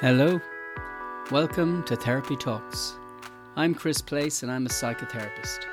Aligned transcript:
Hello, 0.00 0.40
welcome 1.32 1.82
to 1.82 1.96
Therapy 1.96 2.36
Talks. 2.36 3.00
I'm 3.56 3.74
Chris 3.74 4.00
Place 4.00 4.44
and 4.44 4.52
I'm 4.52 4.64
a 4.64 4.68
psychotherapist. 4.68 5.64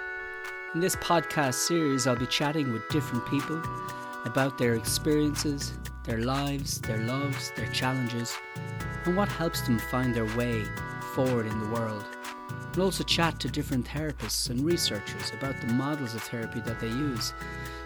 In 0.73 0.79
this 0.79 0.95
podcast 0.95 1.53
series, 1.53 2.07
I'll 2.07 2.15
be 2.15 2.25
chatting 2.25 2.73
with 2.73 2.89
different 2.89 3.23
people 3.27 3.61
about 4.25 4.57
their 4.57 4.73
experiences, 4.73 5.73
their 6.05 6.21
lives, 6.21 6.81
their 6.81 6.97
loves, 7.05 7.51
their 7.55 7.67
challenges, 7.67 8.35
and 9.05 9.15
what 9.15 9.29
helps 9.29 9.61
them 9.61 9.77
find 9.77 10.15
their 10.15 10.35
way 10.35 10.63
forward 11.13 11.45
in 11.45 11.59
the 11.59 11.69
world. 11.69 12.03
I'll 12.75 12.81
also 12.81 13.03
chat 13.03 13.39
to 13.41 13.47
different 13.47 13.85
therapists 13.85 14.49
and 14.49 14.61
researchers 14.61 15.33
about 15.37 15.61
the 15.61 15.67
models 15.67 16.15
of 16.15 16.23
therapy 16.23 16.61
that 16.61 16.79
they 16.79 16.87
use 16.87 17.31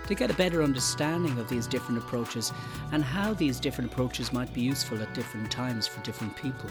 to 0.10 0.16
get 0.16 0.32
a 0.32 0.34
better 0.34 0.64
understanding 0.64 1.38
of 1.38 1.48
these 1.48 1.68
different 1.68 2.00
approaches 2.00 2.52
and 2.94 3.04
how 3.04 3.32
these 3.32 3.60
different 3.60 3.92
approaches 3.92 4.34
might 4.34 4.52
be 4.56 4.62
useful 4.62 5.00
at 5.00 5.14
different 5.14 5.52
times 5.52 5.86
for 5.86 6.02
different 6.02 6.36
people. 6.36 6.68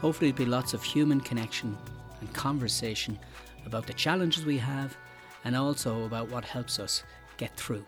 Hopefully, 0.00 0.30
there'll 0.30 0.46
be 0.46 0.50
lots 0.50 0.74
of 0.74 0.82
human 0.84 1.20
connection 1.20 1.76
and 2.20 2.32
conversation 2.32 3.18
about 3.66 3.84
the 3.84 3.92
challenges 3.94 4.46
we 4.46 4.58
have 4.58 4.96
and 5.44 5.56
also 5.56 6.04
about 6.04 6.30
what 6.30 6.44
helps 6.44 6.78
us 6.78 7.02
get 7.36 7.56
through. 7.56 7.84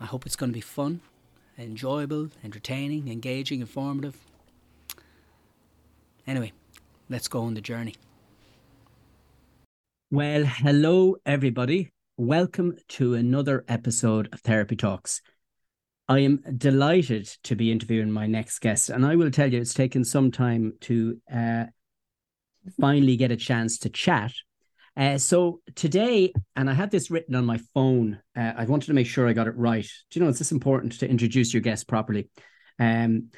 I 0.00 0.06
hope 0.06 0.26
it's 0.26 0.34
going 0.34 0.50
to 0.50 0.54
be 0.54 0.60
fun, 0.60 1.00
enjoyable, 1.56 2.30
entertaining, 2.42 3.06
engaging, 3.06 3.60
informative. 3.60 4.16
Anyway, 6.26 6.52
let's 7.08 7.28
go 7.28 7.42
on 7.42 7.54
the 7.54 7.60
journey. 7.60 7.94
Well, 10.14 10.44
hello, 10.44 11.16
everybody. 11.26 11.92
Welcome 12.16 12.76
to 12.90 13.14
another 13.14 13.64
episode 13.66 14.32
of 14.32 14.42
Therapy 14.42 14.76
Talks. 14.76 15.20
I 16.06 16.20
am 16.20 16.40
delighted 16.56 17.26
to 17.42 17.56
be 17.56 17.72
interviewing 17.72 18.12
my 18.12 18.28
next 18.28 18.60
guest, 18.60 18.90
and 18.90 19.04
I 19.04 19.16
will 19.16 19.32
tell 19.32 19.52
you, 19.52 19.60
it's 19.60 19.74
taken 19.74 20.04
some 20.04 20.30
time 20.30 20.74
to 20.82 21.20
uh, 21.34 21.64
finally 22.80 23.16
get 23.16 23.32
a 23.32 23.36
chance 23.36 23.78
to 23.80 23.88
chat. 23.88 24.32
Uh, 24.96 25.18
so 25.18 25.62
today, 25.74 26.32
and 26.54 26.70
I 26.70 26.74
had 26.74 26.92
this 26.92 27.10
written 27.10 27.34
on 27.34 27.44
my 27.44 27.58
phone. 27.74 28.20
Uh, 28.36 28.52
I 28.56 28.66
wanted 28.66 28.86
to 28.86 28.94
make 28.94 29.08
sure 29.08 29.26
I 29.26 29.32
got 29.32 29.48
it 29.48 29.56
right. 29.56 29.82
Do 30.10 30.20
you 30.20 30.24
know 30.24 30.30
it's 30.30 30.38
this 30.38 30.52
important 30.52 31.00
to 31.00 31.10
introduce 31.10 31.52
your 31.52 31.60
guest 31.60 31.88
properly? 31.88 32.28
Um, 32.78 33.30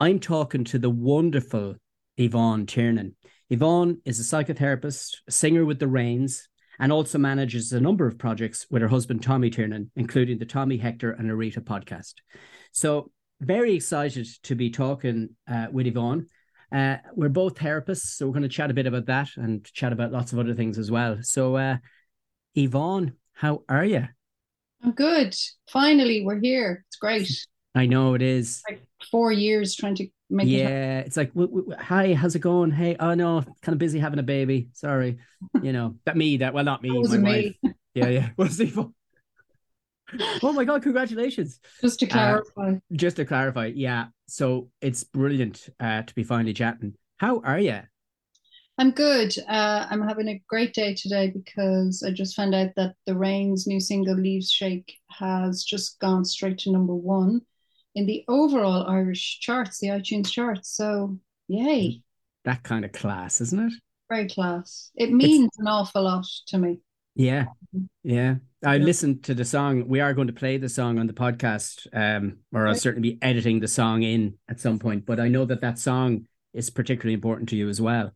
I'm 0.00 0.18
talking 0.18 0.64
to 0.64 0.80
the 0.80 0.90
wonderful 0.90 1.76
Yvonne 2.16 2.66
Tiernan. 2.66 3.14
Yvonne 3.52 4.00
is 4.06 4.18
a 4.18 4.22
psychotherapist, 4.22 5.18
a 5.28 5.30
singer 5.30 5.66
with 5.66 5.78
the 5.78 5.86
Rains, 5.86 6.48
and 6.78 6.90
also 6.90 7.18
manages 7.18 7.70
a 7.70 7.80
number 7.80 8.06
of 8.06 8.16
projects 8.16 8.66
with 8.70 8.80
her 8.80 8.88
husband, 8.88 9.22
Tommy 9.22 9.50
Tiernan, 9.50 9.90
including 9.94 10.38
the 10.38 10.46
Tommy 10.46 10.78
Hector 10.78 11.10
and 11.10 11.30
Arita 11.30 11.58
podcast. 11.58 12.14
So, 12.72 13.10
very 13.42 13.74
excited 13.74 14.26
to 14.44 14.54
be 14.54 14.70
talking 14.70 15.36
uh, 15.46 15.66
with 15.70 15.86
Yvonne. 15.86 16.28
Uh, 16.74 16.96
we're 17.14 17.28
both 17.28 17.56
therapists, 17.56 18.16
so 18.16 18.26
we're 18.26 18.32
going 18.32 18.42
to 18.42 18.48
chat 18.48 18.70
a 18.70 18.74
bit 18.74 18.86
about 18.86 19.04
that 19.04 19.28
and 19.36 19.62
chat 19.74 19.92
about 19.92 20.12
lots 20.12 20.32
of 20.32 20.38
other 20.38 20.54
things 20.54 20.78
as 20.78 20.90
well. 20.90 21.18
So, 21.20 21.56
uh, 21.56 21.76
Yvonne, 22.54 23.12
how 23.34 23.64
are 23.68 23.84
you? 23.84 24.08
I'm 24.82 24.92
good. 24.92 25.36
Finally, 25.68 26.24
we're 26.24 26.40
here. 26.40 26.86
It's 26.88 26.96
great. 26.96 27.30
I 27.74 27.84
know 27.84 28.14
it 28.14 28.22
is. 28.22 28.62
Like 28.66 28.82
four 29.10 29.30
years 29.30 29.74
trying 29.74 29.96
to 29.96 30.08
make 30.32 30.48
yeah, 30.48 31.00
it 31.00 31.06
it's 31.06 31.16
like, 31.16 31.34
w- 31.34 31.48
w- 31.48 31.76
hi, 31.78 32.14
how's 32.14 32.34
it 32.34 32.40
going? 32.40 32.70
Hey, 32.70 32.96
oh 32.98 33.14
no, 33.14 33.42
kind 33.62 33.74
of 33.74 33.78
busy 33.78 33.98
having 33.98 34.18
a 34.18 34.22
baby. 34.24 34.68
Sorry, 34.72 35.18
you 35.62 35.72
know 35.72 35.96
that 36.04 36.16
me 36.16 36.38
that 36.38 36.54
well 36.54 36.64
not 36.64 36.82
me, 36.82 36.90
my 36.90 37.18
me. 37.18 37.56
wife. 37.64 37.74
Yeah, 37.94 38.08
yeah. 38.08 38.28
What's 38.36 38.56
the 38.56 38.92
Oh 40.42 40.52
my 40.52 40.64
god, 40.64 40.82
congratulations. 40.82 41.58
Just 41.80 42.00
to 42.00 42.06
clarify. 42.06 42.72
Uh, 42.72 42.74
just 42.92 43.16
to 43.16 43.24
clarify, 43.24 43.66
yeah. 43.74 44.06
So 44.26 44.68
it's 44.80 45.04
brilliant 45.04 45.68
uh, 45.80 46.02
to 46.02 46.14
be 46.14 46.24
finally 46.24 46.52
chatting. 46.52 46.94
How 47.16 47.40
are 47.40 47.58
you? 47.58 47.80
I'm 48.78 48.90
good. 48.90 49.34
Uh, 49.48 49.86
I'm 49.90 50.06
having 50.06 50.28
a 50.28 50.42
great 50.48 50.74
day 50.74 50.94
today 50.94 51.30
because 51.30 52.02
I 52.02 52.10
just 52.10 52.34
found 52.34 52.54
out 52.54 52.70
that 52.76 52.94
the 53.06 53.16
Rain's 53.16 53.66
new 53.66 53.80
single 53.80 54.16
Leaves 54.16 54.50
Shake 54.50 54.98
has 55.10 55.62
just 55.62 55.98
gone 56.00 56.24
straight 56.24 56.58
to 56.58 56.72
number 56.72 56.94
one 56.94 57.42
in 57.94 58.06
the 58.06 58.24
overall 58.28 58.86
Irish 58.88 59.38
charts, 59.40 59.78
the 59.78 59.88
iTunes 59.88 60.30
charts. 60.30 60.70
So, 60.70 61.18
yay. 61.48 62.02
That 62.44 62.62
kind 62.62 62.84
of 62.84 62.92
class, 62.92 63.40
isn't 63.40 63.60
it? 63.60 63.72
Very 64.08 64.28
class. 64.28 64.90
It 64.94 65.12
means 65.12 65.46
it's... 65.46 65.58
an 65.58 65.68
awful 65.68 66.02
lot 66.02 66.26
to 66.48 66.58
me. 66.58 66.80
Yeah. 67.14 67.46
Yeah. 68.02 68.36
I 68.64 68.76
yeah. 68.76 68.84
listened 68.84 69.24
to 69.24 69.34
the 69.34 69.44
song. 69.44 69.88
We 69.88 70.00
are 70.00 70.14
going 70.14 70.28
to 70.28 70.32
play 70.32 70.56
the 70.56 70.68
song 70.68 70.98
on 70.98 71.06
the 71.06 71.12
podcast, 71.12 71.86
um, 71.92 72.38
or 72.52 72.66
I'll 72.66 72.74
certainly 72.74 73.12
be 73.12 73.18
editing 73.22 73.60
the 73.60 73.68
song 73.68 74.02
in 74.02 74.34
at 74.48 74.60
some 74.60 74.78
point. 74.78 75.04
But 75.04 75.20
I 75.20 75.28
know 75.28 75.44
that 75.44 75.60
that 75.60 75.78
song 75.78 76.26
is 76.54 76.70
particularly 76.70 77.14
important 77.14 77.48
to 77.50 77.56
you 77.56 77.68
as 77.68 77.80
well. 77.80 78.12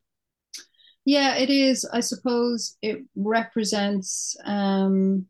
Yeah, 1.05 1.37
it 1.37 1.51
is. 1.51 1.89
I 1.93 2.01
suppose 2.01 2.77
it 2.83 3.05
represents 3.15 4.37
um, 4.45 5.27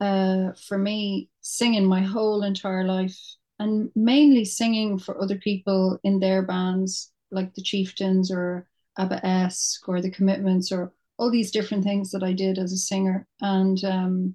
uh, 0.00 0.52
for 0.66 0.78
me 0.78 1.28
singing 1.40 1.86
my 1.86 2.00
whole 2.00 2.42
entire 2.42 2.84
life 2.84 3.18
and 3.60 3.90
mainly 3.94 4.44
singing 4.44 4.98
for 4.98 5.22
other 5.22 5.36
people 5.36 6.00
in 6.02 6.18
their 6.18 6.42
bands, 6.42 7.12
like 7.30 7.54
the 7.54 7.62
Chieftains 7.62 8.32
or 8.32 8.66
Abbaesque 8.98 9.86
or 9.86 10.00
the 10.00 10.10
Commitments 10.10 10.72
or 10.72 10.94
all 11.18 11.30
these 11.30 11.50
different 11.50 11.84
things 11.84 12.10
that 12.10 12.22
I 12.22 12.32
did 12.32 12.58
as 12.58 12.72
a 12.72 12.78
singer. 12.78 13.28
And 13.42 13.84
um, 13.84 14.34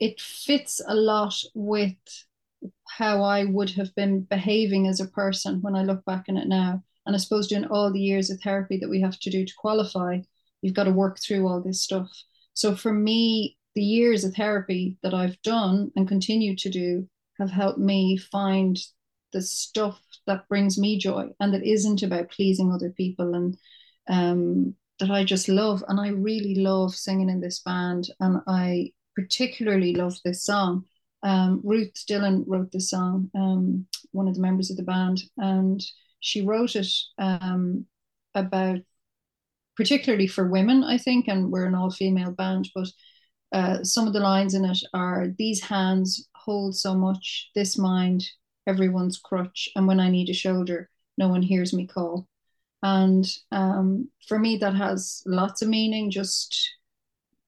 it 0.00 0.20
fits 0.20 0.80
a 0.84 0.96
lot 0.96 1.40
with 1.54 1.94
how 2.88 3.22
I 3.22 3.44
would 3.44 3.70
have 3.70 3.94
been 3.94 4.22
behaving 4.22 4.88
as 4.88 4.98
a 4.98 5.06
person 5.06 5.62
when 5.62 5.76
I 5.76 5.84
look 5.84 6.04
back 6.04 6.24
on 6.28 6.36
it 6.36 6.48
now. 6.48 6.82
And 7.06 7.14
I 7.14 7.18
suppose 7.18 7.46
during 7.46 7.66
all 7.66 7.92
the 7.92 8.00
years 8.00 8.30
of 8.30 8.40
therapy 8.40 8.78
that 8.78 8.90
we 8.90 9.00
have 9.00 9.20
to 9.20 9.30
do 9.30 9.44
to 9.44 9.54
qualify, 9.56 10.22
you've 10.60 10.74
got 10.74 10.84
to 10.84 10.90
work 10.90 11.20
through 11.20 11.46
all 11.46 11.62
this 11.62 11.82
stuff. 11.82 12.10
So 12.52 12.74
for 12.74 12.92
me, 12.92 13.58
the 13.76 13.84
years 13.84 14.24
of 14.24 14.34
therapy 14.34 14.96
that 15.04 15.14
I've 15.14 15.40
done 15.42 15.92
and 15.94 16.08
continue 16.08 16.56
to 16.56 16.68
do 16.68 17.08
have 17.38 17.50
helped 17.50 17.78
me 17.78 18.16
find 18.16 18.78
the 19.32 19.42
stuff 19.42 20.00
that 20.26 20.48
brings 20.48 20.78
me 20.78 20.98
joy 20.98 21.28
and 21.40 21.52
that 21.52 21.64
isn't 21.64 22.02
about 22.02 22.30
pleasing 22.30 22.72
other 22.72 22.90
people 22.90 23.34
and 23.34 23.56
um, 24.08 24.74
that 24.98 25.10
I 25.10 25.24
just 25.24 25.48
love. 25.48 25.84
And 25.88 26.00
I 26.00 26.08
really 26.08 26.54
love 26.54 26.94
singing 26.94 27.28
in 27.28 27.40
this 27.40 27.60
band. 27.60 28.08
And 28.20 28.40
I 28.46 28.92
particularly 29.14 29.94
love 29.94 30.16
this 30.24 30.44
song. 30.44 30.84
Um, 31.22 31.60
Ruth 31.64 31.92
Dillon 32.06 32.44
wrote 32.46 32.72
the 32.72 32.80
song, 32.80 33.30
um, 33.34 33.86
one 34.12 34.28
of 34.28 34.34
the 34.34 34.40
members 34.40 34.70
of 34.70 34.76
the 34.76 34.82
band, 34.82 35.22
and 35.36 35.82
she 36.20 36.42
wrote 36.42 36.76
it 36.76 36.88
um, 37.18 37.86
about 38.34 38.78
particularly 39.76 40.26
for 40.26 40.48
women, 40.48 40.82
I 40.84 40.98
think, 40.98 41.28
and 41.28 41.50
we're 41.50 41.66
an 41.66 41.74
all 41.74 41.90
female 41.90 42.30
band, 42.30 42.68
but 42.74 42.88
uh, 43.52 43.84
some 43.84 44.06
of 44.06 44.12
the 44.12 44.20
lines 44.20 44.54
in 44.54 44.64
it 44.64 44.78
are 44.94 45.28
these 45.38 45.62
hands 45.62 46.28
hold 46.46 46.76
so 46.76 46.94
much, 46.94 47.50
this 47.54 47.76
mind, 47.76 48.24
everyone's 48.66 49.18
crutch, 49.18 49.68
and 49.76 49.86
when 49.86 50.00
I 50.00 50.08
need 50.10 50.30
a 50.30 50.34
shoulder, 50.34 50.88
no 51.18 51.28
one 51.28 51.42
hears 51.42 51.74
me 51.74 51.86
call. 51.86 52.26
And 52.82 53.26
um, 53.52 54.08
for 54.26 54.38
me, 54.38 54.56
that 54.58 54.74
has 54.74 55.22
lots 55.26 55.60
of 55.60 55.68
meaning. 55.68 56.10
Just 56.10 56.76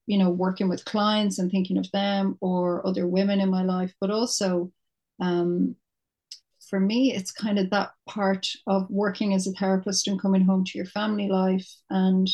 you 0.09 0.17
know, 0.17 0.31
working 0.31 0.67
with 0.67 0.85
clients 0.85 1.37
and 1.37 1.51
thinking 1.51 1.77
of 1.77 1.89
them 1.91 2.35
or 2.41 2.85
other 2.85 3.07
women 3.07 3.39
in 3.39 3.47
my 3.47 3.61
life, 3.61 3.93
but 4.01 4.09
also 4.09 4.71
um, 5.19 5.75
for 6.67 6.79
me, 6.79 7.13
it's 7.13 7.31
kind 7.31 7.59
of 7.59 7.69
that 7.69 7.91
part 8.07 8.47
of 8.65 8.89
working 8.89 9.35
as 9.35 9.45
a 9.45 9.51
therapist 9.51 10.07
and 10.07 10.19
coming 10.19 10.41
home 10.41 10.65
to 10.65 10.77
your 10.79 10.87
family 10.87 11.27
life 11.27 11.69
and 11.91 12.27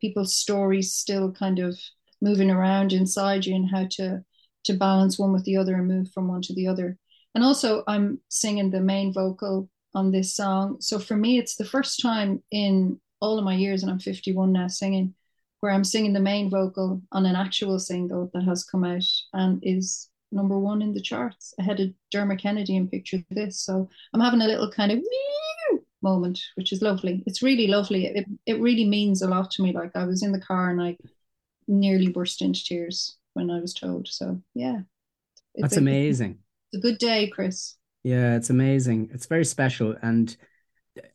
people's 0.00 0.34
stories 0.34 0.92
still 0.92 1.32
kind 1.32 1.58
of 1.58 1.78
moving 2.20 2.50
around 2.50 2.92
inside 2.92 3.46
you 3.46 3.54
and 3.54 3.70
how 3.70 3.86
to 3.92 4.22
to 4.64 4.74
balance 4.74 5.18
one 5.18 5.32
with 5.32 5.44
the 5.44 5.56
other 5.56 5.74
and 5.74 5.88
move 5.88 6.10
from 6.12 6.28
one 6.28 6.42
to 6.42 6.54
the 6.54 6.66
other. 6.66 6.98
And 7.34 7.44
also, 7.44 7.84
I'm 7.86 8.20
singing 8.28 8.70
the 8.70 8.80
main 8.80 9.12
vocal 9.12 9.68
on 9.94 10.10
this 10.10 10.34
song. 10.34 10.80
So 10.80 10.98
for 10.98 11.16
me, 11.16 11.38
it's 11.38 11.56
the 11.56 11.64
first 11.64 12.00
time 12.00 12.42
in 12.50 13.00
all 13.20 13.38
of 13.38 13.44
my 13.44 13.54
years, 13.54 13.82
and 13.82 13.90
I'm 13.90 13.98
51 13.98 14.52
now, 14.52 14.68
singing, 14.68 15.14
where 15.60 15.72
I'm 15.72 15.84
singing 15.84 16.12
the 16.12 16.20
main 16.20 16.50
vocal 16.50 17.02
on 17.12 17.26
an 17.26 17.36
actual 17.36 17.78
single 17.78 18.30
that 18.34 18.44
has 18.44 18.64
come 18.64 18.84
out 18.84 19.04
and 19.32 19.60
is 19.62 20.08
number 20.32 20.58
one 20.58 20.80
in 20.80 20.94
the 20.94 21.00
charts 21.00 21.54
ahead 21.58 21.80
of 21.80 21.90
Dermot 22.10 22.40
Kennedy 22.40 22.76
and 22.76 22.90
Picture 22.90 23.18
This. 23.30 23.60
So 23.60 23.88
I'm 24.14 24.20
having 24.20 24.40
a 24.40 24.46
little 24.46 24.70
kind 24.70 24.92
of 24.92 25.02
moment, 26.02 26.40
which 26.54 26.72
is 26.72 26.82
lovely. 26.82 27.22
It's 27.26 27.42
really 27.42 27.66
lovely. 27.66 28.06
It, 28.06 28.26
it 28.46 28.60
really 28.60 28.88
means 28.88 29.22
a 29.22 29.28
lot 29.28 29.50
to 29.52 29.62
me. 29.62 29.72
Like 29.72 29.92
I 29.94 30.04
was 30.04 30.22
in 30.22 30.32
the 30.32 30.40
car 30.40 30.70
and 30.70 30.80
I 30.80 30.96
nearly 31.68 32.08
burst 32.08 32.42
into 32.42 32.64
tears 32.64 33.16
when 33.34 33.50
I 33.50 33.60
was 33.60 33.74
told. 33.74 34.08
So 34.08 34.40
yeah. 34.54 34.80
That's 35.56 35.76
a, 35.76 35.80
amazing. 35.80 36.38
It's 36.72 36.84
a 36.84 36.88
good 36.88 36.98
day, 36.98 37.28
Chris. 37.28 37.76
Yeah, 38.04 38.36
it's 38.36 38.50
amazing. 38.50 39.10
It's 39.12 39.26
very 39.26 39.44
special. 39.44 39.96
And 40.00 40.36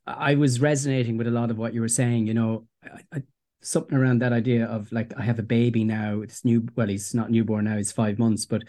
I 0.06 0.36
was 0.36 0.60
resonating 0.60 1.18
with 1.18 1.28
a 1.28 1.32
lot 1.32 1.52
of 1.52 1.58
what 1.58 1.74
you 1.74 1.82
were 1.82 1.88
saying, 1.88 2.28
you 2.28 2.34
know, 2.34 2.68
I, 2.84 3.00
I, 3.14 3.24
something 3.62 3.98
around 3.98 4.20
that 4.20 4.34
idea 4.34 4.66
of 4.66 4.92
like, 4.92 5.14
I 5.18 5.24
have 5.24 5.40
a 5.40 5.44
baby 5.44 5.84
now. 5.84 6.22
It's 6.22 6.46
new, 6.46 6.68
well, 6.76 6.88
he's 6.88 7.14
not 7.14 7.32
newborn 7.32 7.66
now, 7.66 7.78
he's 7.78 7.92
five 7.92 8.20
months, 8.20 8.46
but 8.46 8.64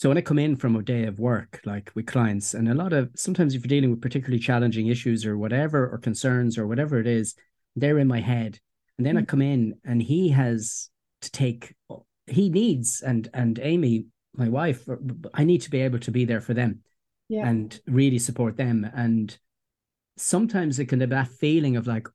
So 0.00 0.08
when 0.08 0.16
I 0.16 0.22
come 0.22 0.38
in 0.38 0.56
from 0.56 0.76
a 0.76 0.82
day 0.82 1.04
of 1.04 1.18
work, 1.18 1.60
like 1.66 1.92
with 1.94 2.06
clients, 2.06 2.54
and 2.54 2.70
a 2.70 2.74
lot 2.74 2.94
of 2.94 3.10
sometimes 3.16 3.54
if 3.54 3.60
you're 3.60 3.68
dealing 3.68 3.90
with 3.90 4.00
particularly 4.00 4.38
challenging 4.38 4.86
issues 4.86 5.26
or 5.26 5.36
whatever, 5.36 5.86
or 5.90 5.98
concerns 5.98 6.56
or 6.56 6.66
whatever 6.66 6.98
it 6.98 7.06
is, 7.06 7.34
they're 7.76 7.98
in 7.98 8.08
my 8.08 8.20
head. 8.20 8.58
And 8.96 9.06
then 9.06 9.16
mm-hmm. 9.16 9.24
I 9.24 9.26
come 9.26 9.42
in 9.42 9.74
and 9.84 10.00
he 10.00 10.30
has 10.30 10.88
to 11.20 11.30
take 11.30 11.74
he 12.26 12.48
needs 12.48 13.02
and 13.02 13.28
and 13.34 13.58
Amy, 13.62 14.06
my 14.34 14.48
wife, 14.48 14.88
I 15.34 15.44
need 15.44 15.62
to 15.62 15.70
be 15.70 15.80
able 15.80 15.98
to 16.00 16.10
be 16.10 16.24
there 16.24 16.40
for 16.40 16.54
them 16.54 16.80
yeah. 17.28 17.48
and 17.48 17.78
really 17.86 18.18
support 18.18 18.56
them. 18.56 18.88
And 18.94 19.36
sometimes 20.16 20.78
it 20.78 20.86
can 20.86 21.00
have 21.00 21.10
that 21.10 21.28
feeling 21.28 21.76
of 21.76 21.86
like, 21.86 22.08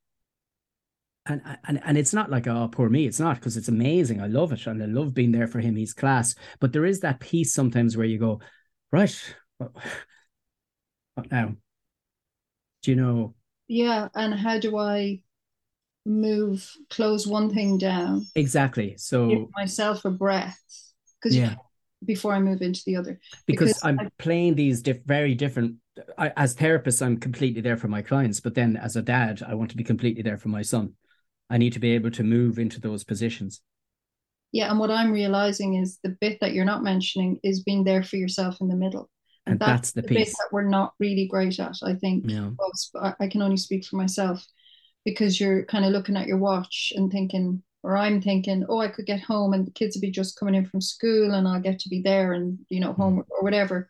and 1.27 1.41
and 1.67 1.81
and 1.83 1.97
it's 1.97 2.13
not 2.13 2.29
like 2.29 2.47
oh 2.47 2.69
poor 2.71 2.87
me. 2.87 3.07
It's 3.07 3.19
not 3.19 3.37
because 3.37 3.57
it's 3.57 3.67
amazing. 3.67 4.21
I 4.21 4.27
love 4.27 4.51
it 4.51 4.67
and 4.67 4.81
i 4.81 4.85
love 4.85 5.13
being 5.13 5.31
there 5.31 5.47
for 5.47 5.59
him. 5.59 5.75
He's 5.75 5.93
class. 5.93 6.35
But 6.59 6.71
there 6.71 6.85
is 6.85 6.99
that 6.99 7.19
piece 7.19 7.53
sometimes 7.53 7.97
where 7.97 8.05
you 8.05 8.19
go 8.19 8.41
right 8.91 9.35
what, 9.57 9.71
what 11.15 11.31
now? 11.31 11.55
Do 12.83 12.91
you 12.91 12.97
know 12.97 13.33
yeah 13.67 14.07
and 14.13 14.33
how 14.33 14.59
do 14.59 14.77
i 14.77 15.19
move 16.05 16.71
close 16.89 17.25
one 17.25 17.49
thing 17.49 17.77
down 17.77 18.25
exactly 18.35 18.95
so 18.97 19.27
give 19.27 19.47
myself 19.55 20.05
a 20.05 20.11
breath 20.11 20.61
because 21.21 21.35
yeah 21.35 21.55
before 22.03 22.33
i 22.33 22.39
move 22.39 22.61
into 22.61 22.81
the 22.85 22.95
other 22.95 23.19
because, 23.47 23.69
because 23.69 23.83
i'm 23.83 23.99
I, 23.99 24.09
playing 24.19 24.55
these 24.55 24.81
diff- 24.81 25.03
very 25.05 25.33
different 25.33 25.75
I, 26.17 26.31
as 26.37 26.55
therapists 26.55 27.03
i'm 27.03 27.17
completely 27.17 27.61
there 27.61 27.77
for 27.77 27.87
my 27.87 28.03
clients 28.03 28.39
but 28.39 28.53
then 28.53 28.77
as 28.77 28.95
a 28.95 29.01
dad 29.01 29.41
i 29.47 29.55
want 29.55 29.71
to 29.71 29.77
be 29.77 29.83
completely 29.83 30.21
there 30.21 30.37
for 30.37 30.49
my 30.49 30.61
son 30.61 30.93
I 31.49 31.57
need 31.57 31.73
to 31.73 31.79
be 31.79 31.91
able 31.91 32.11
to 32.11 32.23
move 32.23 32.59
into 32.59 32.81
those 32.81 33.03
positions. 33.03 33.61
Yeah, 34.51 34.69
and 34.69 34.79
what 34.79 34.91
I'm 34.91 35.11
realizing 35.11 35.75
is 35.75 35.99
the 36.01 36.15
bit 36.21 36.39
that 36.41 36.53
you're 36.53 36.65
not 36.65 36.83
mentioning 36.83 37.39
is 37.43 37.63
being 37.63 37.83
there 37.83 38.03
for 38.03 38.15
yourself 38.15 38.61
in 38.61 38.67
the 38.67 38.75
middle. 38.75 39.09
And, 39.45 39.53
and 39.53 39.59
that's, 39.59 39.91
that's, 39.91 39.91
the, 39.91 40.01
the 40.01 40.07
piece 40.07 40.33
that 40.33 40.49
we're 40.51 40.63
not 40.63 40.93
really 40.99 41.27
great 41.27 41.59
at, 41.59 41.75
I 41.83 41.93
think. 41.93 42.25
Yeah. 42.27 42.51
I 43.19 43.27
can 43.27 43.41
only 43.41 43.57
speak 43.57 43.85
for 43.85 43.97
myself 43.97 44.45
because 45.05 45.39
you're 45.39 45.63
kind 45.65 45.85
of 45.85 45.91
looking 45.91 46.17
at 46.17 46.27
your 46.27 46.37
watch 46.37 46.91
and 46.95 47.11
thinking, 47.11 47.61
or 47.83 47.95
I'm 47.95 48.21
thinking, 48.21 48.65
oh, 48.67 48.79
I 48.79 48.87
could 48.87 49.05
get 49.05 49.21
home 49.21 49.53
and 49.53 49.65
the 49.65 49.71
kids 49.71 49.95
would 49.95 50.01
be 50.01 50.11
just 50.11 50.37
coming 50.37 50.55
in 50.55 50.65
from 50.65 50.81
school 50.81 51.33
and 51.33 51.47
I'll 51.47 51.61
get 51.61 51.79
to 51.79 51.89
be 51.89 52.01
there 52.01 52.33
and, 52.33 52.59
you 52.69 52.79
know, 52.79 52.93
home 52.93 53.17
mm. 53.17 53.25
or 53.29 53.43
whatever. 53.43 53.89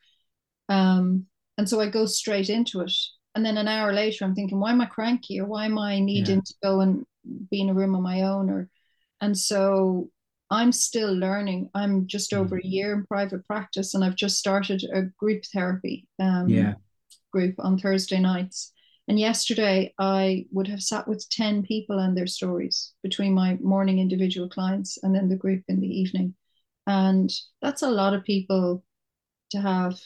Um, 0.67 1.25
and 1.57 1.67
so 1.67 1.79
I 1.79 1.89
go 1.89 2.05
straight 2.05 2.49
into 2.49 2.81
it. 2.81 2.93
And 3.33 3.45
then 3.45 3.57
an 3.57 3.67
hour 3.67 3.93
later, 3.93 4.25
I'm 4.25 4.35
thinking, 4.35 4.59
why 4.59 4.71
am 4.71 4.81
I 4.81 4.85
cranky 4.85 5.39
or 5.39 5.45
why 5.45 5.65
am 5.65 5.77
I 5.77 5.99
needing 5.99 6.37
yeah. 6.37 6.41
to 6.45 6.53
go 6.61 6.81
and 6.81 7.05
be 7.49 7.61
in 7.61 7.69
a 7.69 7.73
room 7.73 7.95
on 7.95 8.03
my 8.03 8.23
own 8.23 8.49
or 8.49 8.69
and 9.21 9.37
so 9.37 10.09
I'm 10.51 10.71
still 10.71 11.11
learning. 11.11 11.69
I'm 11.73 12.07
just 12.07 12.31
mm. 12.31 12.37
over 12.37 12.57
a 12.57 12.65
year 12.65 12.93
in 12.93 13.05
private 13.05 13.45
practice 13.47 13.93
and 13.93 14.03
I've 14.03 14.15
just 14.15 14.37
started 14.37 14.83
a 14.93 15.03
group 15.17 15.43
therapy 15.53 16.07
um, 16.19 16.49
yeah. 16.49 16.73
group 17.31 17.55
on 17.59 17.77
Thursday 17.79 18.19
nights. 18.19 18.71
And 19.07 19.19
yesterday 19.19 19.93
I 19.99 20.45
would 20.51 20.67
have 20.67 20.81
sat 20.81 21.07
with 21.07 21.29
10 21.29 21.63
people 21.63 21.99
and 21.99 22.17
their 22.17 22.27
stories 22.27 22.93
between 23.03 23.33
my 23.33 23.57
morning 23.61 23.99
individual 23.99 24.49
clients 24.49 24.97
and 25.03 25.13
then 25.13 25.29
the 25.29 25.35
group 25.35 25.63
in 25.67 25.79
the 25.79 25.87
evening. 25.87 26.33
And 26.87 27.31
that's 27.61 27.83
a 27.83 27.89
lot 27.89 28.13
of 28.13 28.23
people 28.23 28.83
to 29.51 29.61
have 29.61 29.99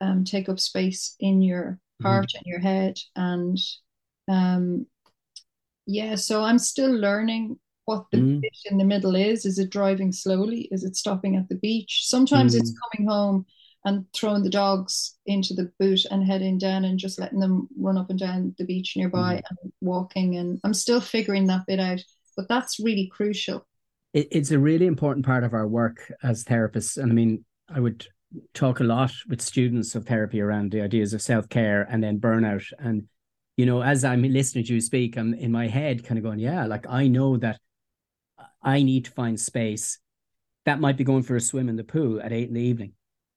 um, 0.00 0.24
take 0.24 0.48
up 0.48 0.58
space 0.58 1.14
in 1.20 1.42
your 1.42 1.62
mm-hmm. 1.62 2.06
heart 2.06 2.26
mm-hmm. 2.28 2.38
and 2.38 2.46
your 2.46 2.60
head. 2.60 2.98
And 3.14 3.58
um, 4.28 4.86
yeah, 5.86 6.16
so 6.16 6.42
I'm 6.42 6.58
still 6.58 6.92
learning 6.92 7.58
what 7.84 8.06
the 8.12 8.18
mm. 8.18 8.40
bit 8.40 8.56
in 8.70 8.78
the 8.78 8.84
middle 8.84 9.16
is. 9.16 9.44
Is 9.44 9.58
it 9.58 9.70
driving 9.70 10.12
slowly? 10.12 10.68
Is 10.70 10.84
it 10.84 10.96
stopping 10.96 11.36
at 11.36 11.48
the 11.48 11.56
beach? 11.56 12.02
Sometimes 12.04 12.54
mm. 12.54 12.60
it's 12.60 12.72
coming 12.80 13.08
home 13.08 13.46
and 13.84 14.04
throwing 14.14 14.42
the 14.42 14.50
dogs 14.50 15.16
into 15.26 15.54
the 15.54 15.72
boot 15.78 16.04
and 16.10 16.24
heading 16.24 16.58
down 16.58 16.84
and 16.84 16.98
just 16.98 17.18
letting 17.18 17.40
them 17.40 17.68
run 17.78 17.96
up 17.96 18.10
and 18.10 18.18
down 18.18 18.54
the 18.58 18.64
beach 18.64 18.94
nearby 18.96 19.36
mm. 19.36 19.42
and 19.48 19.72
walking. 19.80 20.36
And 20.36 20.60
I'm 20.64 20.74
still 20.74 21.00
figuring 21.00 21.46
that 21.46 21.66
bit 21.66 21.80
out, 21.80 22.02
but 22.36 22.48
that's 22.48 22.78
really 22.78 23.10
crucial. 23.10 23.66
It, 24.12 24.28
it's 24.30 24.50
a 24.50 24.58
really 24.58 24.86
important 24.86 25.24
part 25.24 25.44
of 25.44 25.54
our 25.54 25.66
work 25.66 26.12
as 26.22 26.44
therapists. 26.44 26.98
And 26.98 27.10
I 27.10 27.14
mean, 27.14 27.44
I 27.68 27.80
would 27.80 28.06
talk 28.54 28.80
a 28.80 28.84
lot 28.84 29.12
with 29.28 29.40
students 29.40 29.94
of 29.94 30.06
therapy 30.06 30.40
around 30.40 30.72
the 30.72 30.82
ideas 30.82 31.14
of 31.14 31.22
self 31.22 31.48
care 31.48 31.86
and 31.90 32.02
then 32.02 32.20
burnout. 32.20 32.64
And 32.78 33.04
you 33.56 33.66
know, 33.66 33.82
as 33.82 34.04
I'm 34.04 34.22
listening 34.22 34.64
to 34.66 34.74
you 34.74 34.80
speak, 34.80 35.16
I'm 35.16 35.34
in 35.34 35.52
my 35.52 35.68
head 35.68 36.04
kind 36.04 36.18
of 36.18 36.24
going, 36.24 36.38
yeah, 36.38 36.66
like 36.66 36.86
I 36.88 37.08
know 37.08 37.36
that 37.38 37.60
I 38.62 38.82
need 38.82 39.06
to 39.06 39.10
find 39.10 39.38
space. 39.38 39.98
That 40.64 40.80
might 40.80 40.96
be 40.96 41.04
going 41.04 41.22
for 41.22 41.36
a 41.36 41.40
swim 41.40 41.68
in 41.68 41.76
the 41.76 41.84
pool 41.84 42.20
at 42.20 42.32
eight 42.32 42.48
in 42.48 42.54
the 42.54 42.62
evening. 42.62 42.92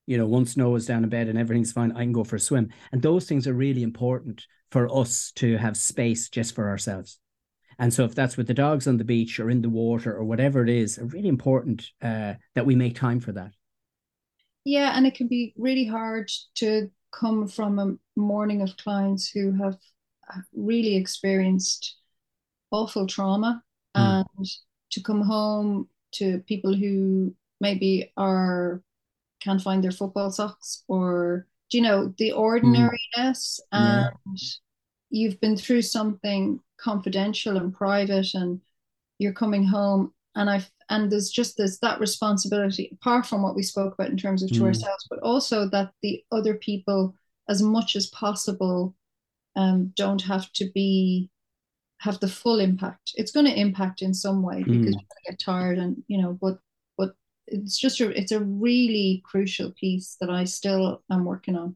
You 0.05 0.17
know, 0.17 0.25
once 0.25 0.57
Noah's 0.57 0.85
down 0.85 1.03
in 1.03 1.09
bed 1.09 1.27
and 1.27 1.37
everything's 1.37 1.71
fine, 1.71 1.91
I 1.93 2.01
can 2.01 2.11
go 2.11 2.23
for 2.23 2.35
a 2.35 2.39
swim. 2.39 2.69
And 2.91 3.01
those 3.01 3.27
things 3.27 3.47
are 3.47 3.53
really 3.53 3.83
important 3.83 4.45
for 4.71 4.93
us 4.93 5.31
to 5.35 5.57
have 5.57 5.77
space 5.77 6.29
just 6.29 6.55
for 6.55 6.69
ourselves. 6.69 7.19
And 7.79 7.93
so, 7.93 8.03
if 8.03 8.13
that's 8.13 8.37
with 8.37 8.47
the 8.47 8.53
dogs 8.53 8.87
on 8.87 8.97
the 8.97 9.03
beach 9.03 9.39
or 9.39 9.49
in 9.49 9.61
the 9.61 9.69
water 9.69 10.15
or 10.15 10.23
whatever 10.23 10.61
it 10.63 10.69
is, 10.69 10.99
really 11.01 11.29
important 11.29 11.89
uh, 12.01 12.33
that 12.55 12.65
we 12.65 12.75
make 12.75 12.95
time 12.95 13.19
for 13.19 13.31
that. 13.31 13.51
Yeah, 14.65 14.95
and 14.95 15.05
it 15.05 15.15
can 15.15 15.27
be 15.27 15.53
really 15.57 15.85
hard 15.85 16.31
to 16.55 16.89
come 17.11 17.47
from 17.47 17.79
a 17.79 17.95
morning 18.19 18.61
of 18.61 18.77
clients 18.77 19.29
who 19.29 19.51
have 19.53 19.77
really 20.53 20.95
experienced 20.95 21.97
awful 22.71 23.05
trauma 23.07 23.61
mm. 23.95 24.25
and 24.37 24.47
to 24.91 25.01
come 25.01 25.21
home 25.21 25.87
to 26.13 26.39
people 26.47 26.73
who 26.73 27.33
maybe 27.59 28.11
are 28.17 28.81
can't 29.43 29.61
find 29.61 29.83
their 29.83 29.91
football 29.91 30.31
socks 30.31 30.83
or 30.87 31.47
do 31.69 31.77
you 31.77 31.83
know 31.83 32.13
the 32.17 32.31
ordinariness 32.31 33.59
mm. 33.73 33.79
and 33.79 34.13
yeah. 34.35 34.39
you've 35.09 35.39
been 35.41 35.57
through 35.57 35.81
something 35.81 36.59
confidential 36.79 37.57
and 37.57 37.73
private 37.73 38.33
and 38.33 38.61
you're 39.19 39.33
coming 39.33 39.65
home 39.65 40.13
and 40.35 40.49
i 40.49 40.63
and 40.89 41.11
there's 41.11 41.29
just 41.29 41.57
this 41.57 41.79
that 41.79 41.99
responsibility 41.99 42.89
apart 42.93 43.25
from 43.25 43.41
what 43.41 43.55
we 43.55 43.63
spoke 43.63 43.93
about 43.93 44.09
in 44.09 44.17
terms 44.17 44.43
of 44.43 44.49
to 44.49 44.59
mm. 44.59 44.65
ourselves 44.65 45.07
but 45.09 45.19
also 45.19 45.67
that 45.69 45.91
the 46.01 46.23
other 46.31 46.55
people 46.55 47.13
as 47.49 47.61
much 47.61 47.95
as 47.95 48.07
possible 48.07 48.95
um, 49.55 49.93
don't 49.95 50.21
have 50.21 50.51
to 50.53 50.69
be 50.73 51.29
have 52.03 52.19
the 52.19 52.27
full 52.27 52.59
impact. 52.59 53.13
It's 53.15 53.31
going 53.31 53.45
to 53.45 53.59
impact 53.59 54.01
in 54.01 54.13
some 54.13 54.43
way 54.43 54.57
because 54.57 54.75
mm. 54.75 54.83
you're 54.83 54.91
going 54.91 55.23
to 55.25 55.31
get 55.31 55.39
tired, 55.39 55.77
and 55.77 56.03
you 56.07 56.21
know, 56.21 56.37
but 56.39 56.59
it's 57.47 57.77
just 57.77 57.99
a 57.99 58.09
it's 58.09 58.31
a 58.31 58.39
really 58.39 59.21
crucial 59.25 59.71
piece 59.71 60.17
that 60.21 60.29
I 60.29 60.43
still 60.45 61.03
am 61.11 61.25
working 61.25 61.55
on. 61.55 61.75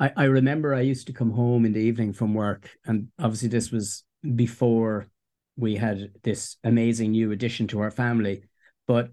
I, 0.00 0.12
I 0.16 0.24
remember 0.24 0.74
I 0.74 0.80
used 0.80 1.06
to 1.08 1.12
come 1.12 1.30
home 1.30 1.64
in 1.64 1.72
the 1.72 1.80
evening 1.80 2.12
from 2.12 2.34
work, 2.34 2.70
and 2.84 3.08
obviously 3.18 3.48
this 3.48 3.70
was 3.70 4.04
before 4.34 5.08
we 5.56 5.76
had 5.76 6.12
this 6.22 6.56
amazing 6.64 7.12
new 7.12 7.32
addition 7.32 7.66
to 7.68 7.80
our 7.80 7.90
family. 7.90 8.44
But 8.86 9.10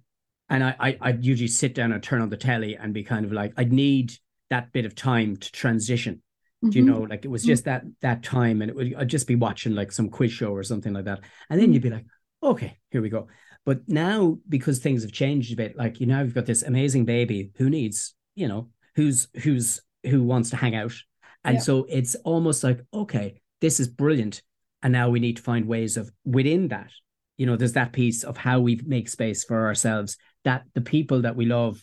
and 0.50 0.64
I, 0.64 0.76
I 0.80 0.98
I'd 1.02 1.26
usually 1.26 1.48
sit 1.48 1.76
down 1.76 1.92
and 1.92 2.02
turn 2.02 2.22
on 2.22 2.30
the 2.30 2.38
telly 2.38 2.76
and 2.76 2.94
be 2.94 3.04
kind 3.04 3.26
of 3.26 3.32
like 3.32 3.54
I'd 3.58 3.74
need 3.74 4.14
that 4.50 4.72
bit 4.72 4.86
of 4.86 4.96
time 4.96 5.38
to 5.38 5.52
transition 5.52 6.22
Mm-hmm. 6.64 6.78
you 6.78 6.84
know, 6.84 7.00
like 7.04 7.24
it 7.24 7.30
was 7.30 7.44
mm-hmm. 7.44 7.52
just 7.52 7.66
that 7.66 7.84
that 8.02 8.22
time, 8.22 8.62
and 8.62 8.70
it 8.70 8.76
would 8.76 8.94
I'd 8.96 9.08
just 9.08 9.28
be 9.28 9.36
watching 9.36 9.76
like 9.76 9.94
some 9.94 10.10
quiz 10.10 10.34
show 10.34 10.52
or 10.52 10.62
something 10.64 10.92
like 10.92 11.06
that, 11.06 11.22
and 11.50 11.58
then 11.58 11.68
mm-hmm. 11.68 11.74
you'd 11.74 11.84
be 11.84 11.90
like, 11.90 12.06
okay, 12.44 12.78
here 12.92 13.02
we 13.02 13.08
go. 13.08 13.28
But 13.70 13.88
now 13.88 14.40
because 14.50 14.80
things 14.80 15.04
have 15.04 15.12
changed 15.12 15.54
a 15.54 15.56
bit, 15.56 15.78
like 15.78 16.00
you 16.00 16.08
know, 16.08 16.24
you've 16.24 16.34
got 16.34 16.48
this 16.48 16.64
amazing 16.64 17.06
baby 17.06 17.52
who 17.56 17.70
needs, 17.70 18.16
you 18.34 18.48
know, 18.48 18.70
who's 18.96 19.28
who's 19.44 19.80
who 20.08 20.24
wants 20.24 20.50
to 20.50 20.56
hang 20.56 20.74
out, 20.74 20.96
and 21.44 21.58
yeah. 21.58 21.62
so 21.62 21.86
it's 21.88 22.16
almost 22.24 22.64
like 22.64 22.84
okay, 22.92 23.40
this 23.62 23.80
is 23.80 23.88
brilliant, 23.88 24.42
and 24.82 24.92
now 24.92 25.12
we 25.12 25.20
need 25.20 25.38
to 25.38 25.44
find 25.44 25.68
ways 25.68 25.98
of 25.98 26.12
within 26.26 26.70
that, 26.70 26.90
you 27.38 27.46
know, 27.46 27.56
there's 27.56 27.74
that 27.74 27.94
piece 27.94 28.24
of 28.24 28.38
how 28.38 28.60
we 28.60 28.82
make 28.88 29.08
space 29.08 29.44
for 29.44 29.68
ourselves 29.68 30.18
that 30.46 30.64
the 30.74 30.82
people 30.82 31.22
that 31.22 31.36
we 31.36 31.46
love 31.46 31.80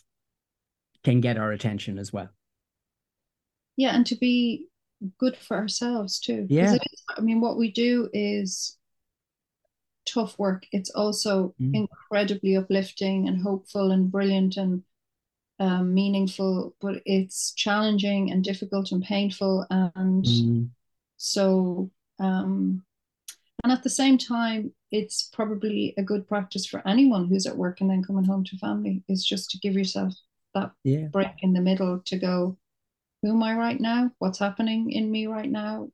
can 1.05 1.21
get 1.21 1.39
our 1.39 1.53
attention 1.53 2.01
as 2.01 2.13
well. 2.13 2.31
Yeah 3.77 3.95
and 3.95 4.05
to 4.07 4.17
be 4.17 4.67
good 5.19 5.37
for 5.37 5.57
ourselves 5.57 6.19
too. 6.19 6.49
Yeah. 6.51 6.79
i 7.17 7.21
mean 7.21 7.41
what 7.41 7.57
we 7.57 7.71
do 7.71 8.09
is 8.13 8.77
tough 10.07 10.39
work 10.39 10.67
it's 10.73 10.91
also 10.91 11.55
mm. 11.61 11.75
incredibly 11.75 12.57
uplifting 12.57 13.29
and 13.29 13.43
hopeful 13.43 13.91
and 13.91 14.11
brilliant 14.11 14.57
and 14.57 14.83
um, 15.59 15.95
meaningful 15.95 16.75
but 16.81 17.01
it's 17.07 17.53
challenging 17.55 18.31
and 18.31 18.45
difficult 18.45 18.93
and 18.93 19.03
painful 19.03 19.67
and 19.71 20.25
mm. 20.25 20.69
so 21.17 21.91
um, 22.19 22.83
and 23.65 23.73
at 23.73 23.83
the 23.83 23.91
same 23.91 24.19
time 24.19 24.73
it's 24.93 25.25
probably 25.33 25.95
a 25.97 26.03
good 26.03 26.29
practice 26.29 26.67
for 26.67 26.87
anyone 26.87 27.27
who's 27.27 27.47
at 27.47 27.57
work 27.57 27.81
and 27.81 27.91
then 27.91 28.03
coming 28.03 28.25
home 28.25 28.45
to 28.45 28.57
family 28.59 29.03
is 29.09 29.25
just 29.25 29.51
to 29.51 29.59
give 29.59 29.75
yourself 29.75 30.15
that 30.55 30.73
yeah. 30.85 31.07
break 31.07 31.33
in 31.41 31.53
the 31.53 31.61
middle 31.61 32.01
to 32.05 32.17
go 32.19 32.57
who 33.23 33.33
am 33.33 33.43
I 33.43 33.57
right 33.57 33.81
now? 33.81 34.11
What's 34.19 34.39
happening 34.39 34.93
in 34.93 35.11
me 35.11 35.27
right 35.27 35.51
now? 35.51 35.91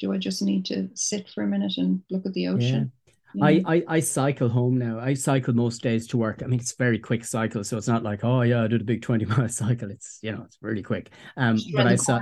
Do 0.00 0.12
I 0.12 0.18
just 0.18 0.42
need 0.42 0.64
to 0.66 0.88
sit 0.94 1.28
for 1.28 1.44
a 1.44 1.46
minute 1.46 1.74
and 1.76 2.02
look 2.10 2.26
at 2.26 2.32
the 2.32 2.48
ocean? 2.48 2.90
Yeah. 2.92 3.01
I, 3.40 3.62
I 3.66 3.82
I 3.88 4.00
cycle 4.00 4.48
home 4.48 4.76
now. 4.78 4.98
I 4.98 5.14
cycle 5.14 5.54
most 5.54 5.82
days 5.82 6.06
to 6.08 6.16
work. 6.16 6.42
I 6.42 6.46
mean, 6.46 6.60
it's 6.60 6.74
very 6.74 6.98
quick 6.98 7.24
cycle, 7.24 7.64
so 7.64 7.76
it's 7.76 7.88
not 7.88 8.02
like 8.02 8.24
oh 8.24 8.42
yeah, 8.42 8.64
I 8.64 8.66
did 8.66 8.80
a 8.80 8.84
big 8.84 9.02
twenty 9.02 9.24
mile 9.26 9.48
cycle. 9.48 9.90
It's 9.90 10.18
you 10.22 10.32
know 10.32 10.42
it's 10.44 10.58
really 10.60 10.82
quick. 10.82 11.10
Um, 11.36 11.58
but 11.74 11.86
I 11.86 11.96
saw 11.96 12.20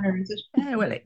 yeah, 0.57 0.77
well, 0.77 0.93
it, 0.93 1.05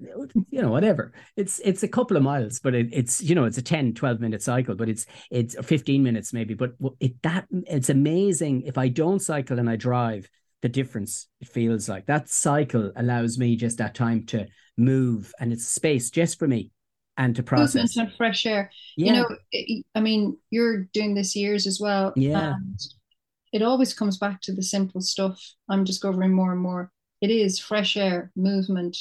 you 0.50 0.62
know 0.62 0.70
whatever. 0.70 1.12
It's 1.36 1.60
it's 1.60 1.82
a 1.82 1.88
couple 1.88 2.16
of 2.16 2.22
miles, 2.22 2.60
but 2.60 2.74
it, 2.74 2.88
it's 2.92 3.22
you 3.22 3.34
know 3.34 3.44
it's 3.44 3.58
a 3.58 3.62
10, 3.62 3.94
12 3.94 4.20
minute 4.20 4.42
cycle, 4.42 4.74
but 4.74 4.88
it's 4.88 5.06
it's 5.30 5.56
fifteen 5.64 6.02
minutes 6.02 6.32
maybe. 6.32 6.54
But 6.54 6.72
it 7.00 7.22
that 7.22 7.46
it's 7.50 7.88
amazing 7.90 8.62
if 8.62 8.76
I 8.76 8.88
don't 8.88 9.20
cycle 9.20 9.58
and 9.58 9.70
I 9.70 9.76
drive, 9.76 10.28
the 10.64 10.68
difference 10.68 11.28
it 11.40 11.48
feels 11.48 11.88
like 11.88 12.06
that 12.06 12.28
cycle 12.28 12.90
allows 12.96 13.38
me 13.38 13.54
just 13.54 13.78
that 13.78 13.94
time 13.94 14.24
to 14.24 14.46
move 14.78 15.32
and 15.38 15.52
it's 15.52 15.66
space 15.66 16.10
just 16.10 16.38
for 16.38 16.48
me 16.48 16.70
and 17.16 17.36
to 17.36 17.42
process 17.42 17.96
and 17.96 18.12
fresh 18.14 18.46
air. 18.46 18.70
Yeah. 18.96 19.06
You 19.06 19.12
know, 19.12 19.82
I 19.94 20.00
mean, 20.00 20.36
you're 20.50 20.84
doing 20.92 21.14
this 21.14 21.36
years 21.36 21.66
as 21.66 21.80
well. 21.80 22.12
Yeah. 22.16 22.54
it 23.52 23.62
always 23.62 23.94
comes 23.94 24.18
back 24.18 24.40
to 24.42 24.52
the 24.52 24.62
simple 24.62 25.00
stuff. 25.00 25.40
I'm 25.68 25.84
discovering 25.84 26.32
more 26.32 26.52
and 26.52 26.60
more. 26.60 26.90
It 27.20 27.30
is 27.30 27.58
fresh 27.58 27.96
air, 27.96 28.32
movement, 28.36 28.96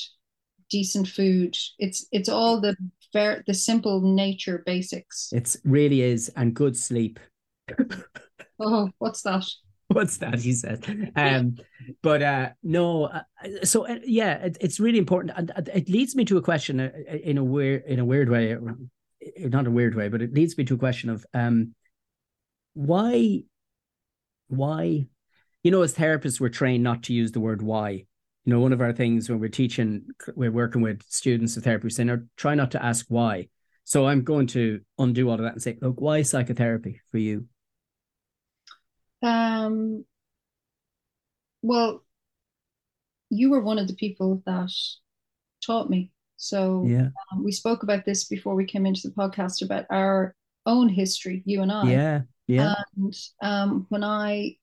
decent 0.70 1.08
food. 1.08 1.58
It's 1.79 2.08
it's 2.12 2.29
all 2.29 2.62
the 2.62 2.75
fair 3.12 3.43
the 3.48 3.53
simple 3.53 4.01
nature 4.01 4.63
basics. 4.65 5.29
It 5.34 5.55
really 5.63 6.01
is, 6.01 6.29
and 6.36 6.53
good 6.53 6.77
sleep. 6.77 7.20
oh, 8.60 8.89
what's 9.00 9.22
that? 9.24 9.46
what's 9.87 10.17
that 10.17 10.39
he 10.39 10.53
said? 10.53 11.11
Um 11.15 11.57
but 12.01 12.21
uh 12.21 12.49
no 12.63 13.05
uh, 13.05 13.21
so 13.63 13.85
uh, 13.85 13.99
yeah 14.05 14.35
it, 14.35 14.57
it's 14.61 14.79
really 14.79 14.97
important 14.97 15.33
and 15.35 15.51
uh, 15.51 15.61
it 15.73 15.89
leads 15.89 16.15
me 16.15 16.25
to 16.25 16.37
a 16.37 16.41
question 16.41 16.79
uh, 16.79 16.91
in 17.23 17.37
a 17.37 17.43
weird 17.43 17.83
in 17.85 17.99
a 17.99 18.05
weird 18.05 18.29
way 18.29 18.55
not 19.39 19.67
a 19.67 19.71
weird 19.71 19.95
way 19.95 20.07
but 20.09 20.21
it 20.21 20.33
leads 20.33 20.57
me 20.57 20.63
to 20.63 20.75
a 20.75 20.77
question 20.77 21.09
of 21.09 21.25
um 21.33 21.73
why 22.73 23.43
why 24.47 25.05
you 25.63 25.71
know 25.71 25.81
as 25.81 25.93
therapists 25.93 26.39
we're 26.39 26.49
trained 26.49 26.83
not 26.83 27.03
to 27.03 27.13
use 27.13 27.31
the 27.31 27.39
word 27.39 27.61
why. 27.61 28.05
You 28.45 28.53
know 28.53 28.59
one 28.59 28.73
of 28.73 28.81
our 28.81 28.91
things 28.91 29.29
when 29.29 29.39
we're 29.39 29.47
teaching 29.47 30.03
we're 30.35 30.51
working 30.51 30.81
with 30.81 31.01
students 31.07 31.55
of 31.55 31.63
therapy 31.63 31.89
oh, 32.09 32.19
try 32.35 32.55
not 32.55 32.71
to 32.71 32.83
ask 32.83 33.05
why. 33.07 33.47
So 33.85 34.07
i'm 34.07 34.23
going 34.23 34.47
to 34.47 34.81
undo 34.97 35.29
all 35.29 35.35
of 35.35 35.41
that 35.41 35.53
and 35.53 35.61
say 35.61 35.77
look 35.81 35.99
why 35.99 36.21
psychotherapy 36.23 37.01
for 37.09 37.17
you 37.17 37.47
um, 39.23 40.05
well, 41.61 42.03
you 43.29 43.49
were 43.49 43.61
one 43.61 43.79
of 43.79 43.87
the 43.87 43.95
people 43.95 44.43
that 44.45 44.71
taught 45.65 45.89
me. 45.89 46.11
So 46.37 46.83
yeah, 46.85 47.09
um, 47.31 47.43
we 47.43 47.51
spoke 47.51 47.83
about 47.83 48.05
this 48.05 48.25
before 48.25 48.55
we 48.55 48.65
came 48.65 48.85
into 48.85 49.07
the 49.07 49.13
podcast 49.13 49.63
about 49.63 49.85
our 49.89 50.35
own 50.65 50.89
history, 50.89 51.41
you 51.45 51.61
and 51.61 51.71
I. 51.71 51.91
Yeah, 51.91 52.21
yeah. 52.47 52.75
And 52.97 53.15
um, 53.41 53.85
when 53.89 54.03
I, 54.03 54.57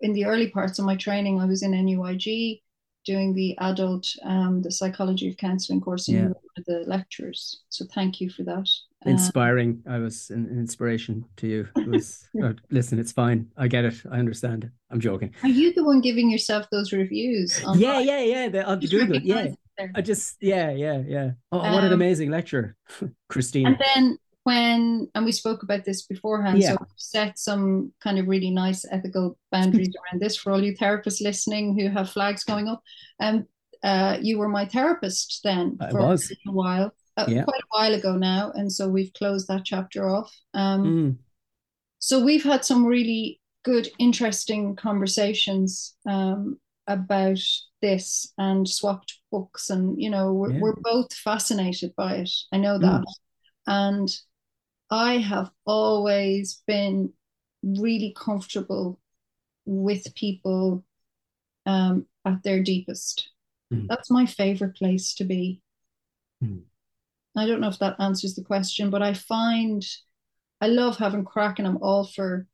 in 0.00 0.12
the 0.12 0.26
early 0.26 0.50
parts 0.50 0.78
of 0.78 0.84
my 0.84 0.96
training, 0.96 1.40
I 1.40 1.46
was 1.46 1.62
in 1.62 1.72
NUIG 1.72 2.60
doing 3.04 3.34
the 3.34 3.56
adult, 3.58 4.06
um, 4.24 4.62
the 4.62 4.70
psychology 4.70 5.28
of 5.28 5.36
counseling 5.36 5.80
course, 5.80 6.08
and 6.08 6.34
yeah. 6.56 6.62
the 6.66 6.84
lecturers. 6.86 7.62
So 7.68 7.84
thank 7.94 8.20
you 8.20 8.30
for 8.30 8.42
that. 8.44 8.68
Um, 9.04 9.12
Inspiring. 9.12 9.82
I 9.88 9.98
was 9.98 10.30
an 10.30 10.48
inspiration 10.48 11.24
to 11.36 11.46
you. 11.46 11.68
It 11.76 11.88
was 11.88 12.28
uh, 12.42 12.52
listen. 12.70 12.98
It's 12.98 13.12
fine. 13.12 13.50
I 13.56 13.68
get 13.68 13.84
it. 13.84 13.94
I 14.10 14.18
understand. 14.18 14.70
I'm 14.90 15.00
joking. 15.00 15.34
Are 15.42 15.48
you 15.48 15.72
the 15.74 15.84
one 15.84 16.00
giving 16.00 16.30
yourself 16.30 16.66
those 16.70 16.92
reviews? 16.92 17.62
Yeah, 17.74 18.00
yeah, 18.00 18.20
yeah. 18.20 18.48
The, 18.48 18.64
on 18.64 18.80
Google. 18.80 19.16
Yeah. 19.16 19.48
I 19.94 20.02
just 20.02 20.36
yeah, 20.40 20.70
yeah, 20.70 21.02
yeah. 21.06 21.30
Oh, 21.50 21.60
um, 21.60 21.72
what 21.72 21.82
an 21.84 21.88
um, 21.88 21.94
amazing 21.94 22.30
lecture, 22.30 22.76
Christine. 23.28 23.66
And 23.66 23.82
then 23.94 24.18
when 24.44 25.08
and 25.14 25.24
we 25.24 25.32
spoke 25.32 25.62
about 25.62 25.84
this 25.84 26.02
beforehand 26.02 26.60
yeah. 26.60 26.70
so 26.70 26.76
we've 26.80 26.88
set 26.96 27.38
some 27.38 27.92
kind 28.02 28.18
of 28.18 28.28
really 28.28 28.50
nice 28.50 28.84
ethical 28.90 29.36
boundaries 29.50 29.88
around 30.12 30.20
this 30.20 30.36
for 30.36 30.52
all 30.52 30.62
you 30.62 30.76
therapists 30.76 31.22
listening 31.22 31.78
who 31.78 31.88
have 31.88 32.10
flags 32.10 32.44
going 32.44 32.68
up 32.68 32.82
and 33.20 33.38
um, 33.40 33.46
uh, 33.82 34.16
you 34.22 34.38
were 34.38 34.48
my 34.48 34.64
therapist 34.64 35.40
then 35.44 35.76
for 35.90 35.98
a 35.98 36.18
while 36.52 36.94
uh, 37.16 37.26
yeah. 37.28 37.44
quite 37.44 37.60
a 37.60 37.70
while 37.70 37.94
ago 37.94 38.16
now 38.16 38.52
and 38.54 38.70
so 38.70 38.88
we've 38.88 39.12
closed 39.14 39.48
that 39.48 39.64
chapter 39.64 40.08
off 40.08 40.34
um, 40.54 40.84
mm. 40.84 41.16
so 41.98 42.22
we've 42.22 42.44
had 42.44 42.64
some 42.64 42.86
really 42.86 43.40
good 43.62 43.88
interesting 43.98 44.76
conversations 44.76 45.96
um, 46.06 46.58
about 46.86 47.40
this 47.80 48.32
and 48.36 48.68
swapped 48.68 49.20
books 49.30 49.70
and 49.70 50.00
you 50.00 50.10
know 50.10 50.32
we're, 50.32 50.52
yeah. 50.52 50.60
we're 50.60 50.76
both 50.82 51.12
fascinated 51.14 51.94
by 51.96 52.16
it 52.16 52.30
i 52.52 52.58
know 52.58 52.78
that 52.78 53.00
mm. 53.00 53.04
and 53.66 54.18
I 54.94 55.16
have 55.16 55.50
always 55.66 56.62
been 56.68 57.12
really 57.64 58.14
comfortable 58.16 59.00
with 59.66 60.14
people 60.14 60.84
um, 61.66 62.06
at 62.24 62.44
their 62.44 62.62
deepest. 62.62 63.28
Mm. 63.72 63.88
That's 63.88 64.08
my 64.08 64.24
favorite 64.24 64.76
place 64.76 65.14
to 65.14 65.24
be. 65.24 65.62
Mm. 66.42 66.62
I 67.36 67.44
don't 67.44 67.60
know 67.60 67.70
if 67.70 67.80
that 67.80 67.96
answers 67.98 68.36
the 68.36 68.44
question, 68.44 68.90
but 68.90 69.02
I 69.02 69.14
find 69.14 69.84
I 70.60 70.68
love 70.68 70.96
having 70.96 71.24
crack 71.24 71.58
and 71.58 71.66
I'm 71.66 71.82
all 71.82 72.04
for 72.06 72.46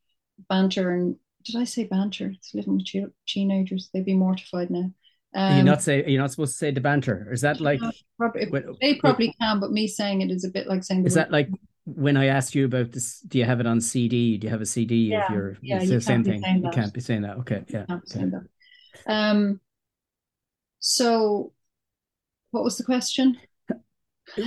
banter. 0.48 0.92
And 0.92 1.16
did 1.44 1.56
I 1.56 1.64
say 1.64 1.84
banter? 1.84 2.32
It's 2.34 2.54
living 2.54 2.78
with 2.78 3.12
teenagers. 3.28 3.90
They'd 3.92 4.06
be 4.06 4.14
mortified 4.14 4.70
now. 4.70 4.90
Um, 5.34 5.58
you 5.58 5.62
not 5.62 5.82
say 5.82 6.04
you're 6.06 6.22
not 6.22 6.30
supposed 6.30 6.54
to 6.54 6.58
say 6.58 6.70
the 6.70 6.80
banter. 6.80 7.30
Is 7.30 7.42
that 7.42 7.60
like 7.60 7.80
probably, 8.16 8.46
they 8.80 8.94
probably 8.94 9.34
can, 9.38 9.60
but 9.60 9.72
me 9.72 9.86
saying 9.86 10.22
it 10.22 10.30
is 10.30 10.44
a 10.44 10.48
bit 10.48 10.66
like 10.66 10.82
saying. 10.82 11.04
Is 11.04 11.14
that 11.14 11.30
like 11.30 11.50
when 11.94 12.16
I 12.16 12.26
asked 12.26 12.54
you 12.54 12.64
about 12.64 12.92
this, 12.92 13.20
do 13.20 13.38
you 13.38 13.44
have 13.44 13.60
it 13.60 13.66
on 13.66 13.80
CD? 13.80 14.38
Do 14.38 14.46
you 14.46 14.50
have 14.50 14.60
a 14.60 14.66
CD 14.66 15.10
yeah, 15.10 15.26
of 15.26 15.30
your? 15.30 15.56
Yeah, 15.62 15.78
it's 15.80 15.90
the 15.90 16.00
same 16.00 16.24
thing. 16.24 16.42
You 16.42 16.70
can't 16.70 16.92
be 16.92 17.00
saying 17.00 17.22
that. 17.22 17.36
Okay, 17.38 17.64
yeah. 17.68 17.86
Okay. 17.90 18.26
Um. 19.06 19.60
So, 20.78 21.52
what 22.50 22.64
was 22.64 22.78
the 22.78 22.84
question? 22.84 23.36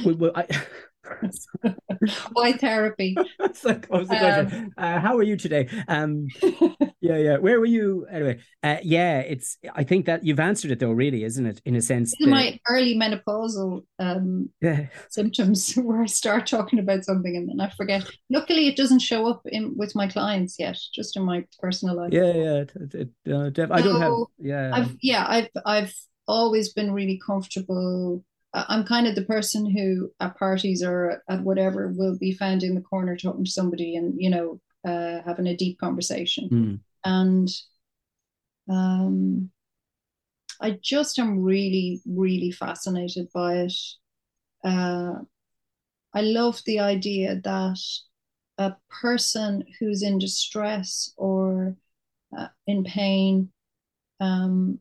well, 0.05 0.31
I, 0.35 0.47
Why 2.33 2.53
therapy? 2.53 3.15
The 3.63 3.75
question? 3.75 4.53
Um, 4.53 4.73
uh, 4.77 4.99
how 4.99 5.17
are 5.17 5.23
you 5.23 5.37
today? 5.37 5.69
Um, 5.87 6.27
yeah, 7.01 7.17
yeah. 7.17 7.37
Where 7.37 7.59
were 7.59 7.65
you 7.65 8.05
anyway? 8.11 8.39
Uh, 8.61 8.77
yeah, 8.83 9.19
it's. 9.19 9.57
I 9.73 9.83
think 9.83 10.05
that 10.07 10.25
you've 10.25 10.39
answered 10.39 10.71
it 10.71 10.79
though, 10.79 10.91
really, 10.91 11.23
isn't 11.23 11.45
it? 11.45 11.61
In 11.65 11.75
a 11.75 11.81
sense, 11.81 12.13
my 12.19 12.59
early 12.67 12.95
menopausal 12.95 13.83
um, 13.99 14.49
yeah. 14.59 14.87
symptoms, 15.09 15.73
where 15.75 16.01
I 16.01 16.07
start 16.07 16.47
talking 16.47 16.79
about 16.79 17.05
something 17.05 17.35
and 17.35 17.47
then 17.47 17.61
I 17.61 17.69
forget. 17.69 18.09
Luckily, 18.29 18.67
it 18.67 18.75
doesn't 18.75 18.99
show 18.99 19.27
up 19.27 19.41
in 19.45 19.77
with 19.77 19.95
my 19.95 20.07
clients 20.07 20.55
yet, 20.59 20.77
just 20.93 21.15
in 21.15 21.23
my 21.23 21.45
personal 21.59 21.95
life. 21.95 22.11
Yeah, 22.11 22.33
yeah. 22.33 22.63
It, 22.63 22.93
it, 22.93 23.09
uh, 23.31 23.73
I 23.73 23.81
don't 23.81 24.01
have. 24.01 24.13
Yeah, 24.39 24.71
I've 24.73 24.97
yeah, 25.01 25.25
I've 25.27 25.49
I've 25.65 25.93
always 26.27 26.73
been 26.73 26.91
really 26.91 27.19
comfortable 27.25 28.23
I'm 28.53 28.85
kind 28.85 29.07
of 29.07 29.15
the 29.15 29.25
person 29.25 29.69
who 29.69 30.11
at 30.19 30.37
parties 30.37 30.83
or 30.83 31.23
at 31.27 31.41
whatever 31.41 31.87
will 31.89 32.17
be 32.17 32.33
found 32.33 32.61
in 32.61 32.75
the 32.75 32.81
corner 32.81 33.17
talking 33.17 33.45
to 33.45 33.51
somebody 33.51 33.95
and 33.95 34.13
you 34.17 34.29
know 34.29 34.61
uh, 34.85 35.21
having 35.25 35.47
a 35.47 35.55
deep 35.55 35.79
conversation. 35.79 36.49
Mm. 36.49 36.79
And 37.05 37.49
um, 38.69 39.49
I 40.61 40.79
just 40.81 41.19
am 41.19 41.41
really, 41.41 42.01
really 42.05 42.51
fascinated 42.51 43.27
by 43.33 43.57
it. 43.57 43.73
Uh, 44.63 45.15
I 46.13 46.21
love 46.21 46.61
the 46.65 46.79
idea 46.79 47.41
that 47.43 47.79
a 48.57 48.75
person 49.01 49.63
who's 49.79 50.03
in 50.03 50.19
distress 50.19 51.11
or 51.17 51.75
uh, 52.37 52.47
in 52.67 52.83
pain 52.83 53.49
um, 54.19 54.79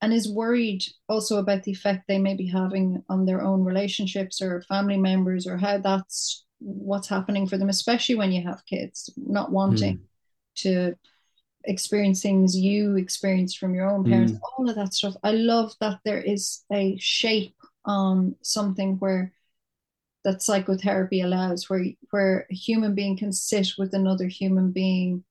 and 0.00 0.12
is 0.12 0.30
worried 0.30 0.84
also 1.08 1.38
about 1.38 1.64
the 1.64 1.72
effect 1.72 2.04
they 2.06 2.18
may 2.18 2.34
be 2.34 2.46
having 2.46 3.02
on 3.08 3.24
their 3.24 3.42
own 3.42 3.64
relationships 3.64 4.40
or 4.40 4.62
family 4.62 4.96
members 4.96 5.46
or 5.46 5.56
how 5.56 5.78
that's 5.78 6.44
what's 6.60 7.08
happening 7.08 7.46
for 7.46 7.56
them 7.56 7.68
especially 7.68 8.14
when 8.14 8.32
you 8.32 8.42
have 8.42 8.66
kids 8.66 9.10
not 9.16 9.52
wanting 9.52 9.96
mm. 9.96 10.02
to 10.56 10.94
experience 11.64 12.22
things 12.22 12.56
you 12.56 12.96
experienced 12.96 13.58
from 13.58 13.74
your 13.74 13.88
own 13.88 14.04
parents 14.04 14.32
mm. 14.32 14.40
all 14.58 14.68
of 14.68 14.76
that 14.76 14.94
stuff 14.94 15.14
i 15.22 15.30
love 15.30 15.72
that 15.80 15.98
there 16.04 16.20
is 16.20 16.64
a 16.72 16.96
shape 16.98 17.54
on 17.84 18.34
something 18.42 18.96
where 18.98 19.32
that 20.24 20.42
psychotherapy 20.42 21.20
allows 21.20 21.70
where 21.70 21.84
where 22.10 22.46
a 22.50 22.54
human 22.54 22.94
being 22.94 23.16
can 23.16 23.32
sit 23.32 23.68
with 23.78 23.94
another 23.94 24.26
human 24.26 24.72
being 24.72 25.24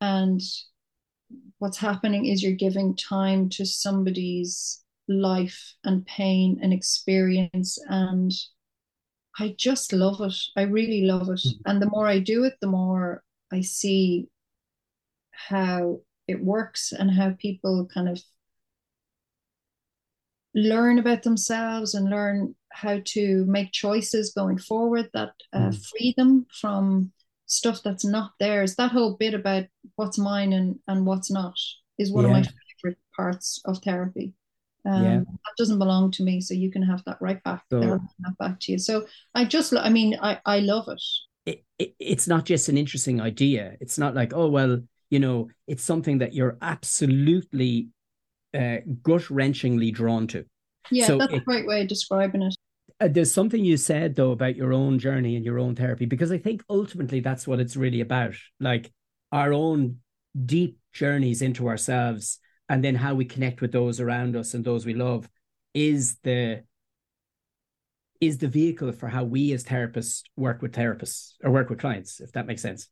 and 0.00 0.40
what's 1.58 1.78
happening 1.78 2.26
is 2.26 2.42
you're 2.42 2.52
giving 2.52 2.96
time 2.96 3.48
to 3.48 3.64
somebody's 3.64 4.82
life 5.08 5.74
and 5.84 6.04
pain 6.06 6.58
and 6.62 6.72
experience 6.72 7.78
and 7.88 8.32
i 9.38 9.54
just 9.58 9.92
love 9.92 10.20
it 10.20 10.34
i 10.56 10.62
really 10.62 11.02
love 11.02 11.28
it 11.28 11.40
mm-hmm. 11.40 11.70
and 11.70 11.80
the 11.82 11.90
more 11.90 12.06
i 12.06 12.18
do 12.18 12.44
it 12.44 12.54
the 12.60 12.66
more 12.66 13.22
i 13.52 13.60
see 13.60 14.26
how 15.30 16.00
it 16.26 16.42
works 16.42 16.92
and 16.92 17.10
how 17.10 17.30
people 17.38 17.86
kind 17.92 18.08
of 18.08 18.22
learn 20.54 20.98
about 20.98 21.22
themselves 21.22 21.94
and 21.94 22.08
learn 22.08 22.54
how 22.70 23.00
to 23.04 23.44
make 23.46 23.72
choices 23.72 24.32
going 24.32 24.58
forward 24.58 25.10
that 25.12 25.34
uh, 25.52 25.70
Mm. 25.70 25.86
free 25.86 26.14
them 26.16 26.46
from 26.60 27.12
stuff 27.56 27.80
that's 27.82 28.04
not 28.04 28.32
theirs. 28.40 28.76
That 28.76 28.90
whole 28.92 29.16
bit 29.16 29.34
about 29.34 29.64
what's 29.96 30.18
mine 30.18 30.52
and, 30.52 30.78
and 30.88 31.06
what's 31.06 31.30
not 31.30 31.54
is 31.98 32.12
one 32.12 32.24
of 32.24 32.30
my 32.32 32.42
favorite 32.82 32.98
parts 33.16 33.60
of 33.64 33.78
therapy. 33.78 34.34
Um, 34.84 35.02
Yeah. 35.04 35.18
That 35.20 35.56
doesn't 35.56 35.78
belong 35.78 36.10
to 36.12 36.22
me, 36.22 36.40
so 36.40 36.52
you 36.54 36.70
can 36.70 36.82
have 36.82 37.02
that 37.06 37.18
right 37.20 37.42
back. 37.42 37.62
So- 37.70 37.80
that 38.20 38.38
back 38.38 38.60
to 38.60 38.72
you. 38.72 38.78
So 38.78 39.06
I 39.34 39.44
just, 39.44 39.72
I 39.74 39.88
mean, 39.88 40.18
I, 40.20 40.38
I 40.44 40.58
love 40.60 40.88
it. 40.88 41.02
it, 41.46 41.64
it, 41.78 41.94
it's 41.98 42.26
not 42.28 42.44
just 42.44 42.68
an 42.68 42.76
interesting 42.76 43.20
idea. 43.20 43.76
It's 43.80 43.98
not 43.98 44.14
like, 44.14 44.32
oh, 44.34 44.48
well, 44.48 44.80
you 45.10 45.20
know, 45.20 45.48
it's 45.66 45.84
something 45.84 46.18
that 46.18 46.34
you're 46.34 46.58
absolutely 46.60 47.88
uh, 48.52 48.78
gut 49.02 49.22
wrenchingly 49.30 49.92
drawn 49.92 50.26
to. 50.28 50.44
Yeah, 50.90 51.06
So 51.06 51.18
that's 51.18 51.32
a 51.32 51.36
it- 51.36 51.44
great 51.44 51.66
way 51.66 51.82
of 51.82 51.88
describing 51.88 52.42
it. 52.42 52.54
Uh, 53.00 53.08
there's 53.08 53.32
something 53.32 53.64
you 53.64 53.76
said, 53.76 54.14
though, 54.14 54.30
about 54.30 54.56
your 54.56 54.72
own 54.72 54.98
journey 54.98 55.36
and 55.36 55.44
your 55.44 55.58
own 55.58 55.74
therapy, 55.74 56.06
because 56.06 56.30
I 56.30 56.38
think 56.38 56.62
ultimately 56.70 57.20
that's 57.20 57.46
what 57.46 57.60
it's 57.60 57.76
really 57.76 58.00
about 58.00 58.34
like 58.60 58.92
our 59.32 59.52
own 59.52 59.98
deep 60.46 60.78
journeys 60.92 61.42
into 61.42 61.68
ourselves 61.68 62.38
and 62.68 62.82
then 62.82 62.94
how 62.94 63.14
we 63.14 63.24
connect 63.24 63.60
with 63.60 63.72
those 63.72 64.00
around 64.00 64.36
us 64.36 64.54
and 64.54 64.64
those 64.64 64.86
we 64.86 64.94
love 64.94 65.28
is 65.74 66.16
the 66.22 66.62
is 68.20 68.38
the 68.38 68.48
vehicle 68.48 68.92
for 68.92 69.08
how 69.08 69.24
we 69.24 69.52
as 69.52 69.64
therapists 69.64 70.22
work 70.36 70.62
with 70.62 70.72
therapists 70.72 71.34
or 71.42 71.50
work 71.50 71.68
with 71.68 71.78
clients 71.80 72.20
if 72.20 72.32
that 72.32 72.46
makes 72.46 72.62
sense 72.62 72.88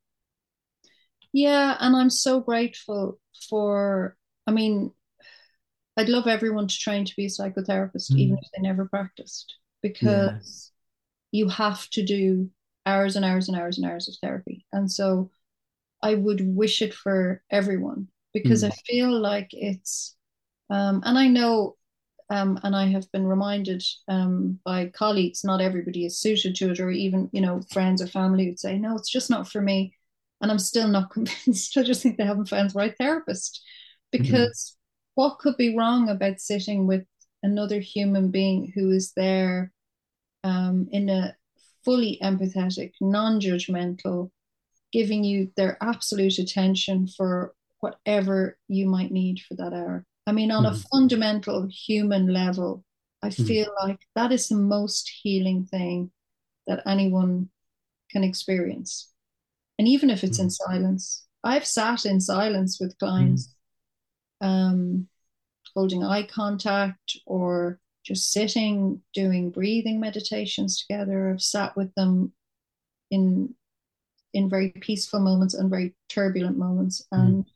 Yeah, 1.33 1.77
and 1.81 1.97
I'm 1.97 2.11
so 2.11 2.41
grateful 2.41 3.19
for, 3.49 4.17
I 4.47 4.51
mean, 4.51 4.93
I'd 5.97 6.09
love 6.11 6.27
everyone 6.27 6.69
to 6.69 6.79
train 6.79 7.05
to 7.07 7.17
be 7.17 7.27
a 7.27 7.29
psychotherapist, 7.29 8.13
Mm. 8.13 8.19
even 8.19 8.39
if 8.43 8.49
they 8.55 8.63
never 8.63 8.87
practiced, 8.87 9.55
because 9.83 10.73
you 11.33 11.49
have 11.49 11.89
to 11.91 12.05
do 12.05 12.51
hours 12.87 13.17
and 13.17 13.25
hours 13.25 13.49
and 13.49 13.59
hours 13.59 13.79
and 13.79 13.87
hours 13.91 14.09
of 14.09 14.17
therapy. 14.23 14.67
And 14.73 14.91
so 14.91 15.31
I 16.03 16.15
would 16.15 16.41
wish 16.57 16.83
it 16.83 16.95
for 16.95 17.43
everyone 17.51 18.09
because 18.35 18.63
Mm. 18.63 18.69
I 18.69 18.71
feel 18.87 19.19
like 19.19 19.51
it's, 19.53 20.17
um, 20.71 21.03
and 21.05 21.19
I 21.19 21.29
know, 21.29 21.77
um, 22.31 22.59
and 22.63 22.75
I 22.75 22.87
have 22.87 23.11
been 23.13 23.27
reminded 23.27 23.85
um, 24.09 24.61
by 24.65 24.87
colleagues, 24.89 25.45
not 25.45 25.61
everybody 25.61 26.07
is 26.07 26.19
suited 26.19 26.57
to 26.57 26.71
it, 26.73 26.81
or 26.81 26.91
even, 26.91 27.29
you 27.33 27.41
know, 27.43 27.61
friends 27.71 28.03
or 28.03 28.07
family 28.07 28.49
would 28.49 28.61
say, 28.61 28.79
no, 28.79 28.97
it's 28.97 29.11
just 29.11 29.31
not 29.31 29.49
for 29.49 29.61
me. 29.61 29.95
And 30.41 30.51
I'm 30.51 30.59
still 30.59 30.89
not 30.89 31.11
convinced. 31.13 31.77
I 31.77 31.83
just 31.83 32.03
think 32.03 32.17
they 32.17 32.25
haven't 32.25 32.49
found 32.49 32.71
the 32.71 32.79
right 32.79 32.97
therapist 32.97 33.63
because 34.11 34.77
what 35.15 35.39
could 35.39 35.57
be 35.57 35.77
wrong 35.77 36.09
about 36.09 36.41
sitting 36.41 36.87
with 36.87 37.05
another 37.43 37.81
human 37.81 38.31
being 38.31 38.73
who 38.75 38.91
is 38.91 39.13
there 39.15 39.73
um, 40.45 40.89
in 40.93 41.09
a 41.09 41.37
fully 41.85 42.19
empathetic, 42.23 42.93
non 43.01 43.41
judgmental, 43.41 44.31
giving 44.93 45.25
you 45.25 45.51
their 45.57 45.79
absolute 45.83 46.39
attention 46.39 47.07
for 47.07 47.55
whatever 47.81 48.59
you 48.69 48.87
might 48.89 49.11
need 49.11 49.41
for 49.41 49.55
that 49.57 49.73
hour. 49.73 50.05
I 50.27 50.33
mean, 50.33 50.51
on 50.53 50.67
a 50.67 50.73
Mhm. 50.73 50.83
fundamental 50.93 51.67
human 51.69 52.29
level, 52.29 52.85
I 53.23 53.31
Mhm. 53.31 53.47
feel 53.47 53.69
like 53.83 54.01
that 54.15 54.33
is 54.33 54.49
the 54.49 54.57
most 54.57 55.09
healing 55.23 55.67
thing 55.67 56.13
that 56.67 56.83
anyone 56.87 57.51
can 58.11 58.25
experience. 58.25 59.11
And 59.79 59.89
even 59.89 60.11
if 60.11 60.25
it's 60.25 60.39
in 60.39 60.51
silence, 60.51 61.27
I've 61.45 61.67
sat 61.67 62.05
in 62.07 62.21
silence 62.21 62.79
with 62.81 62.99
clients, 62.99 63.55
um, 64.41 65.09
holding 65.75 66.05
eye 66.05 66.25
contact 66.25 67.19
or 67.27 67.81
just 68.05 68.33
sitting, 68.33 69.03
doing 69.15 69.51
breathing 69.51 70.01
meditations 70.01 70.81
together. 70.81 71.31
I've 71.31 71.43
sat 71.43 71.77
with 71.77 71.95
them 71.95 72.33
in 73.11 73.55
in 74.35 74.51
very 74.51 74.71
peaceful 74.71 75.21
moments 75.21 75.55
and 75.55 75.71
very 75.71 75.95
turbulent 76.09 76.59
moments. 76.59 77.07
And 77.13 77.47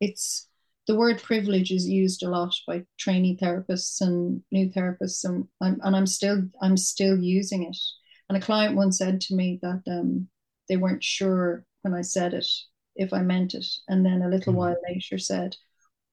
it's 0.00 0.48
the 0.86 0.96
word 0.96 1.22
privilege 1.22 1.70
is 1.70 1.88
used 1.88 2.22
a 2.22 2.30
lot 2.30 2.54
by 2.66 2.84
trainee 2.98 3.36
therapists 3.36 4.00
and 4.00 4.42
new 4.50 4.68
therapists, 4.70 5.24
and 5.24 5.46
I'm 5.60 5.80
and 5.82 5.94
I'm 5.96 6.06
still 6.06 6.42
I'm 6.62 6.76
still 6.76 7.18
using 7.18 7.64
it. 7.64 7.76
And 8.28 8.36
a 8.36 8.40
client 8.40 8.76
once 8.76 8.98
said 8.98 9.20
to 9.22 9.34
me 9.34 9.58
that 9.62 9.82
um, 9.86 10.28
they 10.68 10.76
weren't 10.76 11.04
sure 11.04 11.64
when 11.82 11.94
I 11.94 12.02
said 12.02 12.34
it 12.34 12.46
if 12.96 13.12
I 13.12 13.22
meant 13.22 13.54
it, 13.54 13.66
and 13.88 14.04
then 14.04 14.22
a 14.22 14.28
little 14.28 14.54
Mhm. 14.54 14.56
while 14.56 14.76
later 14.88 15.18
said, 15.18 15.56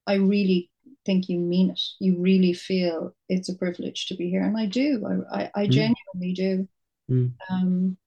"I 0.07 0.15
really 0.15 0.71
think 1.06 1.30
you 1.30 1.39
mean 1.39 1.71
it. 1.71 1.82
You 2.00 2.19
really 2.19 2.54
feel 2.54 3.15
it's 3.30 3.50
a 3.50 3.56
privilege 3.56 4.08
to 4.08 4.15
be 4.15 4.30
here," 4.30 4.43
and 4.43 4.58
I 4.58 4.65
do. 4.67 5.04
I 5.32 5.43
I, 5.43 5.52
I 5.56 5.67
Mm. 5.67 5.71
genuinely 5.74 6.34
do. 6.36 6.67
Mm. 7.10 7.32
Um, 7.50 7.98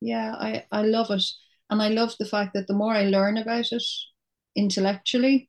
yeah, 0.00 0.34
I 0.34 0.66
I 0.72 0.82
love 0.82 1.10
it, 1.10 1.24
and 1.70 1.82
I 1.82 1.88
love 1.88 2.14
the 2.18 2.26
fact 2.26 2.54
that 2.54 2.66
the 2.66 2.74
more 2.74 2.92
I 2.94 3.04
learn 3.04 3.36
about 3.38 3.72
it 3.72 3.84
intellectually, 4.56 5.48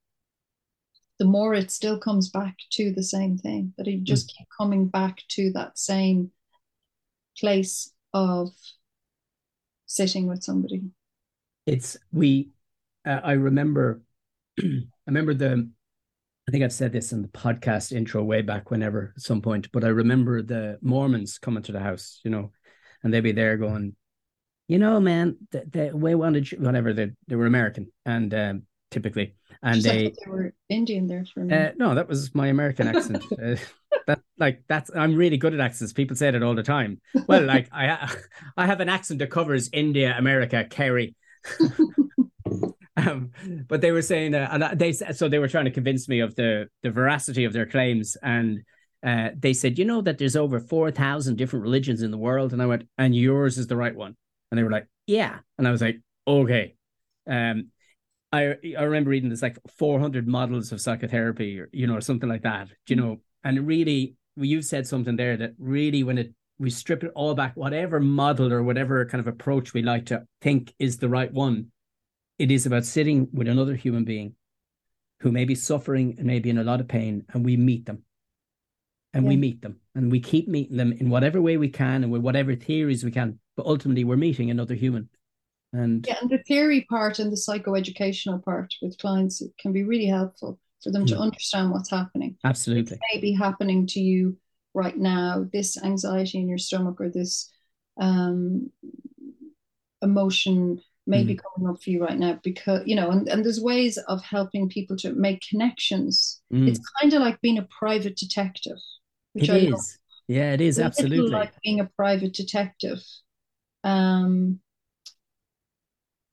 the 1.19 1.25
more 1.25 1.53
it 1.53 1.71
still 1.71 1.99
comes 1.99 2.29
back 2.29 2.55
to 2.73 2.91
the 2.91 3.03
same 3.03 3.37
thing. 3.37 3.73
That 3.77 3.87
it 3.87 4.03
just 4.03 4.27
keep 4.35 4.47
coming 4.57 4.87
back 4.87 5.19
to 5.29 5.51
that 5.53 5.77
same 5.77 6.31
place 7.39 7.91
of 8.13 8.49
sitting 9.85 10.27
with 10.27 10.43
somebody. 10.43 10.83
it's 11.65 11.97
we 12.11 12.49
uh, 13.05 13.19
i 13.23 13.31
remember 13.33 14.01
i 15.07 15.11
remember 15.11 15.33
the 15.33 15.69
i 16.47 16.51
think 16.51 16.63
i've 16.63 16.73
said 16.73 16.91
this 16.91 17.11
in 17.11 17.21
the 17.21 17.27
podcast 17.29 17.91
intro 17.91 18.23
way 18.23 18.41
back 18.41 18.71
whenever 18.71 19.13
at 19.15 19.21
some 19.21 19.41
point 19.41 19.71
but 19.71 19.83
i 19.83 19.87
remember 19.87 20.41
the 20.41 20.77
mormons 20.81 21.37
coming 21.37 21.63
to 21.63 21.71
the 21.71 21.79
house 21.79 22.19
you 22.23 22.31
know 22.31 22.51
and 23.03 23.13
they'd 23.13 23.21
be 23.21 23.31
there 23.31 23.57
going 23.57 23.95
you 24.67 24.77
know 24.77 24.99
man 24.99 25.37
the, 25.51 25.63
the 25.69 25.97
we 25.97 26.15
wanted 26.15 26.51
you, 26.51 26.57
whatever 26.59 26.93
they, 26.93 27.11
they 27.27 27.35
were 27.35 27.45
american 27.45 27.91
and 28.05 28.33
um 28.33 28.63
typically 28.91 29.35
and 29.63 29.75
Just, 29.75 29.87
they 29.87 30.03
they 30.03 30.31
were 30.31 30.53
Indian 30.69 31.07
there 31.07 31.25
for 31.25 31.41
a 31.41 31.53
uh, 31.53 31.71
no 31.77 31.95
that 31.95 32.07
was 32.07 32.33
my 32.35 32.47
american 32.47 32.87
accent. 32.87 33.23
Uh, 33.43 33.55
that 34.07 34.19
like 34.37 34.63
that's 34.67 34.91
i'm 34.95 35.15
really 35.15 35.37
good 35.37 35.53
at 35.53 35.59
accents. 35.61 35.93
People 35.93 36.15
say 36.17 36.29
that 36.29 36.43
all 36.43 36.55
the 36.55 36.63
time. 36.63 36.99
Well 37.27 37.43
like 37.43 37.69
i 37.71 38.13
i 38.57 38.65
have 38.65 38.81
an 38.81 38.89
accent 38.89 39.19
that 39.19 39.31
covers 39.31 39.69
india 39.71 40.15
america 40.17 40.65
kerry 40.69 41.15
um, 43.07 43.31
but 43.67 43.81
they 43.81 43.91
were 43.91 44.01
saying, 44.01 44.35
uh, 44.35 44.49
and 44.51 44.79
they 44.79 44.93
so 44.93 45.29
they 45.29 45.39
were 45.39 45.47
trying 45.47 45.65
to 45.65 45.71
convince 45.71 46.07
me 46.07 46.19
of 46.19 46.35
the 46.35 46.67
the 46.81 46.91
veracity 46.91 47.45
of 47.45 47.53
their 47.53 47.65
claims, 47.65 48.17
and 48.21 48.61
uh, 49.05 49.29
they 49.37 49.53
said, 49.53 49.77
you 49.77 49.85
know, 49.85 50.01
that 50.01 50.17
there's 50.17 50.35
over 50.35 50.59
four 50.59 50.91
thousand 50.91 51.37
different 51.37 51.63
religions 51.63 52.01
in 52.01 52.11
the 52.11 52.17
world, 52.17 52.53
and 52.53 52.61
I 52.61 52.65
went, 52.65 52.87
and 52.97 53.15
yours 53.15 53.57
is 53.57 53.67
the 53.67 53.75
right 53.75 53.95
one, 53.95 54.15
and 54.51 54.57
they 54.57 54.63
were 54.63 54.71
like, 54.71 54.87
yeah, 55.07 55.39
and 55.57 55.67
I 55.67 55.71
was 55.71 55.81
like, 55.81 55.99
okay, 56.27 56.75
um, 57.29 57.69
I 58.31 58.55
I 58.77 58.83
remember 58.83 59.09
reading 59.09 59.29
this 59.29 59.41
like 59.41 59.57
four 59.77 59.99
hundred 59.99 60.27
models 60.27 60.71
of 60.71 60.81
psychotherapy, 60.81 61.59
or 61.59 61.69
you 61.71 61.87
know, 61.87 61.95
or 61.95 62.01
something 62.01 62.29
like 62.29 62.43
that, 62.43 62.69
you 62.87 62.95
know, 62.95 63.21
and 63.43 63.67
really, 63.67 64.15
you've 64.35 64.65
said 64.65 64.87
something 64.87 65.15
there 65.15 65.37
that 65.37 65.53
really, 65.57 66.03
when 66.03 66.17
it 66.17 66.33
we 66.59 66.69
strip 66.69 67.03
it 67.03 67.11
all 67.15 67.35
back, 67.35 67.57
whatever 67.57 67.99
model 67.99 68.53
or 68.53 68.63
whatever 68.63 69.05
kind 69.05 69.19
of 69.19 69.27
approach 69.27 69.73
we 69.73 69.81
like 69.81 70.05
to 70.05 70.23
think 70.41 70.73
is 70.79 70.97
the 70.97 71.09
right 71.09 71.33
one 71.33 71.71
it 72.37 72.51
is 72.51 72.65
about 72.65 72.85
sitting 72.85 73.29
with 73.33 73.47
another 73.47 73.75
human 73.75 74.03
being 74.03 74.35
who 75.21 75.31
may 75.31 75.45
be 75.45 75.55
suffering 75.55 76.15
and 76.17 76.27
may 76.27 76.39
be 76.39 76.49
in 76.49 76.57
a 76.57 76.63
lot 76.63 76.81
of 76.81 76.87
pain, 76.87 77.23
and 77.33 77.45
we 77.45 77.55
meet 77.57 77.85
them. 77.85 78.03
And 79.15 79.27
we 79.27 79.37
meet 79.37 79.61
them, 79.61 79.79
and 79.93 80.11
we 80.11 80.19
keep 80.19 80.47
meeting 80.47 80.75
them 80.75 80.91
in 80.91 81.11
whatever 81.11 81.39
way 81.39 81.57
we 81.57 81.69
can 81.69 82.03
and 82.03 82.11
with 82.11 82.23
whatever 82.23 82.55
theories 82.55 83.03
we 83.03 83.11
can. 83.11 83.37
But 83.55 83.67
ultimately, 83.67 84.03
we're 84.03 84.17
meeting 84.17 84.49
another 84.49 84.73
human. 84.73 85.07
And 85.71 86.03
Yeah, 86.07 86.17
and 86.19 86.31
the 86.31 86.39
theory 86.39 86.81
part 86.89 87.19
and 87.19 87.31
the 87.31 87.35
psychoeducational 87.37 88.43
part 88.43 88.73
with 88.81 88.97
clients 88.97 89.43
can 89.59 89.71
be 89.71 89.83
really 89.83 90.07
helpful 90.07 90.59
for 90.81 90.91
them 90.91 91.05
to 91.05 91.13
Mm. 91.15 91.21
understand 91.21 91.71
what's 91.71 91.91
happening. 91.91 92.37
absolutely. 92.43 92.97
may 93.13 93.21
be 93.21 93.33
happening 93.33 93.85
to 93.87 93.99
you 94.01 94.35
right 94.73 94.97
now, 94.97 95.47
this 95.53 95.77
anxiety 95.83 96.39
in 96.39 96.49
your 96.49 96.57
stomach 96.57 96.99
or 96.99 97.09
this 97.09 97.51
um, 97.97 98.71
emotion 100.01 100.81
may 101.05 101.23
be 101.23 101.35
coming 101.35 101.69
up 101.69 101.83
for 101.83 101.89
you 101.89 102.01
right 102.03 102.17
now 102.17 102.39
because, 102.43 102.83
you 102.85 102.95
know, 102.95 103.11
and, 103.11 103.27
and 103.27 103.43
there's 103.43 103.59
ways 103.59 103.97
of 103.97 104.23
helping 104.23 104.69
people 104.69 104.95
to 104.97 105.11
make 105.13 105.43
connections. 105.49 106.41
Mm. 106.51 106.67
It's 106.67 106.79
kind 107.01 107.13
of 107.13 107.21
like 107.21 107.41
being 107.41 107.57
a 107.57 107.67
private 107.79 108.15
detective, 108.15 108.77
which 109.33 109.49
It 109.49 109.53
I 109.53 109.57
is. 109.75 109.99
Yeah, 110.27 110.53
it 110.53 110.61
is 110.61 110.77
It's 110.77 110.85
absolutely. 110.85 111.29
like 111.29 111.53
being 111.61 111.81
a 111.81 111.89
private 111.97 112.33
detective. 112.33 112.99
Um, 113.83 114.61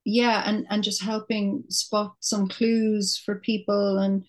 yeah, 0.04 0.42
and, 0.46 0.66
and 0.70 0.84
just 0.84 1.02
helping 1.02 1.64
spot 1.68 2.14
some 2.20 2.48
clues 2.48 3.18
for 3.18 3.40
people 3.40 3.98
and 3.98 4.24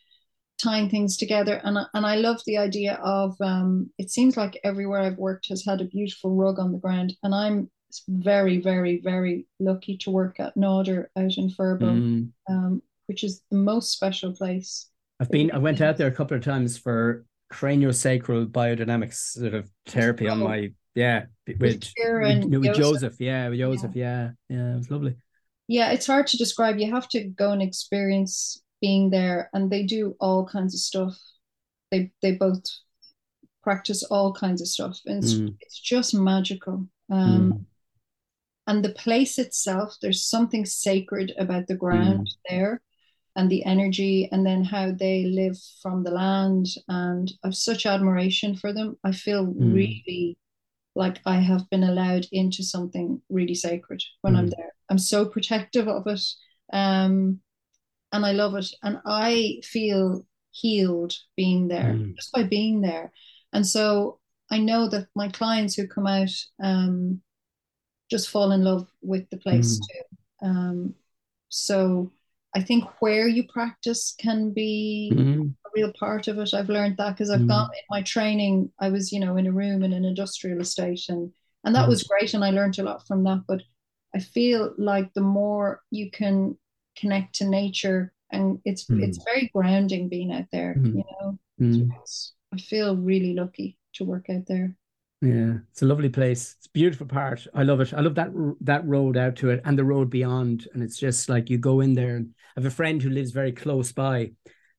tying 0.62 0.90
things 0.90 1.18
together. 1.18 1.62
And 1.64 1.78
and 1.94 2.06
I 2.06 2.16
love 2.16 2.42
the 2.46 2.58
idea 2.58 2.96
of 2.96 3.36
um, 3.42 3.92
it 3.98 4.10
seems 4.10 4.38
like 4.38 4.60
everywhere 4.64 5.02
I've 5.02 5.18
worked 5.18 5.48
has 5.50 5.64
had 5.66 5.82
a 5.82 5.86
beautiful 5.86 6.36
rug 6.36 6.60
on 6.60 6.72
the 6.72 6.78
ground, 6.78 7.14
and 7.24 7.34
I'm 7.34 7.70
very, 8.08 8.60
very, 8.60 9.02
very 9.02 9.46
lucky 9.60 9.98
to 9.98 10.12
work 10.12 10.40
at 10.40 10.56
Nádúr 10.56 11.06
out 11.18 11.38
in 11.38 11.50
Furbo, 11.50 11.82
Mm. 11.92 12.32
um, 12.50 12.82
which 13.08 13.24
is 13.24 13.42
the 13.52 13.58
most 13.58 13.92
special 13.92 14.34
place. 14.34 14.88
I've 15.20 15.30
been. 15.30 15.52
I 15.52 15.58
went 15.60 15.82
out 15.82 15.98
there 15.98 16.08
a 16.08 16.12
couple 16.16 16.36
of 16.38 16.44
times 16.44 16.78
for 16.78 17.26
craniosacral 17.52 18.48
biodynamics 18.48 19.34
sort 19.34 19.54
of 19.54 19.70
therapy 19.86 20.28
on 20.28 20.42
Oh. 20.42 20.48
my 20.48 20.72
yeah 20.96 21.26
with 21.48 21.60
with, 21.62 21.94
Kieran, 21.96 22.50
with 22.50 22.64
Joseph. 22.64 22.78
Joseph. 22.78 23.16
Yeah, 23.20 23.50
with 23.50 23.60
Joseph. 23.60 23.96
Yeah, 23.96 24.32
yeah, 24.50 24.74
it 24.74 24.78
was 24.78 24.90
lovely. 24.92 25.16
Yeah, 25.68 25.92
it's 25.92 26.08
hard 26.08 26.28
to 26.28 26.38
describe. 26.38 26.80
You 26.80 26.92
have 26.92 27.08
to 27.10 27.24
go 27.24 27.52
and 27.52 27.62
experience 27.62 28.62
being 28.82 29.10
there, 29.12 29.50
and 29.54 29.70
they 29.70 29.84
do 29.84 30.16
all 30.20 30.46
kinds 30.46 30.74
of 30.74 30.80
stuff. 30.80 31.18
They 31.92 32.12
they 32.22 32.32
both 32.34 32.64
practice 33.64 34.02
all 34.04 34.34
kinds 34.34 34.62
of 34.62 34.68
stuff, 34.68 35.00
and 35.06 35.24
it's 35.24 35.34
Mm. 35.36 35.56
it's 35.62 35.80
just 35.80 36.14
magical. 36.16 36.88
Um, 37.10 37.54
Mm. 37.54 37.66
And 38.72 38.86
the 38.86 38.94
place 38.94 39.38
itself, 39.38 39.98
there's 40.02 40.24
something 40.26 40.66
sacred 40.66 41.34
about 41.38 41.68
the 41.68 41.76
ground 41.76 42.30
there, 42.50 42.82
and 43.36 43.50
the 43.50 43.66
energy, 43.66 44.30
and 44.32 44.46
then 44.46 44.64
how 44.64 44.92
they 44.92 45.26
live 45.26 45.58
from 45.82 46.04
the 46.04 46.12
land. 46.12 46.68
And 46.88 47.30
I've 47.44 47.56
such 47.56 47.86
admiration 47.86 48.56
for 48.56 48.72
them. 48.72 48.98
I 49.04 49.12
feel 49.12 49.46
Mm. 49.46 49.74
really 49.74 50.38
like 50.96 51.20
I 51.26 51.36
have 51.36 51.70
been 51.70 51.84
allowed 51.84 52.28
into 52.32 52.64
something 52.64 53.22
really 53.30 53.56
sacred 53.56 54.02
when 54.22 54.36
I'm 54.38 54.48
Mm. 54.48 54.56
there. 54.56 54.74
I'm 54.90 55.00
so 55.00 55.26
protective 55.26 55.90
of 55.90 56.08
it. 56.08 56.24
Um, 56.72 57.42
and 58.14 58.26
I 58.26 58.32
love 58.32 58.56
it. 58.56 58.74
And 58.84 59.02
I 59.06 59.60
feel 59.66 60.26
healed 60.52 61.14
being 61.36 61.68
there 61.68 61.94
Mm. 61.96 62.16
just 62.16 62.32
by 62.32 62.44
being 62.44 62.80
there. 62.82 63.12
And 63.52 63.68
so 63.68 64.20
I 64.50 64.60
know 64.60 64.88
that 64.90 65.08
my 65.14 65.28
clients 65.30 65.76
who 65.76 65.88
come 65.88 66.08
out 66.08 66.34
um, 66.64 67.22
just 68.12 68.30
fall 68.30 68.52
in 68.54 68.64
love 68.64 68.88
with 69.02 69.30
the 69.32 69.38
place 69.38 69.80
Mm. 69.80 69.88
too. 69.88 70.48
Um, 70.48 70.96
so 71.50 72.12
I 72.56 72.62
think 72.62 72.86
where 73.02 73.28
you 73.28 73.48
practice 73.48 74.16
can 74.20 74.52
be 74.54 75.12
Mm. 75.16 75.56
a 75.66 75.70
real 75.76 75.94
part 75.94 76.28
of 76.28 76.38
it. 76.40 76.54
I've 76.54 76.70
learned 76.70 76.98
that 76.98 77.12
because 77.12 77.32
I've 77.32 77.42
Mm. 77.42 77.48
gone 77.48 77.70
in 77.80 77.86
my 77.90 78.04
training. 78.04 78.72
I 78.80 78.90
was, 78.90 79.12
you 79.14 79.20
know, 79.22 79.38
in 79.38 79.48
a 79.48 79.52
room 79.52 79.84
in 79.84 79.94
an 79.94 80.06
industrial 80.06 80.62
estate, 80.62 81.10
and 81.10 81.34
and 81.64 81.76
that 81.76 81.86
Mm. 81.86 81.90
was 81.90 82.04
great, 82.04 82.34
and 82.34 82.44
I 82.44 82.52
learned 82.52 82.80
a 82.80 82.84
lot 82.84 83.08
from 83.08 83.24
that. 83.24 83.44
But 83.48 83.64
I 84.14 84.20
feel 84.20 84.74
like 84.78 85.14
the 85.14 85.22
more 85.22 85.82
you 85.92 86.12
can 86.12 86.58
connect 86.98 87.36
to 87.36 87.46
nature, 87.50 88.14
and 88.32 88.60
it's 88.66 88.84
Mm. 88.90 89.04
it's 89.04 89.24
very 89.24 89.50
grounding 89.54 90.10
being 90.10 90.34
out 90.34 90.50
there. 90.52 90.76
Mm. 90.76 90.98
You 90.98 91.06
know, 91.12 91.40
Mm. 91.60 91.92
I 92.54 92.58
feel 92.58 92.98
really 92.98 93.34
lucky 93.34 93.78
to 93.94 94.06
work 94.06 94.30
out 94.30 94.46
there. 94.48 94.76
Yeah, 95.22 95.58
it's 95.72 95.84
a 95.84 95.86
lovely 95.86 96.10
place. 96.10 96.56
It's 96.58 96.66
a 96.68 96.72
beautiful 96.72 97.06
part. 97.06 97.46
I 97.54 97.64
love 97.64 97.80
it. 97.80 97.94
I 97.94 98.02
love 98.02 98.16
that 98.16 98.32
that 98.62 98.86
road 98.88 99.18
out 99.18 99.36
to 99.38 99.52
it 99.52 99.62
and 99.66 99.78
the 99.78 99.84
road 99.84 100.10
beyond. 100.10 100.68
And 100.74 100.82
it's 100.82 100.98
just 100.98 101.30
like 101.30 101.50
you 101.50 101.58
go 101.60 101.82
in 101.82 101.94
there. 101.94 102.16
And 102.16 102.34
I 102.58 102.62
have 102.62 102.66
a 102.66 102.72
friend 102.76 103.02
who 103.02 103.10
lives 103.10 103.32
very 103.32 103.52
close 103.52 103.92
by, 103.92 104.32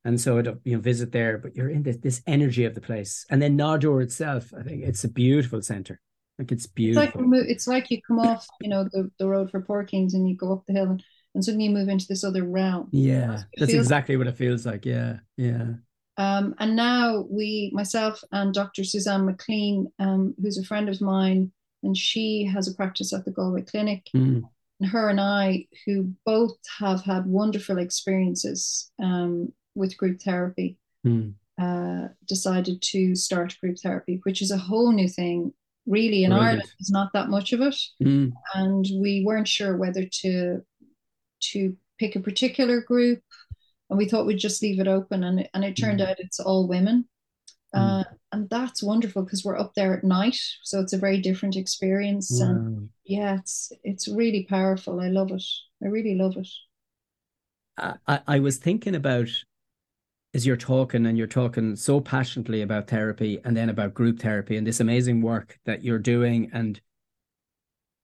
and 0.03 0.19
so 0.19 0.37
I'd 0.37 0.47
you 0.65 0.75
know 0.75 0.81
visit 0.81 1.11
there. 1.13 1.37
But 1.37 1.55
you're 1.55 1.69
in 1.69 1.83
this 1.83 1.97
this 1.97 2.21
energy 2.27 2.65
of 2.65 2.75
the 2.75 2.81
place, 2.81 3.25
and 3.29 3.41
then 3.41 3.57
Nádúr 3.57 4.03
itself. 4.03 4.53
I 4.57 4.63
think 4.63 4.83
it's 4.83 5.05
a 5.05 5.09
beautiful 5.09 5.61
center. 5.61 6.01
Like 6.37 6.51
it's 6.51 6.65
It's 6.65 6.95
like 6.95 7.13
beautiful. 7.13 7.33
it's 7.33 7.67
like 7.67 7.89
you 7.89 8.01
come 8.01 8.19
off, 8.19 8.45
you 8.59 8.69
know, 8.69 8.83
the, 8.83 9.09
the 9.19 9.27
road 9.27 9.49
for 9.49 9.61
Porkings, 9.61 10.13
and 10.13 10.27
you 10.27 10.35
go 10.35 10.51
up 10.51 10.65
the 10.65 10.73
hill, 10.73 10.89
and, 10.89 11.03
and 11.35 11.45
suddenly 11.45 11.65
you 11.65 11.71
move 11.71 11.89
into 11.89 12.07
this 12.09 12.23
other 12.23 12.43
realm. 12.43 12.89
Yeah, 12.91 13.43
that's 13.57 13.73
exactly 13.73 14.17
what 14.17 14.27
it 14.27 14.35
feels 14.35 14.65
like. 14.65 14.85
Yeah, 14.85 15.19
yeah. 15.37 15.75
Um, 16.17 16.55
and 16.59 16.75
now 16.75 17.25
we, 17.29 17.71
myself 17.73 18.23
and 18.31 18.53
Dr. 18.53 18.83
Suzanne 18.83 19.25
McLean, 19.25 19.91
um, 19.99 20.35
who's 20.41 20.57
a 20.57 20.63
friend 20.63 20.89
of 20.89 21.01
mine, 21.01 21.51
and 21.81 21.97
she 21.97 22.45
has 22.45 22.67
a 22.67 22.75
practice 22.75 23.13
at 23.13 23.25
the 23.25 23.31
Galway 23.31 23.63
Clinic. 23.63 24.07
Mm, 24.15 24.43
And 24.79 24.89
her 24.89 25.09
and 25.09 25.19
I, 25.19 25.67
who 25.85 26.13
both 26.25 26.57
have 26.79 27.01
had 27.03 27.25
wonderful 27.25 27.77
experiences 27.77 28.91
um, 29.01 29.51
with 29.75 29.97
group 29.97 30.21
therapy, 30.21 30.77
mm. 31.05 31.33
uh, 31.59 32.09
decided 32.27 32.81
to 32.81 33.15
start 33.15 33.57
group 33.59 33.77
therapy, 33.79 34.19
which 34.23 34.41
is 34.41 34.51
a 34.51 34.57
whole 34.57 34.91
new 34.91 35.07
thing. 35.09 35.53
Really, 35.85 36.23
in 36.23 36.29
Brilliant. 36.29 36.47
Ireland, 36.47 36.71
there's 36.79 36.91
not 36.91 37.11
that 37.13 37.29
much 37.29 37.51
of 37.51 37.59
it, 37.61 37.75
Mm, 38.01 38.31
and 38.53 38.85
we 39.01 39.23
weren't 39.25 39.49
sure 39.49 39.75
whether 39.75 40.05
to 40.21 40.63
to 41.51 41.75
pick 41.99 42.15
a 42.15 42.21
particular 42.21 42.79
group, 42.79 43.21
and 43.89 43.97
we 43.97 44.07
thought 44.07 44.25
we'd 44.25 44.37
just 44.37 44.61
leave 44.61 44.79
it 44.79 44.87
open, 44.87 45.23
and 45.23 45.41
it, 45.41 45.49
and 45.53 45.63
it 45.63 45.75
turned 45.75 45.99
Mm. 45.99 46.07
out 46.07 46.19
it's 46.19 46.39
all 46.39 46.67
women, 46.67 47.07
Mm. 47.75 48.01
uh, 48.01 48.03
and 48.31 48.49
that's 48.49 48.83
wonderful 48.83 49.23
because 49.23 49.43
we're 49.43 49.57
up 49.59 49.73
there 49.75 49.97
at 49.97 50.03
night, 50.03 50.37
so 50.63 50.79
it's 50.79 50.93
a 50.93 50.97
very 50.97 51.19
different 51.21 51.55
experience, 51.55 52.39
and 52.39 52.89
yeah, 53.03 53.39
it's 53.39 53.71
it's 53.83 54.07
really 54.07 54.43
powerful. 54.49 54.99
I 54.99 55.09
love 55.09 55.31
it. 55.31 55.43
I 55.83 55.87
really 55.87 56.15
love 56.15 56.37
it. 56.37 56.47
I, 57.77 57.95
I 58.07 58.21
I 58.27 58.39
was 58.39 58.57
thinking 58.57 58.95
about 58.95 59.29
as 60.35 60.47
you're 60.47 60.57
talking 60.57 61.05
and 61.05 61.15
you're 61.15 61.27
talking 61.27 61.75
so 61.75 62.01
passionately 62.01 62.63
about 62.63 62.87
therapy 62.87 63.39
and 63.45 63.55
then 63.55 63.69
about 63.69 63.93
group 63.93 64.19
therapy 64.19 64.57
and 64.57 64.65
this 64.65 64.79
amazing 64.79 65.21
work 65.21 65.59
that 65.65 65.83
you're 65.83 65.99
doing 65.99 66.49
and 66.53 66.81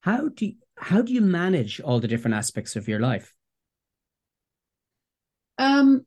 how 0.01 0.29
do 0.29 0.45
you, 0.45 0.53
how 0.77 1.01
do 1.01 1.11
you 1.11 1.21
manage 1.21 1.81
all 1.81 1.99
the 1.99 2.07
different 2.07 2.35
aspects 2.35 2.75
of 2.75 2.87
your 2.87 2.99
life? 2.99 3.33
Um, 5.59 6.05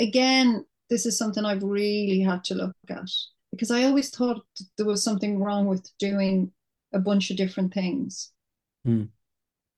again, 0.00 0.64
this 0.90 1.06
is 1.06 1.16
something 1.16 1.44
I've 1.44 1.62
really 1.62 2.20
had 2.20 2.42
to 2.44 2.54
look 2.54 2.74
at 2.88 3.08
because 3.52 3.70
I 3.70 3.84
always 3.84 4.10
thought 4.10 4.44
there 4.76 4.86
was 4.86 5.04
something 5.04 5.38
wrong 5.38 5.66
with 5.66 5.86
doing 5.98 6.50
a 6.92 6.98
bunch 6.98 7.30
of 7.30 7.36
different 7.36 7.72
things. 7.72 8.32
Hmm. 8.84 9.04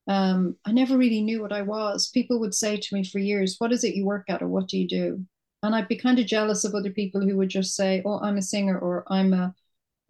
Um, 0.06 0.56
I 0.64 0.72
never 0.72 0.96
really 0.96 1.20
knew 1.20 1.42
what 1.42 1.52
I 1.52 1.62
was. 1.62 2.08
People 2.08 2.40
would 2.40 2.54
say 2.54 2.76
to 2.76 2.94
me 2.94 3.04
for 3.04 3.18
years, 3.18 3.56
What 3.58 3.72
is 3.72 3.84
it 3.84 3.94
you 3.94 4.06
work 4.06 4.24
at, 4.28 4.42
or 4.42 4.48
what 4.48 4.68
do 4.68 4.78
you 4.78 4.88
do? 4.88 5.24
And 5.62 5.74
I'd 5.74 5.88
be 5.88 5.96
kind 5.96 6.18
of 6.18 6.26
jealous 6.26 6.64
of 6.64 6.74
other 6.74 6.90
people 6.90 7.20
who 7.20 7.36
would 7.36 7.48
just 7.48 7.76
say, 7.76 8.02
Oh, 8.04 8.20
I'm 8.20 8.36
a 8.36 8.42
singer, 8.42 8.78
or 8.78 9.04
I'm 9.08 9.32
a, 9.32 9.54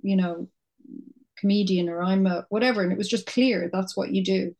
you 0.03 0.16
know, 0.16 0.48
comedian, 1.38 1.88
or 1.88 2.03
I'm 2.03 2.26
a 2.26 2.46
whatever. 2.50 2.83
And 2.83 2.92
it 2.92 2.98
was 2.98 3.09
just 3.09 3.26
clear 3.26 3.70
that's 3.72 3.96
what 3.96 4.12
you 4.12 4.22
do 4.22 4.55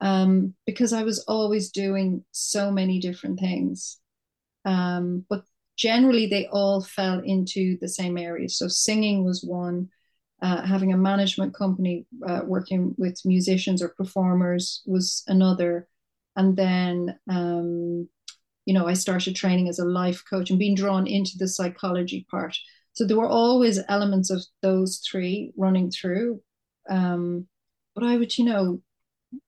um, 0.00 0.54
because 0.66 0.92
I 0.92 1.02
was 1.02 1.20
always 1.20 1.70
doing 1.70 2.24
so 2.32 2.70
many 2.70 3.00
different 3.00 3.40
things. 3.40 3.98
Um, 4.64 5.24
but 5.28 5.44
generally, 5.76 6.26
they 6.26 6.46
all 6.46 6.82
fell 6.82 7.20
into 7.20 7.78
the 7.80 7.88
same 7.88 8.18
areas. 8.18 8.58
So, 8.58 8.68
singing 8.68 9.24
was 9.24 9.42
one, 9.42 9.88
uh, 10.42 10.62
having 10.62 10.92
a 10.92 10.96
management 10.96 11.54
company, 11.54 12.06
uh, 12.26 12.42
working 12.44 12.94
with 12.98 13.20
musicians 13.24 13.82
or 13.82 13.90
performers 13.90 14.82
was 14.86 15.22
another. 15.26 15.88
And 16.36 16.56
then, 16.56 17.18
um, 17.28 18.08
you 18.66 18.74
know, 18.74 18.86
I 18.86 18.94
started 18.94 19.36
training 19.36 19.68
as 19.68 19.78
a 19.78 19.84
life 19.84 20.22
coach 20.28 20.50
and 20.50 20.58
being 20.58 20.74
drawn 20.74 21.06
into 21.06 21.38
the 21.38 21.48
psychology 21.48 22.26
part. 22.30 22.56
So, 22.94 23.06
there 23.06 23.18
were 23.18 23.28
always 23.28 23.80
elements 23.88 24.30
of 24.30 24.42
those 24.62 24.98
three 24.98 25.52
running 25.56 25.90
through. 25.90 26.40
Um, 26.88 27.46
but 27.94 28.04
I 28.04 28.16
would, 28.16 28.36
you 28.36 28.44
know, 28.44 28.82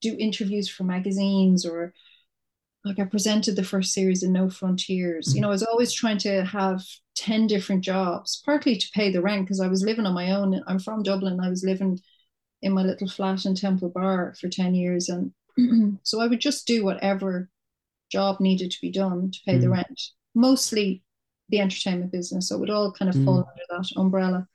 do 0.00 0.16
interviews 0.18 0.68
for 0.68 0.84
magazines 0.84 1.66
or 1.66 1.92
like 2.84 2.98
I 3.00 3.04
presented 3.04 3.56
the 3.56 3.64
first 3.64 3.92
series 3.92 4.22
in 4.22 4.32
No 4.32 4.48
Frontiers. 4.48 5.34
You 5.34 5.40
know, 5.40 5.48
I 5.48 5.50
was 5.50 5.64
always 5.64 5.92
trying 5.92 6.18
to 6.18 6.44
have 6.44 6.84
10 7.16 7.48
different 7.48 7.82
jobs, 7.82 8.40
partly 8.44 8.76
to 8.76 8.90
pay 8.94 9.10
the 9.10 9.20
rent 9.20 9.44
because 9.44 9.60
I 9.60 9.66
was 9.66 9.82
living 9.82 10.06
on 10.06 10.14
my 10.14 10.30
own. 10.30 10.62
I'm 10.68 10.78
from 10.78 11.02
Dublin. 11.02 11.40
I 11.40 11.48
was 11.48 11.64
living 11.64 11.98
in 12.62 12.72
my 12.72 12.82
little 12.82 13.08
flat 13.08 13.44
in 13.44 13.54
Temple 13.56 13.88
Bar 13.88 14.34
for 14.40 14.48
10 14.48 14.74
years. 14.74 15.08
And 15.08 15.32
so 16.04 16.20
I 16.20 16.28
would 16.28 16.40
just 16.40 16.66
do 16.66 16.84
whatever 16.84 17.50
job 18.10 18.38
needed 18.38 18.70
to 18.70 18.80
be 18.80 18.92
done 18.92 19.32
to 19.32 19.38
pay 19.44 19.58
the 19.58 19.66
Mm. 19.66 19.72
rent, 19.72 20.02
mostly 20.34 21.02
the 21.48 21.58
entertainment 21.60 22.12
business. 22.12 22.48
So 22.48 22.56
it 22.56 22.60
would 22.60 22.70
all 22.70 22.92
kind 22.92 23.08
of 23.08 23.16
Mm. 23.16 23.24
fall 23.24 23.38
under 23.38 23.62
that 23.70 23.90
umbrella. 23.96 24.46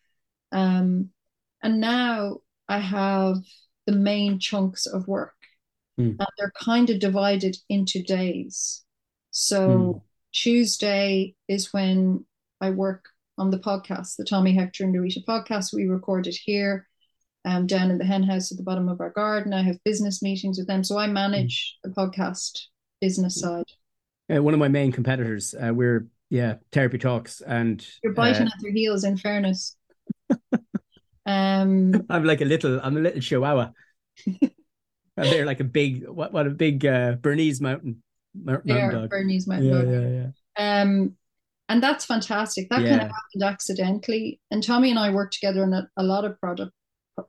Um, 0.53 1.09
and 1.61 1.81
now 1.81 2.37
I 2.69 2.79
have 2.79 3.37
the 3.87 3.93
main 3.93 4.39
chunks 4.39 4.85
of 4.85 5.07
work 5.07 5.33
Mm. 5.99 6.15
and 6.19 6.27
they're 6.37 6.53
kind 6.59 6.89
of 6.89 6.99
divided 6.99 7.57
into 7.69 8.01
days. 8.01 8.83
So 9.31 9.69
Mm. 9.69 10.01
Tuesday 10.33 11.35
is 11.47 11.73
when 11.73 12.25
I 12.61 12.69
work 12.71 13.05
on 13.37 13.49
the 13.51 13.59
podcast, 13.59 14.15
the 14.15 14.23
Tommy 14.23 14.53
Hector 14.53 14.83
and 14.85 14.95
Narita 14.95 15.23
podcast. 15.25 15.73
We 15.73 15.85
record 15.85 16.27
it 16.27 16.35
here 16.35 16.87
um, 17.43 17.65
down 17.67 17.89
in 17.91 17.97
the 17.97 18.05
hen 18.05 18.23
house 18.23 18.51
at 18.51 18.57
the 18.57 18.63
bottom 18.63 18.87
of 18.87 19.01
our 19.01 19.09
garden. 19.09 19.51
I 19.53 19.63
have 19.63 19.83
business 19.83 20.21
meetings 20.21 20.57
with 20.59 20.67
them. 20.67 20.83
So 20.83 20.97
I 20.97 21.07
manage 21.07 21.77
the 21.83 21.89
podcast 21.89 22.67
business 23.01 23.39
side. 23.39 23.65
Uh, 24.33 24.41
one 24.43 24.53
of 24.53 24.59
my 24.59 24.67
main 24.67 24.91
competitors, 24.91 25.53
uh, 25.55 25.73
we're 25.73 26.07
yeah, 26.29 26.55
therapy 26.71 26.97
talks, 26.97 27.41
and 27.41 27.85
You're 28.03 28.13
biting 28.13 28.43
uh, 28.43 28.51
at 28.55 28.61
their 28.61 28.71
heels, 28.71 29.03
in 29.03 29.17
fairness. 29.17 29.75
um, 31.31 32.05
I'm 32.09 32.23
like 32.23 32.41
a 32.41 32.45
little, 32.45 32.79
I'm 32.81 32.97
a 32.97 32.99
little 32.99 33.21
chihuahua. 33.21 33.71
and 34.25 34.51
they're 35.15 35.45
like 35.45 35.59
a 35.59 35.65
big, 35.65 36.07
what, 36.07 36.33
what 36.33 36.47
a 36.47 36.51
big 36.51 36.85
uh, 36.85 37.13
Bernese 37.13 37.61
mountain, 37.61 38.03
mountain 38.33 38.73
they 38.73 38.81
are 38.81 38.91
dog. 38.91 39.09
Bernese 39.09 39.49
Mountain 39.49 39.67
Yeah, 39.67 39.81
Dog. 39.81 39.89
yeah, 39.89 40.29
yeah. 40.57 40.81
Um, 40.81 41.15
and 41.69 41.81
that's 41.81 42.05
fantastic. 42.05 42.69
That 42.69 42.83
kind 42.83 43.01
of 43.01 43.07
happened 43.07 43.43
accidentally. 43.43 44.41
And 44.51 44.61
Tommy 44.61 44.89
and 44.89 44.99
I 44.99 45.11
worked 45.11 45.33
together 45.33 45.63
on 45.63 45.73
a, 45.73 45.87
a 45.95 46.03
lot 46.03 46.25
of 46.25 46.37
product, 46.41 46.73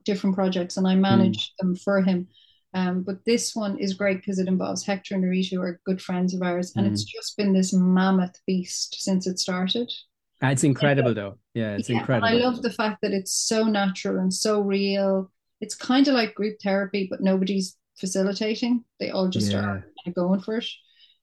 different 0.05 0.35
projects, 0.35 0.77
and 0.77 0.87
I 0.87 0.97
managed 0.97 1.53
them 1.61 1.77
for 1.77 2.03
him. 2.03 2.27
Um, 2.75 3.03
but 3.03 3.25
this 3.25 3.55
one 3.55 3.79
is 3.79 3.95
great 3.95 4.17
because 4.19 4.39
it 4.39 4.49
involves 4.49 4.85
Hector 4.85 5.15
and 5.15 5.23
Narita, 5.23 5.53
who 5.53 5.63
are 5.63 5.81
good 5.87 6.03
friends 6.03 6.35
of 6.35 6.43
ours, 6.43 6.73
and 6.75 6.87
mm. 6.87 6.91
it's 6.91 7.05
just 7.05 7.37
been 7.37 7.53
this 7.53 7.73
mammoth 7.73 8.35
beast 8.47 8.97
since 8.99 9.27
it 9.27 9.39
started. 9.39 9.93
It's 10.43 10.65
incredible, 10.65 11.15
though. 11.15 11.39
Yeah, 11.55 11.77
it's 11.77 11.89
yeah, 11.89 11.99
incredible. 11.99 12.29
I 12.29 12.33
love 12.33 12.63
the 12.63 12.73
fact 12.73 13.01
that 13.03 13.13
it's 13.13 13.33
so 13.33 13.65
natural 13.65 14.19
and 14.19 14.33
so 14.33 14.61
real. 14.61 15.31
It's 15.61 15.75
kind 15.75 16.09
of 16.09 16.15
like 16.15 16.35
group 16.35 16.57
therapy, 16.61 17.07
but 17.09 17.21
nobody's 17.21 17.77
facilitating. 17.99 18.85
They 18.99 19.11
all 19.11 19.29
just 19.29 19.53
yeah. 19.53 19.61
are 20.07 20.13
going 20.15 20.41
for 20.41 20.57
it. 20.59 20.67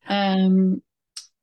Um, 0.08 0.82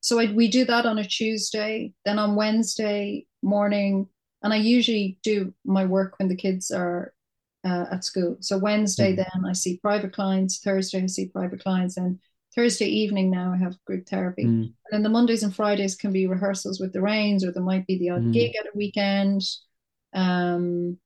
so 0.01 0.19
I, 0.19 0.33
we 0.33 0.49
do 0.49 0.65
that 0.65 0.87
on 0.87 0.99
a 0.99 1.05
Tuesday. 1.05 1.93
Then 2.05 2.19
on 2.19 2.37
Wednesday 2.37 3.27
morning, 3.43 4.09
and 4.43 4.53
I 4.53 4.57
usually 4.57 5.19
do 5.23 5.53
my 5.65 5.85
work 5.85 6.19
when 6.19 6.29
the 6.29 6.37
kids 6.37 6.71
are 6.71 7.13
uh, 7.65 7.87
at 7.91 8.05
school. 8.05 8.37
So 8.41 8.57
Wednesday, 8.57 9.13
mm. 9.13 9.17
then 9.17 9.45
I 9.47 9.53
see 9.53 9.79
private 9.83 10.13
clients. 10.13 10.61
Thursday, 10.61 11.03
I 11.03 11.07
see 11.07 11.27
private 11.27 11.63
clients, 11.63 11.97
and 11.97 12.19
Thursday 12.57 12.87
evening 12.87 13.31
now 13.31 13.53
I 13.53 13.59
have 13.59 13.83
group 13.85 14.07
therapy. 14.09 14.45
Mm. 14.45 14.63
And 14.63 14.73
then 14.91 15.03
the 15.03 15.09
Mondays 15.09 15.43
and 15.43 15.55
Fridays 15.55 15.95
can 15.95 16.13
be 16.13 16.27
rehearsals 16.27 16.81
with 16.81 16.93
the 16.93 17.03
Rains, 17.03 17.45
or 17.45 17.53
there 17.53 17.63
might 17.63 17.87
be 17.87 17.99
the 17.99 18.11
odd 18.11 18.23
mm. 18.23 18.33
gig 18.33 18.57
at 18.57 18.67
a 18.67 18.77
weekend. 18.77 19.43
Um, 20.15 20.99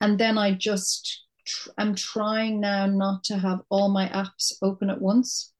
and 0.00 0.18
then 0.18 0.38
I 0.38 0.52
just 0.52 1.26
tr- 1.46 1.70
I'm 1.78 1.94
trying 1.94 2.60
now 2.60 2.86
not 2.86 3.24
to 3.24 3.38
have 3.38 3.60
all 3.68 3.88
my 3.88 4.08
apps 4.08 4.52
open 4.62 4.90
at 4.90 5.00
once 5.00 5.52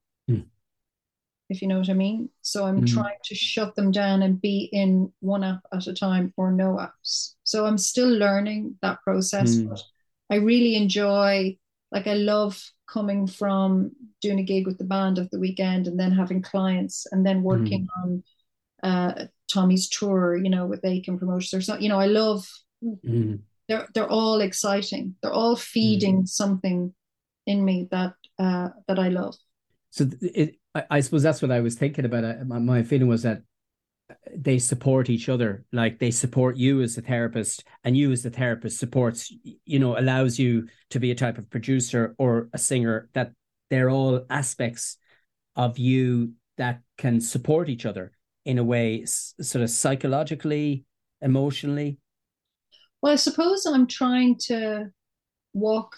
if 1.49 1.63
you 1.63 1.69
know 1.69 1.79
what 1.79 1.91
I 1.91 1.95
mean. 1.95 2.29
So 2.43 2.65
I'm 2.65 2.83
mm. 2.83 2.93
trying 2.93 3.17
to 3.25 3.35
shut 3.35 3.75
them 3.77 3.91
down 3.91 4.23
and 4.23 4.41
be 4.41 4.69
in 4.73 5.13
one 5.21 5.45
app 5.45 5.61
at 5.73 5.87
a 5.87 5.95
time 5.95 6.33
or 6.37 6.51
no 6.51 6.77
apps. 6.77 7.35
So 7.45 7.67
I'm 7.67 7.79
still 7.79 8.09
learning 8.09 8.77
that 8.83 9.03
process, 9.03 9.57
mm. 9.57 9.69
but 9.69 9.83
I 10.31 10.37
really 10.37 10.75
enjoy, 10.75 11.57
like, 11.97 12.07
I 12.07 12.15
love 12.15 12.63
coming 12.87 13.27
from 13.27 13.93
doing 14.21 14.39
a 14.39 14.43
gig 14.43 14.67
with 14.67 14.77
the 14.77 14.85
band 14.85 15.19
at 15.19 15.31
the 15.31 15.41
weekend 15.41 15.87
and 15.87 15.99
then 15.99 16.13
having 16.13 16.43
clients 16.43 17.07
and 17.11 17.25
then 17.25 17.43
working 17.43 17.87
mm. 17.87 18.03
on 18.03 18.09
uh, 18.83 19.25
Tommy's 19.51 19.89
tour, 19.89 20.37
you 20.37 20.51
know, 20.51 20.67
with 20.67 20.85
Aiken 20.85 21.19
Promotions 21.19 21.55
or 21.55 21.63
something. 21.63 21.83
You 21.83 21.89
know, 21.89 21.99
I 21.99 22.07
love, 22.07 22.47
mm. 22.85 23.41
they're, 23.67 23.89
they're 23.95 24.11
all 24.11 24.43
exciting. 24.43 25.15
They're 25.23 25.33
all 25.33 25.57
feeding 25.57 26.23
mm. 26.23 26.29
something 26.29 26.95
in 27.47 27.65
me 27.65 27.89
that, 27.91 28.13
uh, 28.39 28.69
that 28.89 28.99
I 28.99 29.09
love. 29.09 29.35
So 29.91 30.11
it, 30.21 30.57
I, 30.75 30.85
I 30.91 31.01
suppose 31.01 31.23
that's 31.23 31.41
what 31.41 31.51
I 31.51 31.61
was 31.61 31.77
thinking 31.77 32.05
about. 32.05 32.25
Uh, 32.25 32.45
my, 32.45 32.59
my 32.59 32.83
feeling 32.83 33.09
was 33.09 33.23
that 33.23 33.41
they 34.37 34.59
support 34.59 35.11
each 35.11 35.29
other. 35.29 35.65
Like 35.73 35.99
they 35.99 36.11
support 36.11 36.57
you 36.57 36.83
as 36.83 36.97
a 36.97 37.03
therapist 37.03 37.65
and 37.85 37.97
you 37.97 38.13
as 38.13 38.23
the 38.23 38.31
therapist 38.31 38.79
supports 38.79 39.33
you 39.65 39.79
know 39.79 39.99
allows 39.99 40.39
you 40.39 40.69
to 40.91 41.01
be 41.01 41.11
a 41.11 41.15
type 41.15 41.39
of 41.39 41.51
producer 41.51 42.15
or 42.19 42.49
a 42.53 42.59
singer 42.59 43.09
that 43.15 43.33
they're 43.71 43.91
all 43.91 44.25
aspects 44.31 44.97
of 45.57 45.79
you 45.79 46.33
that 46.57 46.81
can 46.99 47.21
support 47.21 47.69
each 47.69 47.87
other 47.87 48.13
in 48.45 48.59
a 48.59 48.65
way 48.65 49.05
sort 49.05 49.63
of 49.63 49.71
psychologically 49.71 50.85
emotionally. 51.21 51.99
Well 53.03 53.13
i 53.13 53.17
suppose 53.17 53.67
i'm 53.67 53.87
trying 53.87 54.37
to 54.47 54.91
walk 55.53 55.97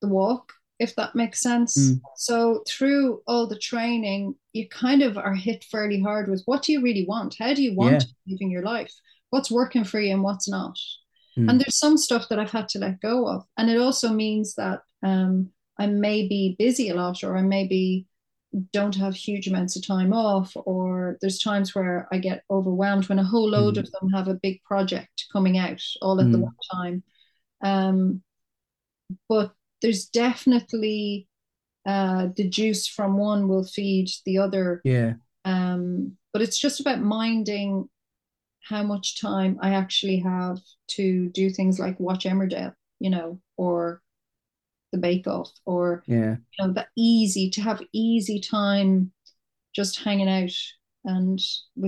the 0.00 0.08
walk 0.08 0.52
if 0.78 0.94
that 0.96 1.14
makes 1.14 1.40
sense. 1.40 1.76
Mm. 1.76 2.00
So 2.16 2.62
through 2.68 3.22
all 3.26 3.46
the 3.46 3.58
training, 3.58 4.34
you 4.52 4.68
kind 4.68 5.02
of 5.02 5.16
are 5.16 5.34
hit 5.34 5.64
fairly 5.64 6.00
hard 6.00 6.28
with 6.28 6.42
what 6.46 6.62
do 6.62 6.72
you 6.72 6.82
really 6.82 7.06
want? 7.06 7.36
How 7.38 7.54
do 7.54 7.62
you 7.62 7.74
want 7.74 8.04
yeah. 8.04 8.32
living 8.32 8.50
your 8.50 8.62
life? 8.62 8.92
What's 9.30 9.50
working 9.50 9.84
for 9.84 10.00
you 10.00 10.12
and 10.12 10.22
what's 10.22 10.48
not? 10.48 10.76
Mm. 11.38 11.50
And 11.50 11.60
there's 11.60 11.78
some 11.78 11.96
stuff 11.96 12.28
that 12.28 12.38
I've 12.38 12.50
had 12.50 12.68
to 12.70 12.78
let 12.78 13.00
go 13.00 13.26
of. 13.26 13.44
And 13.56 13.70
it 13.70 13.78
also 13.78 14.10
means 14.10 14.54
that 14.54 14.80
um, 15.02 15.50
I 15.78 15.86
may 15.86 16.28
be 16.28 16.56
busy 16.58 16.90
a 16.90 16.94
lot 16.94 17.22
or 17.22 17.36
I 17.36 17.42
maybe 17.42 18.06
don't 18.72 18.94
have 18.96 19.14
huge 19.14 19.48
amounts 19.48 19.76
of 19.76 19.86
time 19.86 20.12
off 20.12 20.52
or 20.54 21.18
there's 21.20 21.38
times 21.38 21.74
where 21.74 22.08
I 22.10 22.18
get 22.18 22.42
overwhelmed 22.50 23.08
when 23.08 23.18
a 23.18 23.24
whole 23.24 23.50
load 23.50 23.74
mm. 23.74 23.80
of 23.80 23.90
them 23.92 24.10
have 24.10 24.28
a 24.28 24.38
big 24.42 24.62
project 24.62 25.26
coming 25.32 25.58
out 25.58 25.82
all 26.00 26.20
at 26.20 26.30
the 26.30 26.38
mm. 26.38 26.42
one 26.42 26.54
time. 26.72 27.02
Um, 27.62 28.22
but 29.28 29.52
there's 29.82 30.06
definitely 30.06 31.28
uh, 31.86 32.28
the 32.36 32.48
juice 32.48 32.86
from 32.86 33.16
one 33.16 33.48
will 33.48 33.64
feed 33.64 34.10
the 34.24 34.38
other. 34.38 34.80
Yeah. 34.84 35.14
Um, 35.44 36.16
but 36.32 36.42
it's 36.42 36.58
just 36.58 36.80
about 36.80 37.00
minding 37.00 37.88
how 38.68 38.82
much 38.82 39.20
time 39.20 39.58
I 39.62 39.74
actually 39.74 40.18
have 40.18 40.58
to 40.88 41.28
do 41.28 41.50
things 41.50 41.78
like 41.78 42.00
watch 42.00 42.24
Emmerdale, 42.24 42.74
you 42.98 43.10
know, 43.10 43.40
or 43.56 44.02
the 44.92 44.98
Bake 44.98 45.26
Off, 45.26 45.50
or 45.64 46.02
yeah, 46.06 46.36
you 46.58 46.66
know, 46.66 46.72
the 46.72 46.86
easy 46.96 47.50
to 47.50 47.60
have 47.60 47.80
easy 47.92 48.40
time 48.40 49.12
just 49.74 50.02
hanging 50.02 50.28
out 50.28 50.50
and 51.06 51.40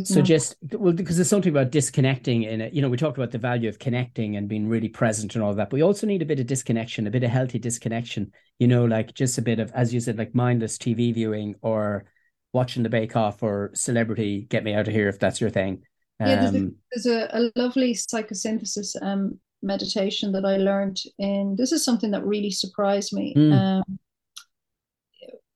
so 0.05 0.23
just 0.23 0.55
well 0.73 0.93
because 0.93 1.17
there's 1.17 1.29
something 1.29 1.51
about 1.51 1.71
disconnecting 1.71 2.45
in 2.45 2.61
it. 2.61 2.73
You 2.73 2.81
know 2.81 2.89
we 2.89 2.97
talked 2.97 3.19
about 3.19 3.33
the 3.33 3.39
value 3.39 3.69
of 3.69 3.79
connecting 3.79 4.37
and 4.37 4.49
being 4.49 4.69
really 4.69 4.89
present 4.89 5.35
and 5.35 5.43
all 5.43 5.53
that 5.55 5.71
but 5.71 5.77
we 5.77 5.83
also 5.83 6.07
need 6.07 6.23
a 6.23 6.27
bit 6.27 6.39
of 6.39 6.47
disconnection 6.47 7.07
a 7.07 7.11
bit 7.11 7.25
of 7.25 7.31
healthy 7.31 7.59
disconnection 7.59 8.31
you 8.59 8.69
know 8.69 8.85
like 8.85 9.13
just 9.15 9.37
a 9.37 9.43
bit 9.43 9.59
of 9.59 9.73
as 9.73 9.93
you 9.93 9.99
said 9.99 10.17
like 10.17 10.35
mindless 10.35 10.79
tv 10.79 11.13
viewing 11.13 11.57
or 11.63 12.05
watching 12.53 12.85
the 12.85 12.89
bake 12.89 13.17
off 13.17 13.43
or 13.43 13.71
celebrity 13.75 14.47
get 14.49 14.65
me 14.65 14.73
out 14.73 14.87
of 14.89 14.95
here 14.95 15.09
if 15.09 15.19
that's 15.19 15.41
your 15.41 15.51
thing. 15.51 15.83
Um, 16.21 16.29
yeah 16.29 16.41
there's, 16.41 16.55
a, 16.55 16.59
um, 16.59 16.75
there's 16.93 17.07
a, 17.07 17.29
a, 17.33 17.61
lovely 17.61 17.95
psychosynthesis 17.95 18.97
um 19.03 19.39
meditation 19.63 20.33
that 20.33 20.45
i 20.45 20.57
learned 20.57 20.99
in 21.19 21.57
this 21.57 21.73
is 21.73 21.85
something 21.85 22.13
that 22.13 22.25
really 22.25 22.51
surprised 22.51 23.13
me. 23.13 23.35
Mm. 23.37 23.53
um 23.53 23.99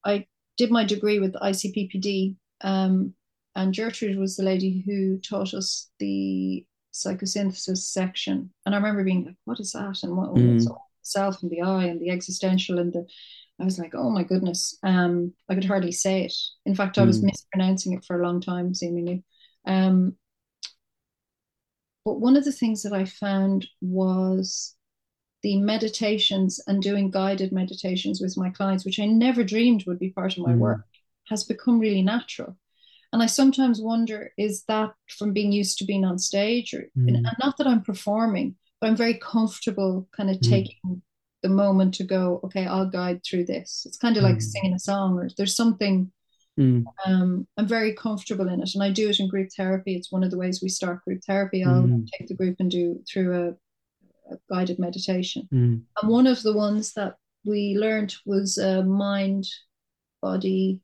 i 0.04 0.26
did 0.56 0.70
my 0.70 0.84
degree 0.84 1.20
with 1.20 1.34
icppd 1.34 2.36
um 2.62 3.14
and 3.54 3.74
Gertrude 3.74 4.18
was 4.18 4.36
the 4.36 4.44
lady 4.44 4.82
who 4.86 5.18
taught 5.18 5.54
us 5.54 5.90
the 5.98 6.64
psychosynthesis 6.92 7.78
section. 7.78 8.50
And 8.64 8.74
I 8.74 8.78
remember 8.78 9.04
being 9.04 9.24
like, 9.24 9.36
what 9.44 9.60
is 9.60 9.72
that? 9.72 10.00
And 10.02 10.16
what 10.16 10.34
mm. 10.34 10.66
self 11.02 11.42
and 11.42 11.50
the 11.50 11.62
I 11.62 11.84
and 11.84 12.00
the 12.00 12.10
existential 12.10 12.78
and 12.78 12.92
the 12.92 13.06
I 13.60 13.64
was 13.64 13.78
like, 13.78 13.94
oh 13.94 14.10
my 14.10 14.24
goodness. 14.24 14.76
Um, 14.82 15.34
I 15.48 15.54
could 15.54 15.64
hardly 15.64 15.92
say 15.92 16.24
it. 16.24 16.34
In 16.66 16.74
fact, 16.74 16.98
I 16.98 17.04
was 17.04 17.20
mm. 17.20 17.24
mispronouncing 17.24 17.92
it 17.92 18.04
for 18.04 18.20
a 18.20 18.26
long 18.26 18.40
time, 18.40 18.74
seemingly. 18.74 19.22
Um, 19.66 20.16
but 22.04 22.18
one 22.20 22.36
of 22.36 22.44
the 22.44 22.52
things 22.52 22.82
that 22.82 22.92
I 22.92 23.04
found 23.04 23.66
was 23.80 24.74
the 25.42 25.60
meditations 25.60 26.60
and 26.66 26.82
doing 26.82 27.10
guided 27.10 27.52
meditations 27.52 28.20
with 28.20 28.36
my 28.36 28.50
clients, 28.50 28.84
which 28.84 28.98
I 28.98 29.06
never 29.06 29.44
dreamed 29.44 29.84
would 29.86 29.98
be 29.98 30.10
part 30.10 30.36
of 30.36 30.44
my 30.44 30.54
mm. 30.54 30.58
work, 30.58 30.84
has 31.28 31.44
become 31.44 31.78
really 31.78 32.02
natural. 32.02 32.56
And 33.12 33.22
I 33.22 33.26
sometimes 33.26 33.80
wonder, 33.80 34.32
is 34.38 34.64
that 34.68 34.92
from 35.18 35.32
being 35.32 35.52
used 35.52 35.78
to 35.78 35.84
being 35.84 36.04
on 36.04 36.18
stage 36.18 36.72
or 36.72 36.84
mm. 36.98 37.08
and 37.08 37.26
not 37.38 37.58
that 37.58 37.66
I'm 37.66 37.82
performing, 37.82 38.56
but 38.80 38.88
I'm 38.88 38.96
very 38.96 39.14
comfortable 39.14 40.08
kind 40.16 40.30
of 40.30 40.36
mm. 40.38 40.48
taking 40.48 41.02
the 41.42 41.48
moment 41.48 41.94
to 41.94 42.04
go, 42.04 42.40
okay, 42.44 42.66
I'll 42.66 42.88
guide 42.88 43.20
through 43.24 43.46
this. 43.46 43.84
It's 43.86 43.98
kind 43.98 44.16
of 44.16 44.22
like 44.22 44.36
mm. 44.36 44.42
singing 44.42 44.72
a 44.72 44.78
song 44.78 45.18
or 45.18 45.28
there's 45.36 45.56
something 45.56 46.10
mm. 46.58 46.84
um, 47.06 47.46
I'm 47.58 47.66
very 47.66 47.94
comfortable 47.94 48.48
in 48.48 48.62
it. 48.62 48.74
And 48.74 48.82
I 48.82 48.90
do 48.90 49.10
it 49.10 49.20
in 49.20 49.28
group 49.28 49.50
therapy. 49.54 49.94
It's 49.94 50.10
one 50.10 50.24
of 50.24 50.30
the 50.30 50.38
ways 50.38 50.62
we 50.62 50.68
start 50.70 51.04
group 51.04 51.20
therapy. 51.26 51.64
I'll 51.64 51.82
mm. 51.82 52.08
take 52.18 52.28
the 52.28 52.34
group 52.34 52.56
and 52.60 52.70
do 52.70 53.02
through 53.10 53.56
a, 54.30 54.34
a 54.34 54.38
guided 54.50 54.78
meditation. 54.78 55.48
Mm. 55.52 55.82
And 56.00 56.10
one 56.10 56.26
of 56.26 56.42
the 56.42 56.54
ones 56.54 56.94
that 56.94 57.16
we 57.44 57.76
learned 57.76 58.14
was 58.24 58.56
a 58.56 58.82
mind 58.84 59.48
body 60.22 60.80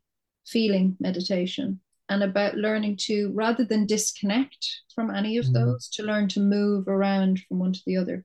feeling 0.47 0.97
meditation 1.01 1.81
and 2.09 2.23
about 2.23 2.55
learning 2.55 2.97
to 2.99 3.31
rather 3.35 3.65
than 3.65 3.87
disconnect 3.87 4.67
from 4.95 5.15
any 5.15 5.37
of 5.37 5.47
mm. 5.47 5.55
those 5.55 5.89
to 5.89 6.03
learn 6.03 6.29
to 6.29 6.41
move 6.41 6.89
around 6.89 7.41
from 7.41 7.59
one 7.59 7.73
to 7.73 7.81
the 7.87 7.97
other 7.97 8.25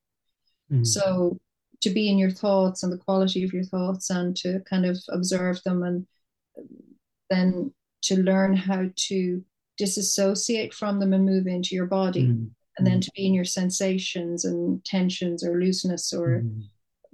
mm. 0.71 0.85
so 0.85 1.39
to 1.81 1.89
be 1.89 2.09
in 2.09 2.17
your 2.17 2.31
thoughts 2.31 2.83
and 2.83 2.93
the 2.93 2.97
quality 2.97 3.43
of 3.43 3.53
your 3.53 3.63
thoughts 3.65 4.09
and 4.09 4.35
to 4.37 4.61
kind 4.69 4.85
of 4.85 4.97
observe 5.09 5.61
them 5.63 5.83
and 5.83 6.07
then 7.29 7.73
to 8.01 8.15
learn 8.21 8.55
how 8.55 8.85
to 8.95 9.43
disassociate 9.77 10.73
from 10.73 10.99
them 10.99 11.13
and 11.13 11.25
move 11.25 11.47
into 11.47 11.75
your 11.75 11.87
body 11.87 12.27
mm. 12.27 12.49
and 12.77 12.87
then 12.87 13.01
to 13.01 13.11
be 13.15 13.27
in 13.27 13.33
your 13.33 13.45
sensations 13.45 14.45
and 14.45 14.83
tensions 14.85 15.43
or 15.43 15.59
looseness 15.59 16.13
or 16.13 16.43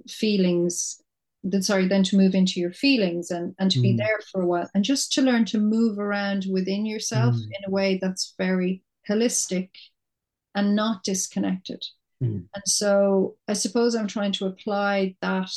feelings 0.08 1.02
then 1.42 1.62
sorry 1.62 1.88
then 1.88 2.02
to 2.02 2.16
move 2.16 2.34
into 2.34 2.60
your 2.60 2.72
feelings 2.72 3.30
and 3.30 3.54
and 3.58 3.70
to 3.70 3.78
mm. 3.78 3.82
be 3.82 3.96
there 3.96 4.20
for 4.30 4.42
a 4.42 4.46
while 4.46 4.68
and 4.74 4.84
just 4.84 5.12
to 5.12 5.22
learn 5.22 5.44
to 5.44 5.58
move 5.58 5.98
around 5.98 6.46
within 6.50 6.84
yourself 6.84 7.34
mm. 7.34 7.44
in 7.44 7.64
a 7.66 7.70
way 7.70 7.98
that's 8.00 8.34
very 8.38 8.82
holistic 9.08 9.70
and 10.54 10.76
not 10.76 11.02
disconnected 11.02 11.82
mm. 12.22 12.44
and 12.54 12.62
so 12.66 13.36
i 13.48 13.52
suppose 13.52 13.94
i'm 13.94 14.06
trying 14.06 14.32
to 14.32 14.46
apply 14.46 15.14
that 15.22 15.50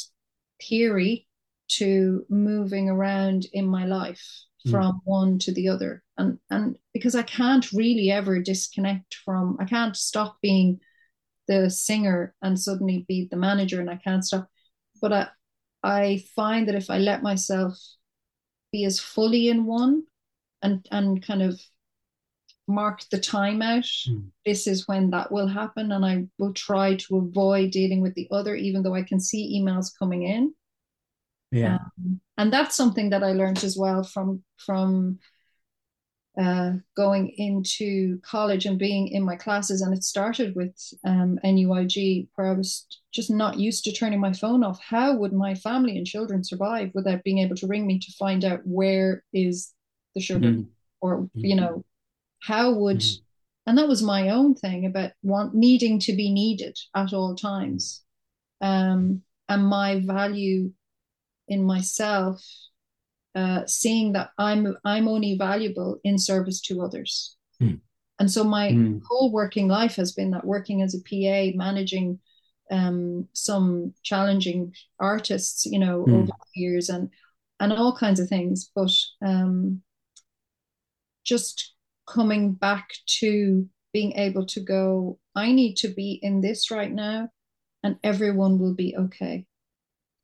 theory 0.62 1.28
to 1.68 2.26
moving 2.30 2.90
around 2.90 3.46
in 3.52 3.68
my 3.68 3.86
life 3.86 4.26
mm. 4.66 4.72
from 4.72 5.02
one 5.04 5.38
to 5.38 5.54
the 5.54 5.68
other 5.68 6.02
and 6.18 6.38
and 6.50 6.78
because 6.94 7.16
i 7.16 7.24
can't 7.24 7.72
really 7.74 8.10
ever 8.10 8.40
disconnect 8.40 9.16
from 9.26 9.58
i 9.60 9.66
can't 9.66 9.98
stop 9.98 10.38
being 10.42 10.80
the 11.50 11.70
singer 11.70 12.34
and 12.42 12.58
suddenly 12.58 13.04
be 13.06 13.28
the 13.30 13.36
manager 13.36 13.82
and 13.82 13.90
i 13.90 13.98
can't 13.98 14.24
stop 14.24 14.48
but 15.02 15.12
I, 15.12 15.28
I 15.84 16.24
find 16.36 16.68
that 16.68 16.76
if 16.76 16.90
I 16.90 16.98
let 16.98 17.24
myself 17.24 17.78
be 18.72 18.86
as 18.86 19.00
fully 19.00 19.50
in 19.50 19.66
one 19.66 20.04
and 20.62 20.88
and 20.92 21.22
kind 21.22 21.42
of 21.42 21.60
mark 22.68 23.02
the 23.12 23.20
time 23.20 23.62
out, 23.62 23.84
Mm. 23.84 24.32
this 24.46 24.68
is 24.68 24.88
when 24.88 25.10
that 25.12 25.32
will 25.32 25.48
happen. 25.48 25.92
And 25.92 26.06
I 26.06 26.28
will 26.40 26.54
try 26.54 26.96
to 26.96 27.18
avoid 27.18 27.72
dealing 27.72 28.02
with 28.02 28.14
the 28.16 28.28
other, 28.32 28.56
even 28.56 28.84
though 28.84 28.96
I 28.96 29.04
can 29.04 29.20
see 29.20 29.60
emails 29.60 29.92
coming 29.98 30.24
in. 30.24 30.54
Yeah. 31.52 31.80
Um, 31.98 32.22
and 32.38 32.52
that's 32.52 32.76
something 32.76 33.10
that 33.12 33.24
I 33.24 33.34
learned 33.34 33.64
as 33.64 33.78
well 33.78 34.04
from 34.04 34.44
from 34.58 35.20
uh, 36.40 36.74
going 36.96 37.30
into 37.38 38.20
college 38.24 38.66
and 38.66 38.80
being 38.80 39.08
in 39.10 39.24
my 39.24 39.36
classes. 39.36 39.82
And 39.82 39.94
it 39.94 40.04
started 40.04 40.56
with 40.56 40.76
um, 41.04 41.40
NUIG, 41.44 42.28
where 42.36 42.48
I 42.48 42.54
was 42.54 42.88
just 43.12 43.30
not 43.30 43.60
used 43.60 43.84
to 43.86 43.92
turning 43.92 44.20
my 44.20 44.34
phone 44.34 44.64
off. 44.64 44.82
How 44.82 45.16
would 45.16 45.34
my 45.34 45.56
family 45.56 45.98
and 45.98 46.08
children 46.08 46.44
survive 46.44 46.92
without 46.96 47.24
being 47.24 47.40
able 47.40 47.56
to 47.58 47.68
ring 47.68 47.86
me 47.86 48.00
to 48.00 48.12
find 48.14 48.44
out 48.46 48.62
where 48.66 49.24
is 49.34 49.74
the 50.16 50.22
sugar, 50.22 50.52
Mm. 50.52 50.68
or 51.02 51.30
you 51.36 51.56
Mhm. 51.56 51.60
know, 51.60 51.86
how 52.42 52.74
would 52.74 53.00
Mhm. 53.00 53.22
and 53.66 53.78
that 53.78 53.88
was 53.88 54.04
my 54.04 54.30
own 54.30 54.56
thing 54.56 54.86
about 54.86 55.12
want 55.24 55.56
needing 55.56 56.00
to 56.00 56.14
be 56.14 56.32
needed 56.32 56.78
at 56.96 57.14
all 57.14 57.36
times 57.36 58.04
um 58.62 59.24
and 59.50 59.66
my 59.68 60.00
value 60.02 60.72
in 61.48 61.64
myself 61.64 62.44
uh 63.36 63.66
seeing 63.66 64.14
that 64.14 64.30
i'm 64.38 64.76
i'm 64.86 65.08
only 65.08 65.38
valuable 65.38 66.00
in 66.04 66.18
service 66.18 66.62
to 66.62 66.82
others 66.82 67.36
Mm. 67.62 67.80
and 68.20 68.30
so 68.32 68.44
my 68.44 68.70
Mm. 68.72 69.02
whole 69.08 69.32
working 69.32 69.68
life 69.68 69.96
has 69.96 70.12
been 70.12 70.32
that 70.32 70.46
working 70.46 70.82
as 70.82 70.96
a 70.96 71.02
pa 71.08 71.56
managing 71.58 72.20
um 72.72 73.28
some 73.34 73.94
challenging 74.04 74.74
artists 75.00 75.66
you 75.66 75.80
know 75.80 76.06
Mm. 76.06 76.14
over 76.14 76.26
the 76.28 76.62
years 76.62 76.90
and 76.90 77.10
and 77.60 77.74
all 77.74 77.96
kinds 77.96 78.20
of 78.20 78.28
things 78.30 78.70
but 78.76 78.92
um 79.26 79.82
just 81.24 81.74
coming 82.08 82.54
back 82.54 82.90
to 83.06 83.68
being 83.94 84.14
able 84.14 84.46
to 84.48 84.60
go, 84.60 85.20
I 85.36 85.52
need 85.52 85.76
to 85.78 85.88
be 85.88 86.20
in 86.22 86.42
this 86.42 86.72
right 86.72 86.92
now, 86.92 87.30
and 87.84 87.98
everyone 88.04 88.60
will 88.60 88.74
be 88.74 88.96
okay. 88.98 89.46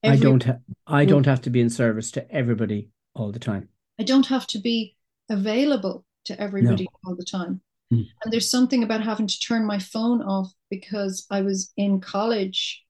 I 0.03 0.15
don't 0.15 0.43
ha- 0.43 0.57
I 0.87 1.05
don't 1.05 1.25
have 1.25 1.41
to 1.43 1.49
be 1.49 1.61
in 1.61 1.69
service 1.69 2.11
to 2.11 2.29
everybody 2.31 2.89
all 3.19 3.31
the 3.31 3.39
time. 3.39 3.69
I 3.99 4.03
don't 4.03 4.27
have 4.27 4.47
to 4.47 4.59
be 4.59 4.95
available 5.29 6.05
to 6.25 6.39
everybody 6.39 6.87
all 7.05 7.15
the 7.15 7.25
time. 7.25 7.61
Mm. 7.93 8.07
And 8.23 8.33
there's 8.33 8.49
something 8.49 8.83
about 8.83 9.01
having 9.01 9.27
to 9.27 9.39
turn 9.39 9.65
my 9.65 9.79
phone 9.79 10.21
off 10.21 10.51
because 10.69 11.25
I 11.29 11.41
was 11.41 11.71
in 11.77 11.99
college 11.99 12.83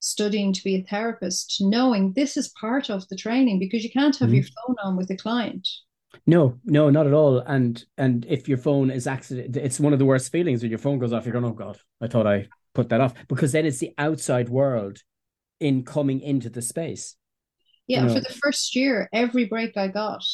studying 0.00 0.52
to 0.52 0.62
be 0.64 0.76
a 0.76 0.82
therapist, 0.82 1.58
knowing 1.60 2.12
this 2.12 2.36
is 2.36 2.48
part 2.60 2.90
of 2.90 3.08
the 3.08 3.16
training 3.16 3.58
because 3.58 3.82
you 3.82 3.90
can't 3.90 4.16
have 4.16 4.30
Mhm. 4.30 4.34
your 4.34 4.44
phone 4.44 4.76
on 4.82 4.96
with 4.96 5.10
a 5.10 5.16
client. 5.16 5.68
No, 6.26 6.58
no, 6.64 6.90
not 6.90 7.06
at 7.06 7.12
all. 7.12 7.40
And 7.40 7.84
and 7.98 8.24
if 8.26 8.48
your 8.48 8.58
phone 8.58 8.90
is 8.90 9.06
accident, 9.06 9.56
it's 9.56 9.80
one 9.80 9.92
of 9.92 9.98
the 9.98 10.04
worst 10.04 10.32
feelings 10.32 10.62
when 10.62 10.70
your 10.70 10.78
phone 10.78 10.98
goes 10.98 11.12
off. 11.12 11.24
You're 11.24 11.32
going, 11.32 11.44
oh 11.44 11.52
God, 11.52 11.78
I 12.00 12.06
thought 12.06 12.26
I 12.26 12.48
put 12.74 12.88
that 12.88 13.00
off 13.00 13.14
because 13.28 13.52
then 13.52 13.66
it's 13.66 13.78
the 13.78 13.94
outside 13.98 14.48
world 14.48 15.02
in 15.60 15.84
coming 15.84 16.20
into 16.20 16.48
the 16.48 16.62
space. 16.62 17.16
Yeah, 17.88 18.04
You 18.04 18.14
for 18.14 18.20
the 18.20 18.34
first 18.42 18.74
year, 18.74 19.08
every 19.12 19.44
break 19.44 19.76
I 19.76 19.88
got, 19.88 20.24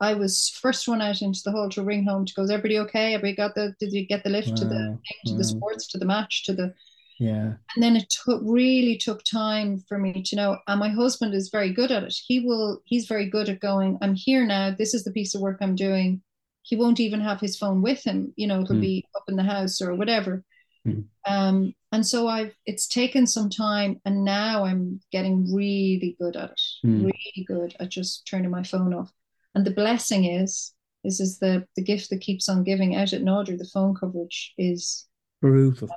I 0.00 0.14
was 0.14 0.50
first 0.60 0.86
one 0.86 1.00
out 1.00 1.22
into 1.22 1.40
the 1.44 1.50
hall 1.52 1.68
to 1.70 1.82
ring 1.82 2.04
home 2.04 2.24
to 2.26 2.34
go, 2.34 2.42
is 2.42 2.50
everybody 2.50 2.78
okay? 2.80 3.14
Everybody 3.14 3.34
got 3.36 3.54
the, 3.54 3.74
did 3.80 3.92
you 3.92 4.06
get 4.06 4.22
the 4.24 4.30
lift 4.30 4.56
to 4.58 4.64
the 4.64 4.74
Wow, 4.74 4.98
to 5.26 5.34
the 5.34 5.44
sports, 5.44 5.88
to 5.88 5.98
the 5.98 6.04
match, 6.04 6.44
to 6.44 6.52
the, 6.52 6.74
Yeah. 7.18 7.54
and 7.74 7.82
then 7.82 7.96
it 7.96 8.08
took 8.10 8.40
really 8.44 8.96
took 8.96 9.24
time 9.24 9.82
for 9.88 9.98
me 9.98 10.22
to 10.22 10.36
know. 10.36 10.58
And 10.68 10.78
my 10.78 10.88
husband 10.90 11.34
is 11.34 11.48
very 11.50 11.72
good 11.72 11.90
at 11.90 12.04
it. 12.04 12.14
He 12.26 12.40
will, 12.40 12.80
he's 12.84 13.06
very 13.06 13.28
good 13.28 13.48
at 13.48 13.60
going, 13.60 13.98
I'm 14.02 14.14
here 14.14 14.46
now. 14.46 14.70
This 14.76 14.94
is 14.94 15.02
the 15.04 15.10
piece 15.12 15.34
of 15.34 15.40
work 15.40 15.58
I'm 15.60 15.74
doing. 15.74 16.22
He 16.62 16.76
won't 16.76 17.00
even 17.00 17.20
have 17.20 17.40
his 17.40 17.56
phone 17.56 17.80
with 17.82 18.04
him. 18.04 18.34
You 18.36 18.46
know, 18.46 18.60
it'll 18.60 18.76
Mm. 18.76 18.80
be 18.82 19.06
up 19.16 19.24
in 19.28 19.36
the 19.36 19.42
house 19.42 19.80
or 19.80 19.94
whatever. 19.94 20.44
Mm. 20.86 21.04
Um, 21.26 21.72
and 21.92 22.06
so 22.06 22.28
I've, 22.28 22.54
it's 22.66 22.86
taken 22.86 23.26
some 23.26 23.48
time 23.50 24.00
and 24.04 24.24
now 24.24 24.64
I'm 24.64 25.00
getting 25.10 25.52
really 25.54 26.16
good 26.20 26.36
at 26.36 26.50
it, 26.50 26.60
Mm. 26.86 27.04
really 27.04 27.44
good 27.46 27.74
at 27.80 27.88
just 27.88 28.26
turning 28.26 28.50
my 28.50 28.62
phone 28.62 28.92
off. 28.94 29.10
And 29.54 29.64
the 29.66 29.70
blessing 29.70 30.24
is, 30.24 30.74
this 31.04 31.18
is 31.20 31.38
the, 31.38 31.66
the 31.76 31.82
gift 31.82 32.10
that 32.10 32.20
keeps 32.20 32.48
on 32.48 32.64
giving 32.64 32.94
out 32.94 33.12
at 33.12 33.22
Nádúr, 33.22 33.56
the 33.58 33.64
phone 33.72 33.94
coverage 33.94 34.52
is 34.58 35.06
Brutal. 35.40 35.88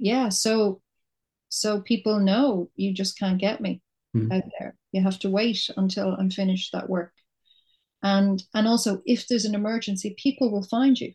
yeah 0.00 0.28
so 0.30 0.80
so 1.48 1.80
people 1.80 2.18
know 2.18 2.70
you 2.76 2.92
just 2.92 3.18
can't 3.18 3.38
get 3.38 3.60
me 3.60 3.80
Mm. 4.16 4.32
out 4.34 4.44
there 4.58 4.74
you 4.92 5.02
have 5.02 5.18
to 5.18 5.28
wait 5.28 5.68
until 5.76 6.14
i'm 6.14 6.30
finished 6.30 6.72
that 6.72 6.88
work 6.88 7.12
and 8.02 8.42
and 8.54 8.66
also 8.66 9.02
if 9.04 9.26
there's 9.28 9.44
an 9.44 9.54
emergency 9.54 10.14
people 10.16 10.50
will 10.50 10.62
find 10.62 10.98
you 10.98 11.12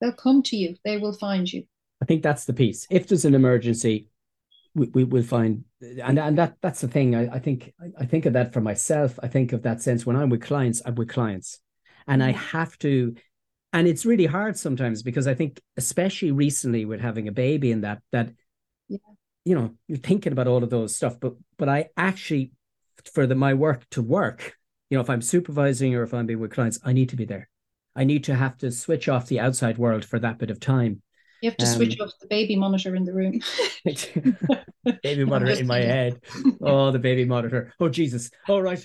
they'll 0.00 0.12
come 0.26 0.42
to 0.44 0.56
you 0.56 0.76
they 0.84 0.96
will 0.96 1.12
find 1.12 1.52
you 1.52 1.64
I 2.02 2.04
think 2.06 2.22
that's 2.22 2.44
the 2.44 2.52
piece. 2.52 2.86
If 2.90 3.08
there's 3.08 3.24
an 3.24 3.34
emergency, 3.34 4.08
we, 4.74 4.86
we 4.88 5.04
will 5.04 5.22
find 5.22 5.64
and 5.82 6.18
and 6.18 6.38
that 6.38 6.56
that's 6.62 6.80
the 6.80 6.88
thing. 6.88 7.14
I, 7.14 7.28
I 7.34 7.38
think 7.38 7.72
I 7.98 8.06
think 8.06 8.26
of 8.26 8.34
that 8.34 8.52
for 8.52 8.60
myself. 8.60 9.18
I 9.22 9.28
think 9.28 9.52
of 9.52 9.62
that 9.62 9.82
sense 9.82 10.06
when 10.06 10.16
I'm 10.16 10.30
with 10.30 10.42
clients, 10.42 10.82
I'm 10.84 10.94
with 10.94 11.08
clients. 11.08 11.58
And 12.06 12.22
I 12.22 12.32
Mhm. 12.32 12.36
have 12.36 12.78
to 12.80 13.14
and 13.72 13.86
it's 13.88 14.06
really 14.06 14.26
hard 14.26 14.56
sometimes 14.58 15.02
because 15.02 15.26
I 15.26 15.34
think 15.34 15.60
especially 15.76 16.32
recently 16.32 16.84
with 16.84 17.00
having 17.00 17.28
a 17.28 17.32
baby 17.32 17.72
and 17.72 17.84
that 17.84 18.02
that 18.12 18.32
Yeah. 18.88 18.98
you 19.44 19.54
know, 19.54 19.74
you're 19.88 19.98
thinking 19.98 20.32
about 20.32 20.46
all 20.46 20.62
of 20.62 20.70
those 20.70 20.96
stuff. 20.96 21.18
But 21.20 21.34
but 21.58 21.68
I 21.68 21.88
actually 21.96 22.52
for 23.12 23.26
the 23.26 23.34
my 23.34 23.54
work 23.54 23.88
to 23.90 24.02
work, 24.02 24.56
you 24.90 24.96
know, 24.96 25.02
if 25.02 25.10
I'm 25.10 25.22
supervising 25.22 25.94
or 25.94 26.02
if 26.02 26.12
I'm 26.14 26.26
being 26.26 26.40
with 26.40 26.52
clients, 26.52 26.78
I 26.84 26.92
need 26.92 27.08
to 27.10 27.16
be 27.16 27.24
there. 27.24 27.48
I 27.96 28.04
need 28.04 28.24
to 28.24 28.34
have 28.34 28.56
to 28.58 28.70
switch 28.70 29.08
off 29.08 29.26
the 29.28 29.40
outside 29.40 29.78
world 29.78 30.04
for 30.04 30.18
that 30.20 30.38
bit 30.38 30.50
of 30.50 30.60
time. 30.60 31.02
You 31.42 31.50
have 31.50 31.56
to 31.58 31.66
Um, 31.66 31.74
switch 31.76 31.98
off 32.00 32.12
the 32.20 32.26
baby 32.26 32.56
monitor 32.56 32.94
in 32.94 33.04
the 33.04 33.12
room 33.14 33.40
baby 35.02 35.24
monitor 35.24 35.52
in 35.60 35.66
my 35.66 35.80
head. 35.80 36.20
Oh, 36.60 36.90
the 36.90 36.98
baby 36.98 37.24
monitor. 37.24 37.72
Oh, 37.80 37.88
Jesus. 37.88 38.30
All 38.48 38.62
right. 38.62 38.84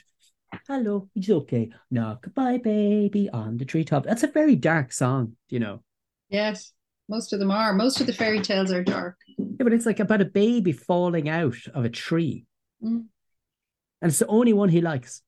Hello, 0.67 1.09
it's 1.15 1.29
okay. 1.29 1.69
No, 1.91 2.17
goodbye, 2.21 2.57
baby, 2.59 3.29
on 3.29 3.57
the 3.57 3.65
treetop. 3.65 4.05
That's 4.05 4.23
a 4.23 4.27
very 4.27 4.55
dark 4.55 4.93
song, 4.93 5.33
you 5.49 5.59
know. 5.59 5.81
yes 6.29 6.71
most 7.07 7.33
of 7.33 7.39
them 7.39 7.51
are 7.51 7.71
most 7.71 8.01
of 8.01 8.07
the 8.07 8.13
fairy 8.13 8.39
tales 8.41 8.71
are 8.71 8.83
dark 8.83 9.15
Yeah, 9.37 9.45
but 9.63 9.73
it's 9.73 9.85
like 9.85 9.99
about 9.99 10.21
a 10.21 10.25
baby 10.25 10.71
falling 10.71 11.29
out 11.29 11.55
of 11.75 11.85
a 11.85 11.89
tree. 11.89 12.45
Mm. 12.83 13.05
And 14.01 14.09
it's 14.09 14.17
the 14.17 14.25
only 14.27 14.53
one 14.53 14.69
he 14.69 14.81
likes. 14.81 15.21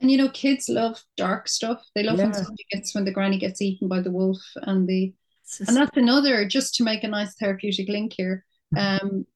and 0.00 0.10
you 0.10 0.16
know 0.18 0.28
kids 0.30 0.68
love 0.68 0.96
dark 1.16 1.46
stuff 1.48 1.80
they 1.94 2.02
love 2.02 2.18
when 2.18 2.34
somebody 2.34 2.64
gets 2.72 2.94
when 2.96 3.04
the 3.04 3.12
granny 3.12 3.38
gets 3.38 3.62
eaten 3.62 3.86
by 3.86 4.00
the 4.00 4.10
wolf 4.10 4.40
and 4.62 4.88
the 4.88 5.12
And 5.66 5.76
that's 5.76 5.96
another, 5.96 6.44
just 6.46 6.74
to 6.76 6.84
make 6.84 7.04
a 7.04 7.08
nice 7.08 7.34
therapeutic 7.34 7.88
link 7.88 8.12
here. 8.16 8.44
Um, 8.76 9.26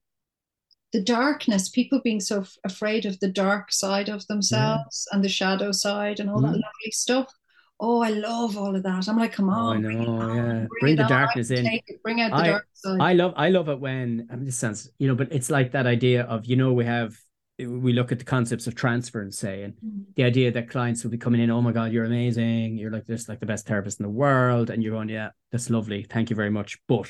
the 0.91 1.01
darkness, 1.01 1.69
people 1.69 2.01
being 2.03 2.19
so 2.19 2.41
f- 2.41 2.55
afraid 2.63 3.05
of 3.05 3.19
the 3.19 3.27
dark 3.27 3.71
side 3.71 4.09
of 4.09 4.25
themselves 4.27 5.07
and 5.11 5.23
the 5.23 5.29
shadow 5.29 5.71
side 5.71 6.19
and 6.19 6.29
all 6.29 6.39
that 6.41 6.49
Mm. 6.49 6.61
lovely 6.61 6.91
stuff. 6.91 7.33
Oh, 7.79 8.01
I 8.03 8.09
love 8.11 8.55
all 8.57 8.75
of 8.75 8.83
that. 8.83 9.07
I'm 9.09 9.17
like, 9.17 9.33
come 9.33 9.49
Oh, 9.49 9.53
on, 9.53 9.77
I 9.77 9.81
bring 9.81 10.01
it 10.03 10.07
on, 10.07 10.35
yeah. 10.35 10.43
bring 10.43 10.67
Bring 10.81 10.95
the 10.97 11.03
on, 11.03 11.09
darkness 11.09 11.49
in. 11.49 11.65
it, 11.65 11.81
bring 12.03 12.21
out 12.21 12.29
the 12.31 12.37
I- 12.37 12.47
dark 12.47 12.67
side. 12.73 13.01
I 13.01 13.13
love 13.13 13.33
I 13.35 13.49
love 13.49 13.69
it 13.69 13.79
when 13.79 14.27
I 14.31 14.35
mean 14.35 14.45
this 14.45 14.57
sounds 14.59 14.89
you 14.99 15.07
know, 15.07 15.15
but 15.15 15.31
it's 15.31 15.49
like 15.49 15.71
that 15.71 15.87
idea 15.87 16.23
of 16.23 16.45
you 16.45 16.55
know 16.55 16.71
we 16.73 16.85
have 16.85 17.17
we 17.59 17.93
look 17.93 18.11
at 18.11 18.19
the 18.19 18.25
concepts 18.25 18.65
of 18.67 18.75
transference, 18.75 19.37
say, 19.37 19.63
and 19.63 19.73
Mm. 19.75 20.05
the 20.15 20.23
idea 20.23 20.51
that 20.51 20.69
clients 20.69 21.03
will 21.03 21.11
be 21.11 21.17
coming 21.17 21.39
in, 21.41 21.51
oh 21.51 21.61
my 21.61 21.71
God, 21.71 21.91
you're 21.91 22.05
amazing. 22.05 22.77
You're 22.77 22.91
like 22.91 23.05
this, 23.05 23.29
like 23.29 23.39
the 23.39 23.45
best 23.45 23.67
therapist 23.67 23.99
in 23.99 24.03
the 24.03 24.09
world. 24.09 24.69
And 24.69 24.81
you're 24.81 24.93
going, 24.93 25.09
yeah, 25.09 25.29
that's 25.51 25.69
lovely. 25.69 26.03
Thank 26.03 26.29
you 26.29 26.35
very 26.35 26.49
much. 26.49 26.79
But 26.87 27.09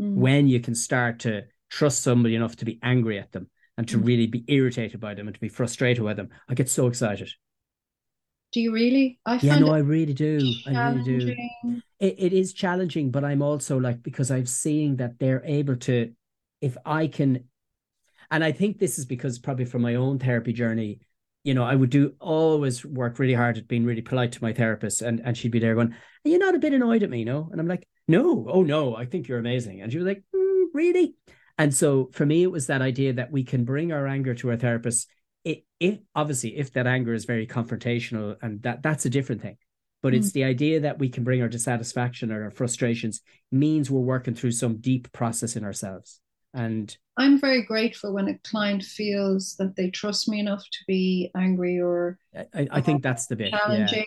Mm. 0.00 0.14
when 0.16 0.48
you 0.48 0.60
can 0.60 0.74
start 0.74 1.20
to 1.20 1.44
trust 1.70 2.02
somebody 2.02 2.34
enough 2.34 2.56
to 2.56 2.64
be 2.64 2.78
angry 2.82 3.18
at 3.18 3.32
them 3.32 3.48
and 3.76 3.86
to 3.88 3.98
Mm. 3.98 4.06
really 4.06 4.26
be 4.26 4.44
irritated 4.48 5.00
by 5.00 5.14
them 5.14 5.26
and 5.28 5.34
to 5.34 5.40
be 5.40 5.48
frustrated 5.48 6.02
with 6.04 6.16
them, 6.16 6.30
I 6.48 6.54
get 6.54 6.68
so 6.68 6.86
excited. 6.86 7.30
Do 8.52 8.60
you 8.60 8.72
really? 8.72 9.18
I 9.26 9.38
Yeah, 9.42 9.58
no, 9.58 9.72
I 9.72 9.78
really 9.78 10.14
do. 10.14 10.54
I 10.66 10.70
really 10.70 11.02
do. 11.02 11.34
It, 11.98 12.14
it 12.18 12.32
is 12.32 12.52
challenging, 12.52 13.10
but 13.10 13.24
I'm 13.24 13.42
also 13.42 13.78
like, 13.78 14.02
because 14.02 14.30
I'm 14.30 14.46
seeing 14.46 14.96
that 14.96 15.18
they're 15.18 15.42
able 15.44 15.76
to, 15.76 16.12
if 16.60 16.76
I 16.84 17.08
can, 17.08 17.48
and 18.30 18.44
I 18.44 18.52
think 18.52 18.78
this 18.78 18.98
is 18.98 19.06
because 19.06 19.38
probably 19.38 19.64
from 19.64 19.82
my 19.82 19.94
own 19.96 20.18
therapy 20.18 20.52
journey, 20.52 21.00
you 21.42 21.54
know, 21.54 21.64
I 21.64 21.74
would 21.74 21.90
do 21.90 22.14
always 22.20 22.84
work 22.84 23.18
really 23.18 23.34
hard 23.34 23.58
at 23.58 23.68
being 23.68 23.84
really 23.84 24.02
polite 24.02 24.32
to 24.32 24.42
my 24.42 24.52
therapist, 24.52 25.02
and 25.02 25.20
and 25.24 25.36
she'd 25.36 25.52
be 25.52 25.58
there 25.58 25.74
going, 25.74 25.94
"Are 26.24 26.28
you 26.28 26.38
not 26.38 26.54
a 26.54 26.58
bit 26.58 26.72
annoyed 26.72 27.02
at 27.02 27.10
me?" 27.10 27.24
No, 27.24 27.48
and 27.52 27.60
I'm 27.60 27.68
like, 27.68 27.86
"No, 28.08 28.46
oh 28.48 28.62
no, 28.62 28.96
I 28.96 29.04
think 29.06 29.28
you're 29.28 29.38
amazing," 29.38 29.82
and 29.82 29.92
she 29.92 29.98
was 29.98 30.06
like, 30.06 30.22
"Mm, 30.34 30.66
"Really?" 30.72 31.14
And 31.58 31.72
so 31.72 32.10
for 32.12 32.26
me, 32.26 32.42
it 32.42 32.50
was 32.50 32.66
that 32.66 32.82
idea 32.82 33.12
that 33.14 33.30
we 33.30 33.44
can 33.44 33.64
bring 33.64 33.92
our 33.92 34.06
anger 34.06 34.34
to 34.34 34.50
our 34.50 34.56
therapist. 34.56 35.08
It, 35.44 35.64
it 35.78 36.02
obviously, 36.14 36.56
if 36.56 36.72
that 36.72 36.86
anger 36.86 37.12
is 37.12 37.26
very 37.26 37.46
confrontational, 37.46 38.36
and 38.42 38.62
that 38.62 38.82
that's 38.82 39.04
a 39.04 39.10
different 39.10 39.42
thing. 39.42 39.58
But 40.02 40.12
it's 40.12 40.32
the 40.32 40.44
idea 40.44 40.80
that 40.80 40.98
we 40.98 41.08
can 41.08 41.24
bring 41.24 41.40
our 41.40 41.48
dissatisfaction 41.48 42.30
or 42.30 42.44
our 42.44 42.50
frustrations 42.50 43.22
means 43.50 43.90
we're 43.90 44.00
working 44.00 44.34
through 44.34 44.50
some 44.50 44.76
deep 44.76 45.10
process 45.12 45.56
in 45.56 45.64
ourselves. 45.64 46.20
And 46.54 46.96
I'm 47.16 47.40
very 47.40 47.62
grateful 47.62 48.14
when 48.14 48.28
a 48.28 48.38
client 48.38 48.82
feels 48.82 49.56
that 49.56 49.76
they 49.76 49.90
trust 49.90 50.28
me 50.28 50.40
enough 50.40 50.62
to 50.62 50.78
be 50.86 51.30
angry 51.36 51.80
or 51.80 52.18
I, 52.54 52.68
I 52.70 52.80
think 52.80 53.02
that's 53.02 53.26
the 53.26 53.36
bit. 53.36 53.52
challenging. 53.52 53.98
Yeah. 53.98 54.04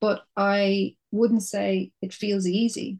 But 0.00 0.22
I 0.36 0.94
wouldn't 1.10 1.42
say 1.42 1.90
it 2.02 2.12
feels 2.12 2.46
easy. 2.46 2.98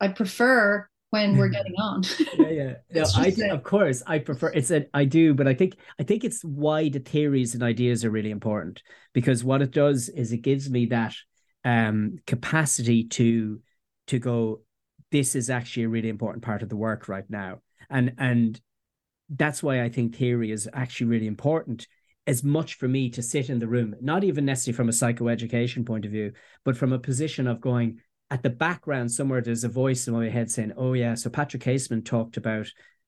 I 0.00 0.08
prefer 0.08 0.86
when 1.10 1.36
we're 1.36 1.48
getting 1.48 1.74
on. 1.78 2.02
yeah, 2.38 2.50
yeah. 2.50 2.74
No, 2.92 3.04
I 3.14 3.28
of 3.50 3.62
course 3.62 4.02
I 4.06 4.18
prefer 4.18 4.48
it's 4.48 4.70
a 4.70 4.86
I 4.92 5.04
do, 5.04 5.32
but 5.32 5.48
I 5.48 5.54
think 5.54 5.76
I 5.98 6.02
think 6.02 6.24
it's 6.24 6.42
why 6.42 6.88
the 6.88 6.98
theories 6.98 7.54
and 7.54 7.62
ideas 7.62 8.04
are 8.04 8.10
really 8.10 8.30
important 8.30 8.82
because 9.12 9.42
what 9.42 9.62
it 9.62 9.70
does 9.70 10.08
is 10.08 10.32
it 10.32 10.42
gives 10.42 10.68
me 10.68 10.86
that 10.86 11.14
um 11.64 12.18
capacity 12.26 13.04
to 13.04 13.60
to 14.08 14.18
go 14.18 14.60
this 15.12 15.34
is 15.34 15.48
actually 15.48 15.84
a 15.84 15.88
really 15.88 16.08
important 16.08 16.44
part 16.44 16.62
of 16.62 16.68
the 16.68 16.76
work 16.76 17.08
right 17.08 17.28
now 17.28 17.60
and 17.90 18.12
and 18.18 18.60
that's 19.28 19.62
why 19.62 19.82
I 19.82 19.88
think 19.88 20.14
theory 20.14 20.50
is 20.50 20.68
actually 20.72 21.06
really 21.06 21.26
important 21.26 21.86
as 22.26 22.42
much 22.42 22.74
for 22.74 22.88
me 22.88 23.10
to 23.10 23.22
sit 23.22 23.50
in 23.50 23.58
the 23.58 23.66
room 23.66 23.94
not 24.00 24.24
even 24.24 24.44
necessarily 24.44 24.76
from 24.76 24.88
a 24.88 24.92
psychoeducation 24.92 25.86
point 25.86 26.04
of 26.04 26.10
view 26.10 26.32
but 26.64 26.76
from 26.76 26.92
a 26.92 26.98
position 26.98 27.46
of 27.46 27.60
going 27.60 28.00
at 28.30 28.42
the 28.42 28.50
background 28.50 29.10
somewhere 29.10 29.40
there's 29.40 29.64
a 29.64 29.68
voice 29.68 30.06
in 30.06 30.14
my 30.14 30.28
head 30.28 30.50
saying 30.50 30.72
oh 30.76 30.94
yeah 30.94 31.14
so 31.14 31.28
Patrick 31.28 31.62
Casement 31.62 32.06
talked 32.06 32.36
about 32.36 32.66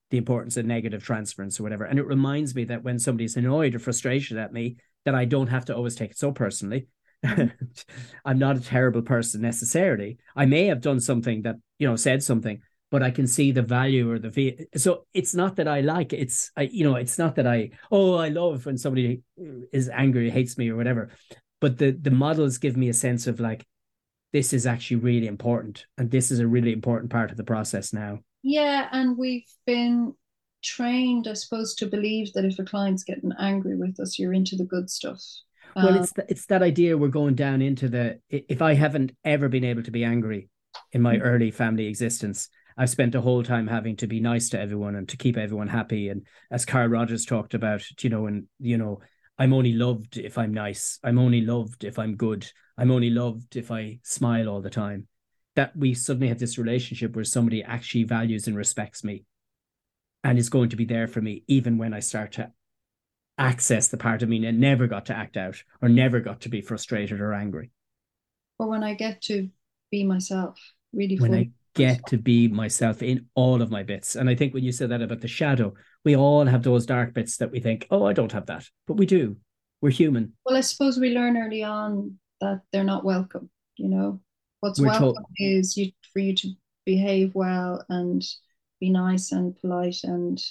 the 0.09 0.17
importance 0.17 0.57
of 0.57 0.65
negative 0.65 1.03
transference 1.03 1.59
or 1.59 1.63
whatever. 1.63 1.83
And 1.83 1.99
it 1.99 2.07
reminds 2.07 2.55
me 2.55 2.65
that 2.65 2.83
when 2.83 2.99
somebody's 2.99 3.35
annoyed 3.35 3.75
or 3.75 3.79
frustrated 3.79 4.37
at 4.37 4.53
me 4.53 4.77
that 5.05 5.15
I 5.15 5.25
don't 5.25 5.47
have 5.47 5.65
to 5.65 5.75
always 5.75 5.95
take 5.95 6.11
it 6.11 6.17
so 6.17 6.31
personally. 6.31 6.87
Mm-hmm. 7.25 7.47
I'm 8.25 8.39
not 8.39 8.57
a 8.57 8.61
terrible 8.61 9.01
person 9.01 9.41
necessarily. 9.41 10.17
I 10.35 10.45
may 10.45 10.67
have 10.67 10.81
done 10.81 10.99
something 10.99 11.41
that, 11.41 11.55
you 11.79 11.87
know, 11.87 11.95
said 11.95 12.23
something, 12.23 12.61
but 12.89 13.03
I 13.03 13.11
can 13.11 13.27
see 13.27 13.51
the 13.51 13.61
value 13.61 14.09
or 14.09 14.19
the 14.19 14.29
v. 14.29 14.65
So 14.75 15.05
it's 15.13 15.35
not 15.35 15.57
that 15.57 15.67
I 15.67 15.81
like 15.81 16.13
it. 16.13 16.19
It's, 16.19 16.51
I, 16.55 16.63
you 16.63 16.83
know, 16.83 16.95
it's 16.95 17.17
not 17.17 17.35
that 17.35 17.47
I, 17.47 17.71
oh, 17.91 18.15
I 18.15 18.29
love 18.29 18.65
when 18.65 18.77
somebody 18.77 19.21
is 19.71 19.89
angry, 19.89 20.29
hates 20.29 20.57
me 20.57 20.69
or 20.69 20.75
whatever. 20.75 21.09
But 21.59 21.77
the 21.77 21.91
the 21.91 22.11
models 22.11 22.59
give 22.59 22.77
me 22.77 22.89
a 22.89 22.93
sense 22.93 23.27
of 23.27 23.39
like, 23.39 23.65
this 24.31 24.53
is 24.53 24.65
actually 24.67 24.97
really 24.97 25.27
important, 25.27 25.85
and 25.97 26.11
this 26.11 26.31
is 26.31 26.39
a 26.39 26.47
really 26.47 26.73
important 26.73 27.11
part 27.11 27.31
of 27.31 27.37
the 27.37 27.43
process 27.43 27.93
now. 27.93 28.19
Yeah, 28.43 28.87
and 28.91 29.17
we've 29.17 29.49
been 29.65 30.13
trained, 30.63 31.27
I 31.27 31.33
suppose, 31.33 31.75
to 31.75 31.87
believe 31.87 32.33
that 32.33 32.45
if 32.45 32.59
a 32.59 32.63
client's 32.63 33.03
getting 33.03 33.31
angry 33.39 33.75
with 33.75 33.99
us, 33.99 34.19
you're 34.19 34.33
into 34.33 34.55
the 34.55 34.65
good 34.65 34.89
stuff. 34.89 35.21
Well, 35.75 35.89
Um, 35.89 35.95
it's 35.97 36.13
it's 36.29 36.45
that 36.47 36.61
idea 36.61 36.97
we're 36.97 37.07
going 37.07 37.35
down 37.35 37.61
into 37.61 37.89
the. 37.89 38.19
If 38.29 38.61
I 38.61 38.73
haven't 38.73 39.11
ever 39.23 39.49
been 39.49 39.63
able 39.63 39.83
to 39.83 39.91
be 39.91 40.03
angry 40.03 40.49
in 40.91 41.01
my 41.01 41.17
Mhm. 41.17 41.21
early 41.23 41.51
family 41.51 41.87
existence, 41.87 42.49
I've 42.77 42.89
spent 42.89 43.11
the 43.11 43.21
whole 43.21 43.43
time 43.43 43.67
having 43.67 43.95
to 43.97 44.07
be 44.07 44.19
nice 44.19 44.49
to 44.49 44.59
everyone 44.59 44.95
and 44.95 45.09
to 45.09 45.17
keep 45.17 45.35
everyone 45.35 45.67
happy. 45.67 46.09
And 46.09 46.27
as 46.51 46.65
Carl 46.65 46.87
Rogers 46.87 47.25
talked 47.25 47.53
about, 47.53 47.83
you 48.01 48.09
know, 48.09 48.27
and 48.27 48.45
you 48.59 48.77
know, 48.77 48.99
I'm 49.39 49.53
only 49.53 49.73
loved 49.73 50.17
if 50.17 50.37
I'm 50.37 50.53
nice. 50.53 50.99
I'm 51.03 51.17
only 51.19 51.41
loved 51.41 51.83
if 51.83 51.97
I'm 51.97 52.15
good. 52.15 52.47
I'm 52.77 52.91
only 52.91 53.09
loved 53.09 53.55
if 53.55 53.71
I 53.71 53.99
smile 54.03 54.47
all 54.47 54.61
the 54.61 54.69
time. 54.69 55.07
That 55.55 55.75
we 55.75 55.95
suddenly 55.95 56.27
have 56.27 56.37
this 56.37 56.59
relationship 56.59 57.15
where 57.15 57.25
somebody 57.25 57.63
actually 57.63 58.03
values 58.03 58.47
and 58.47 58.55
respects 58.55 59.03
me, 59.03 59.23
and 60.23 60.37
is 60.37 60.49
going 60.49 60.69
to 60.69 60.75
be 60.75 60.85
there 60.85 61.07
for 61.07 61.19
me 61.21 61.43
even 61.47 61.79
when 61.79 61.93
I 61.95 61.99
start 61.99 62.33
to 62.33 62.51
access 63.39 63.87
the 63.87 63.97
part 63.97 64.21
of 64.23 64.29
me 64.29 64.39
that 64.41 64.53
never 64.53 64.87
got 64.87 65.05
to 65.07 65.15
act 65.15 65.37
out 65.37 65.63
or 65.81 65.89
never 65.89 66.19
got 66.19 66.41
to 66.41 66.49
be 66.49 66.61
frustrated 66.61 67.21
or 67.21 67.33
angry. 67.33 67.71
or 68.59 68.67
when 68.67 68.83
I 68.83 68.93
get 68.93 69.21
to 69.23 69.49
be 69.91 70.03
myself, 70.03 70.59
really 70.93 71.17
When 71.17 71.31
fully 71.31 71.51
get 71.77 72.05
to 72.07 72.17
be 72.17 72.47
myself 72.47 73.01
in 73.01 73.25
all 73.35 73.61
of 73.61 73.71
my 73.71 73.83
bits. 73.83 74.15
And 74.15 74.29
I 74.29 74.35
think 74.35 74.53
when 74.53 74.63
you 74.63 74.71
said 74.71 74.89
that 74.89 75.01
about 75.01 75.21
the 75.21 75.27
shadow, 75.27 75.73
we 76.03 76.15
all 76.15 76.45
have 76.45 76.63
those 76.63 76.85
dark 76.85 77.13
bits 77.13 77.37
that 77.37 77.51
we 77.51 77.59
think, 77.59 77.87
oh, 77.91 78.05
I 78.05 78.13
don't 78.13 78.31
have 78.31 78.47
that. 78.47 78.65
But 78.87 78.97
we 78.97 79.05
do. 79.05 79.37
We're 79.81 79.91
human. 79.91 80.33
Well, 80.45 80.57
I 80.57 80.61
suppose 80.61 80.97
we 80.97 81.11
learn 81.11 81.37
early 81.37 81.63
on 81.63 82.17
that 82.41 82.61
they're 82.71 82.83
not 82.83 83.05
welcome. 83.05 83.49
You 83.77 83.89
know, 83.89 84.21
what's 84.61 84.79
We're 84.79 84.87
welcome 84.87 85.13
told- 85.13 85.25
is 85.37 85.77
you 85.77 85.91
for 86.11 86.19
you 86.19 86.33
to 86.35 86.49
behave 86.85 87.35
well 87.35 87.85
and 87.89 88.23
be 88.79 88.89
nice 88.89 89.31
and 89.31 89.55
polite, 89.59 89.97
and 90.03 90.41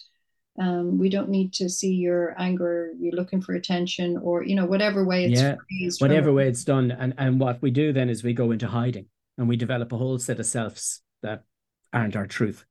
um, 0.61 0.99
we 0.99 1.09
don't 1.09 1.29
need 1.29 1.53
to 1.55 1.69
see 1.69 1.93
your 1.95 2.35
anger. 2.39 2.93
You're 2.99 3.15
looking 3.15 3.41
for 3.43 3.55
attention, 3.55 4.17
or 4.19 4.45
you 4.45 4.55
know, 4.55 4.67
whatever 4.67 5.05
way 5.05 5.27
it's 5.27 5.41
Yeah. 5.41 5.57
Whatever 5.99 6.33
way 6.33 6.49
it's 6.49 6.65
done. 6.65 6.91
And, 6.93 7.15
and 7.19 7.41
what 7.41 7.61
we 7.63 7.71
do 7.71 7.93
then 7.93 8.09
is 8.09 8.23
we 8.23 8.33
go 8.33 8.53
into 8.53 8.69
hiding 8.69 9.07
and 9.39 9.49
we 9.49 9.57
develop 9.57 9.93
a 9.93 9.99
whole 9.99 10.19
set 10.19 10.41
of 10.41 10.47
selves 10.47 11.03
that 11.23 11.45
aren't 11.93 12.17
our 12.17 12.27
truth. 12.27 12.65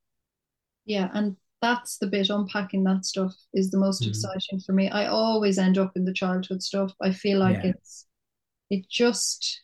Yeah, 0.84 1.10
and 1.14 1.36
that's 1.62 1.98
the 1.98 2.06
bit 2.06 2.30
unpacking 2.30 2.84
that 2.84 3.04
stuff 3.04 3.34
is 3.52 3.70
the 3.70 3.78
most 3.78 4.02
Mhm. 4.02 4.08
exciting 4.08 4.60
for 4.60 4.72
me. 4.72 4.88
I 4.88 5.06
always 5.06 5.58
end 5.58 5.78
up 5.78 5.96
in 5.96 6.04
the 6.04 6.12
childhood 6.12 6.62
stuff. 6.62 6.92
I 7.00 7.12
feel 7.12 7.38
like 7.40 7.64
Yeah. 7.64 7.70
it's 7.72 8.06
it 8.70 8.88
just 8.88 9.62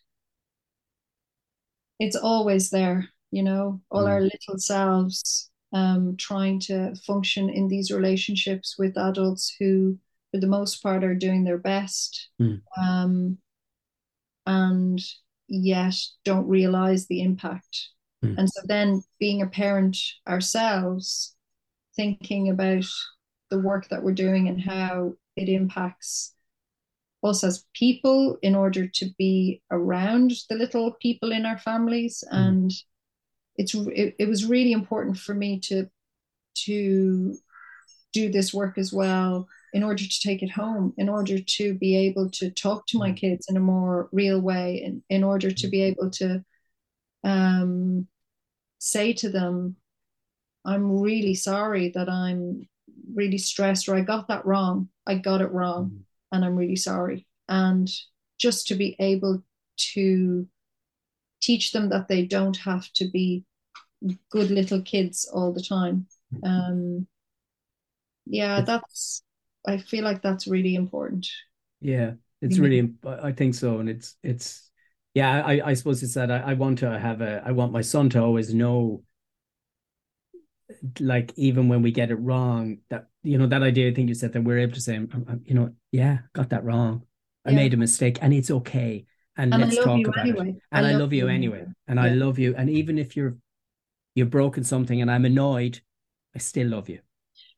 it's 1.99 2.17
always 2.17 2.71
there, 2.71 3.09
you 3.31 3.43
know, 3.43 3.81
all 3.91 4.07
our 4.07 4.21
little 4.21 4.59
selves 4.59 5.49
um 5.75 6.17
trying 6.19 6.61
to 6.61 6.95
function 7.07 7.49
in 7.49 7.67
these 7.69 7.91
relationships 7.91 8.77
with 8.79 8.97
adults 8.99 9.55
who 9.59 9.99
for 10.31 10.39
the 10.39 10.47
most 10.47 10.83
part 10.83 11.03
are 11.05 11.15
doing 11.15 11.45
their 11.45 11.59
best. 11.59 12.29
Mm. 12.41 12.61
Um 12.77 13.39
and 14.47 15.01
yet 15.49 15.95
don't 16.25 16.49
realize 16.49 17.07
the 17.07 17.23
impact. 17.23 17.91
Mm. 18.25 18.39
And 18.39 18.51
so 18.51 18.63
then 18.65 19.03
being 19.19 19.43
a 19.43 19.47
parent 19.47 19.99
ourselves, 20.29 21.35
thinking 21.97 22.49
about 22.49 22.85
the 23.51 23.59
work 23.59 23.89
that 23.89 24.03
we're 24.03 24.13
doing 24.13 24.49
and 24.49 24.61
how 24.61 25.15
it 25.37 25.49
impacts 25.49 26.35
us 27.23 27.45
as 27.45 27.65
people 27.75 28.39
in 28.43 28.55
order 28.55 28.87
to 28.87 29.11
be 29.19 29.63
around 29.71 30.33
the 30.49 30.57
little 30.57 30.93
people 31.01 31.33
in 31.33 31.47
our 31.47 31.59
families. 31.59 32.25
And 32.31 32.73
it's 33.57 33.75
it, 33.75 34.17
it 34.19 34.29
was 34.29 34.47
really 34.47 34.73
important 34.73 35.19
for 35.19 35.35
me 35.35 35.61
to 35.61 35.89
to 36.55 37.37
do 38.13 38.31
this 38.31 38.53
work 38.53 38.77
as 38.79 38.93
well 38.93 39.49
in 39.73 39.83
order 39.83 40.03
to 40.05 40.21
take 40.21 40.43
it 40.43 40.51
home, 40.51 40.93
in 40.99 41.09
order 41.09 41.39
to 41.39 41.75
be 41.75 41.97
able 41.97 42.29
to 42.29 42.51
talk 42.51 42.87
to 42.87 42.99
my 42.99 43.13
kids 43.13 43.47
in 43.49 43.57
a 43.57 43.61
more 43.61 44.09
real 44.13 44.39
way, 44.41 44.83
in, 44.83 45.03
in 45.09 45.25
order 45.25 45.51
to 45.51 45.69
be 45.69 45.81
able 45.81 46.11
to 46.11 46.45
um, 47.25 48.07
say 48.83 49.13
to 49.13 49.31
them, 49.31 49.77
I'm 50.65 51.01
really 51.01 51.35
sorry 51.35 51.91
that 51.91 52.09
I'm 52.09 52.69
really 53.15 53.39
stressed 53.39 53.89
or 53.89 53.95
I 53.95 54.01
got 54.01 54.27
that 54.27 54.45
wrong. 54.45 54.89
I 55.07 55.15
got 55.15 55.41
it 55.41 55.53
wrong 55.53 56.05
and 56.33 56.45
I'm 56.45 56.57
really 56.57 56.77
sorry. 56.77 57.27
And 57.49 57.89
just 58.41 58.67
to 58.69 58.75
be 58.75 58.97
able 58.99 59.45
to 59.95 60.49
teach 61.41 61.71
them 61.71 61.91
that 61.91 62.09
they 62.09 62.27
don't 62.27 62.57
have 62.57 62.93
to 62.95 63.09
be 63.09 63.45
good 64.31 64.51
little 64.51 64.83
kids 64.83 65.31
all 65.33 65.53
the 65.53 65.63
time. 65.63 66.09
Um, 66.43 67.07
yeah, 68.27 68.63
that's, 68.63 69.23
I 69.65 69.79
feel 69.79 70.03
like 70.03 70.23
that's 70.23 70.49
really 70.49 70.75
important. 70.75 71.29
Yeah, 71.81 72.15
it's 72.41 72.59
really, 72.59 72.95
I 73.07 73.31
think 73.31 73.55
so. 73.55 73.79
And 73.79 73.89
it's, 73.89 74.17
it's, 74.25 74.72
yeah, 75.15 75.43
I, 75.45 75.71
I 75.71 75.75
suppose 75.75 76.03
it's 76.03 76.15
that 76.15 76.31
I, 76.31 76.39
I 76.39 76.55
want 76.55 76.79
to 76.81 76.99
have 76.99 77.21
a, 77.21 77.43
I 77.45 77.53
want 77.53 77.73
my 77.73 77.83
son 77.83 78.09
to 78.11 78.23
always 78.23 78.55
know, 78.55 79.03
like, 81.01 81.33
even 81.37 81.69
when 81.69 81.83
we 81.83 81.91
get 81.93 82.11
it 82.11 82.17
wrong, 82.17 82.79
that, 82.89 83.09
you 83.23 83.39
know, 83.39 83.47
that 83.47 83.63
idea, 83.63 83.91
I 83.91 83.95
think 83.95 84.09
you 84.09 84.15
said 84.15 84.33
that 84.33 84.43
we're 84.43 84.59
able 84.59 84.75
to 84.75 84.81
say, 84.81 84.95
"I'm- 84.95 85.25
I'm- 85.29 85.43
you 85.45 85.55
know, 85.55 85.75
yeah, 85.91 86.19
got 86.33 86.51
that 86.51 86.65
wrong. 86.65 87.03
I 87.45 87.51
Yeah. 87.51 87.57
made 87.57 87.75
a 87.75 87.77
mistake 87.77 88.19
and 88.23 88.33
it's 88.33 88.51
okay. 88.51 89.07
And, 89.37 89.53
And 89.53 89.63
let's 89.63 89.77
talk 89.77 90.07
about 90.07 90.27
it. 90.29 90.37
And 90.73 90.87
I, 90.87 90.93
love 90.93 91.13
you 91.13 91.29
anyway. 91.29 91.67
And 91.89 91.99
I 91.99 92.11
love 92.11 92.39
you. 92.39 92.55
And 92.55 92.69
even 92.71 92.99
if 92.99 93.17
you're, 93.17 93.37
you've 94.15 94.31
broken 94.31 94.63
something 94.65 95.01
and 95.01 95.11
I'm 95.11 95.25
annoyed, 95.25 95.81
I 96.35 96.39
still 96.39 96.69
love 96.69 96.89
you. 96.89 97.01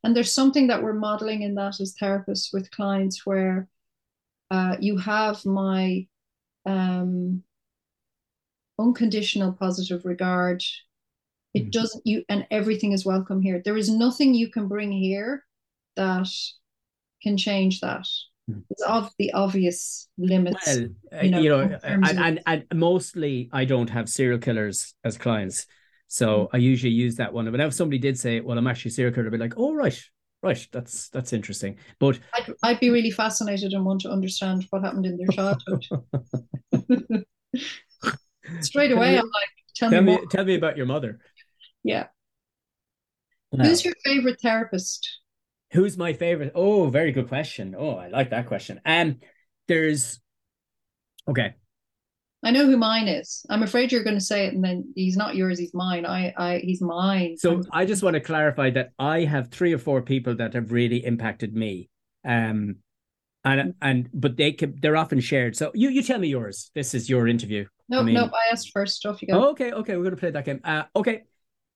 And 0.04 0.14
there's 0.14 0.32
something 0.32 0.68
that 0.68 0.82
we're 0.82 0.92
modeling 0.92 1.42
in 1.42 1.54
that 1.56 1.80
as 1.80 1.96
therapists 2.00 2.52
with 2.52 2.70
clients 2.70 3.26
where 3.26 3.68
uh, 4.50 4.76
you 4.78 4.98
have 4.98 5.44
my 5.44 6.06
um, 6.66 7.42
unconditional 8.78 9.52
positive 9.52 10.04
regard. 10.04 10.62
It 11.54 11.66
Mhm. 11.66 11.70
doesn't 11.72 12.06
you 12.06 12.24
and 12.28 12.46
everything 12.50 12.92
is 12.92 13.04
welcome 13.06 13.40
here. 13.40 13.62
There 13.64 13.76
is 13.76 13.88
nothing 13.88 14.34
you 14.34 14.48
can 14.48 14.66
bring 14.68 14.90
here 14.90 15.44
that 15.96 16.28
can 17.22 17.36
change 17.36 17.80
that. 17.80 18.06
Mhm. 18.50 18.64
It's 18.70 18.82
of 18.82 19.12
the 19.18 19.32
obvious 19.32 20.08
limits. 20.18 20.66
Well, 20.66 20.88
uh, 21.12 21.24
you 21.24 21.30
know, 21.30 21.40
you 21.40 21.48
know, 21.48 21.78
and, 21.84 22.18
and 22.18 22.40
and 22.46 22.64
mostly 22.74 23.48
I 23.52 23.64
don't 23.64 23.90
have 23.90 24.08
serial 24.08 24.38
killers 24.38 24.94
as 25.04 25.16
clients, 25.16 25.66
so 26.08 26.48
I 26.52 26.56
usually 26.58 26.92
use 26.92 27.16
that 27.16 27.32
one. 27.32 27.50
But 27.50 27.60
if 27.60 27.72
somebody 27.74 27.98
did 27.98 28.18
say, 28.18 28.40
"Well, 28.40 28.58
I'm 28.58 28.66
actually 28.66 28.90
a 28.90 28.92
serial 28.92 29.14
killer," 29.14 29.26
I'd 29.26 29.32
be 29.32 29.38
like, 29.38 29.54
"Oh, 29.56 29.74
right, 29.74 29.98
right, 30.44 30.68
that's 30.72 31.08
that's 31.10 31.32
interesting." 31.32 31.78
But 31.98 32.20
I'd, 32.34 32.52
I'd 32.62 32.80
be 32.80 32.90
really 32.90 33.10
fascinated 33.10 33.72
and 33.72 33.84
want 33.84 34.00
to 34.02 34.10
understand 34.10 34.66
what 34.70 34.82
happened 34.82 35.06
in 35.06 35.16
their 35.16 35.28
childhood. 35.28 35.84
Straight 38.60 38.92
away, 38.92 39.10
me- 39.10 39.18
I'm 39.18 39.24
like, 39.26 39.48
tell, 39.76 39.90
tell 39.90 40.02
me 40.02 40.16
me, 40.16 40.26
tell 40.30 40.44
me 40.44 40.54
about 40.54 40.76
your 40.76 40.86
mother. 40.86 41.18
Yeah. 41.82 42.08
Who's 43.60 43.84
your 43.84 43.94
favorite 44.04 44.40
therapist? 44.40 45.20
Who's 45.72 45.98
my 45.98 46.12
favorite? 46.12 46.52
Oh, 46.54 46.88
very 46.88 47.12
good 47.12 47.28
question. 47.28 47.74
Oh, 47.76 47.96
I 47.96 48.08
like 48.08 48.30
that 48.30 48.46
question. 48.46 48.80
Um, 48.86 49.20
there's 49.66 50.20
okay. 51.28 51.54
I 52.44 52.50
know 52.50 52.66
who 52.66 52.76
mine 52.76 53.08
is. 53.08 53.44
I'm 53.48 53.62
afraid 53.62 53.90
you're 53.90 54.04
going 54.04 54.16
to 54.16 54.24
say 54.24 54.46
it, 54.46 54.54
and 54.54 54.62
then 54.62 54.92
he's 54.94 55.16
not 55.16 55.34
yours. 55.34 55.58
He's 55.58 55.72
mine. 55.72 56.04
I, 56.04 56.34
I, 56.36 56.58
he's 56.58 56.82
mine. 56.82 57.36
So 57.38 57.62
I 57.72 57.86
just 57.86 58.02
want 58.02 58.14
to 58.14 58.20
clarify 58.20 58.70
that 58.70 58.90
I 58.98 59.20
have 59.24 59.50
three 59.50 59.72
or 59.72 59.78
four 59.78 60.02
people 60.02 60.36
that 60.36 60.52
have 60.52 60.70
really 60.70 61.04
impacted 61.04 61.54
me. 61.54 61.88
Um, 62.24 62.76
and 63.44 63.74
and 63.82 64.08
but 64.12 64.36
they 64.36 64.52
can 64.52 64.78
they're 64.80 64.96
often 64.96 65.20
shared. 65.20 65.56
So 65.56 65.70
you 65.74 65.90
you 65.90 66.02
tell 66.02 66.18
me 66.18 66.28
yours. 66.28 66.70
This 66.74 66.94
is 66.94 67.10
your 67.10 67.28
interview. 67.28 67.66
No, 67.88 67.98
nope, 67.98 68.02
I 68.02 68.06
mean, 68.06 68.14
nope. 68.14 68.32
I 68.32 68.52
asked 68.52 68.70
first. 68.72 69.04
Off 69.04 69.20
you 69.20 69.28
go. 69.28 69.34
Oh, 69.34 69.50
okay, 69.50 69.72
okay. 69.72 69.96
We're 69.96 70.04
gonna 70.04 70.16
play 70.16 70.30
that 70.30 70.44
game. 70.44 70.60
Uh, 70.64 70.84
okay. 70.96 71.24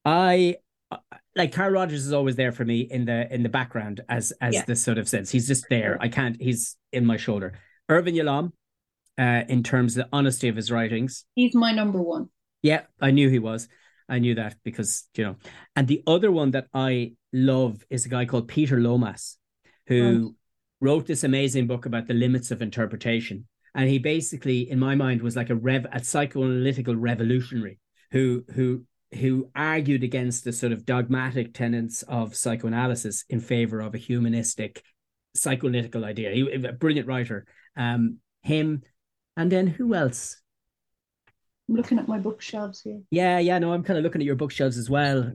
I 0.04 0.56
uh, 0.90 0.96
like 1.36 1.52
Carl 1.52 1.70
Rogers 1.70 2.06
is 2.06 2.12
always 2.12 2.36
there 2.36 2.52
for 2.52 2.64
me 2.64 2.80
in 2.80 3.04
the 3.04 3.32
in 3.32 3.42
the 3.42 3.48
background 3.48 4.00
as 4.08 4.32
as 4.40 4.54
yeah. 4.54 4.64
this 4.66 4.82
sort 4.82 4.98
of 4.98 5.08
sense. 5.08 5.30
He's 5.30 5.46
just 5.46 5.66
there. 5.68 5.98
I 6.00 6.08
can't. 6.08 6.40
He's 6.40 6.76
in 6.92 7.04
my 7.04 7.18
shoulder. 7.18 7.58
Irvin 7.90 8.14
Yalom, 8.14 8.52
uh, 9.18 9.42
in 9.48 9.62
terms 9.62 9.96
of 9.96 10.04
the 10.04 10.16
honesty 10.16 10.48
of 10.48 10.56
his 10.56 10.70
writings. 10.70 11.24
He's 11.34 11.54
my 11.54 11.72
number 11.72 12.00
one. 12.00 12.28
Yeah, 12.62 12.82
I 13.00 13.10
knew 13.10 13.28
he 13.28 13.38
was. 13.38 13.68
I 14.08 14.18
knew 14.18 14.34
that 14.36 14.56
because 14.64 15.06
you 15.16 15.24
know. 15.24 15.36
And 15.76 15.86
the 15.86 16.02
other 16.06 16.30
one 16.30 16.52
that 16.52 16.68
I 16.72 17.12
love 17.32 17.84
is 17.90 18.06
a 18.06 18.08
guy 18.08 18.24
called 18.24 18.48
Peter 18.48 18.80
Lomas, 18.80 19.36
who 19.86 20.34
wrote 20.80 21.06
this 21.06 21.24
amazing 21.24 21.66
book 21.66 21.86
about 21.86 22.06
the 22.06 22.14
limits 22.14 22.50
of 22.50 22.62
interpretation. 22.62 23.46
And 23.74 23.88
he 23.88 23.98
basically, 23.98 24.70
in 24.70 24.78
my 24.78 24.94
mind, 24.94 25.22
was 25.22 25.36
like 25.36 25.50
a 25.50 25.54
rev 25.54 25.84
a 25.86 26.00
psychoanalytical 26.00 26.94
revolutionary 26.96 27.78
who 28.12 28.44
who 28.54 28.84
who 29.14 29.50
argued 29.54 30.02
against 30.02 30.44
the 30.44 30.52
sort 30.52 30.72
of 30.72 30.84
dogmatic 30.84 31.54
tenets 31.54 32.02
of 32.02 32.36
psychoanalysis 32.36 33.24
in 33.28 33.40
favor 33.40 33.80
of 33.80 33.94
a 33.94 33.98
humanistic 33.98 34.82
psychoanalytical 35.36 36.04
idea. 36.04 36.30
He 36.32 36.64
a 36.64 36.72
brilliant 36.72 37.08
writer. 37.08 37.46
Um, 37.76 38.18
him, 38.42 38.82
and 39.39 39.51
then 39.53 39.68
who 39.68 39.95
else? 39.95 40.36
I'm 41.68 41.76
looking 41.76 41.99
at 41.99 42.09
my 42.09 42.18
bookshelves 42.18 42.80
here. 42.80 43.01
Yeah, 43.11 43.39
yeah, 43.39 43.59
no, 43.59 43.72
I'm 43.72 43.84
kind 43.84 43.99
of 43.99 44.03
looking 44.03 44.20
at 44.20 44.24
your 44.24 44.34
bookshelves 44.34 44.76
as 44.76 44.91
well. 44.91 45.30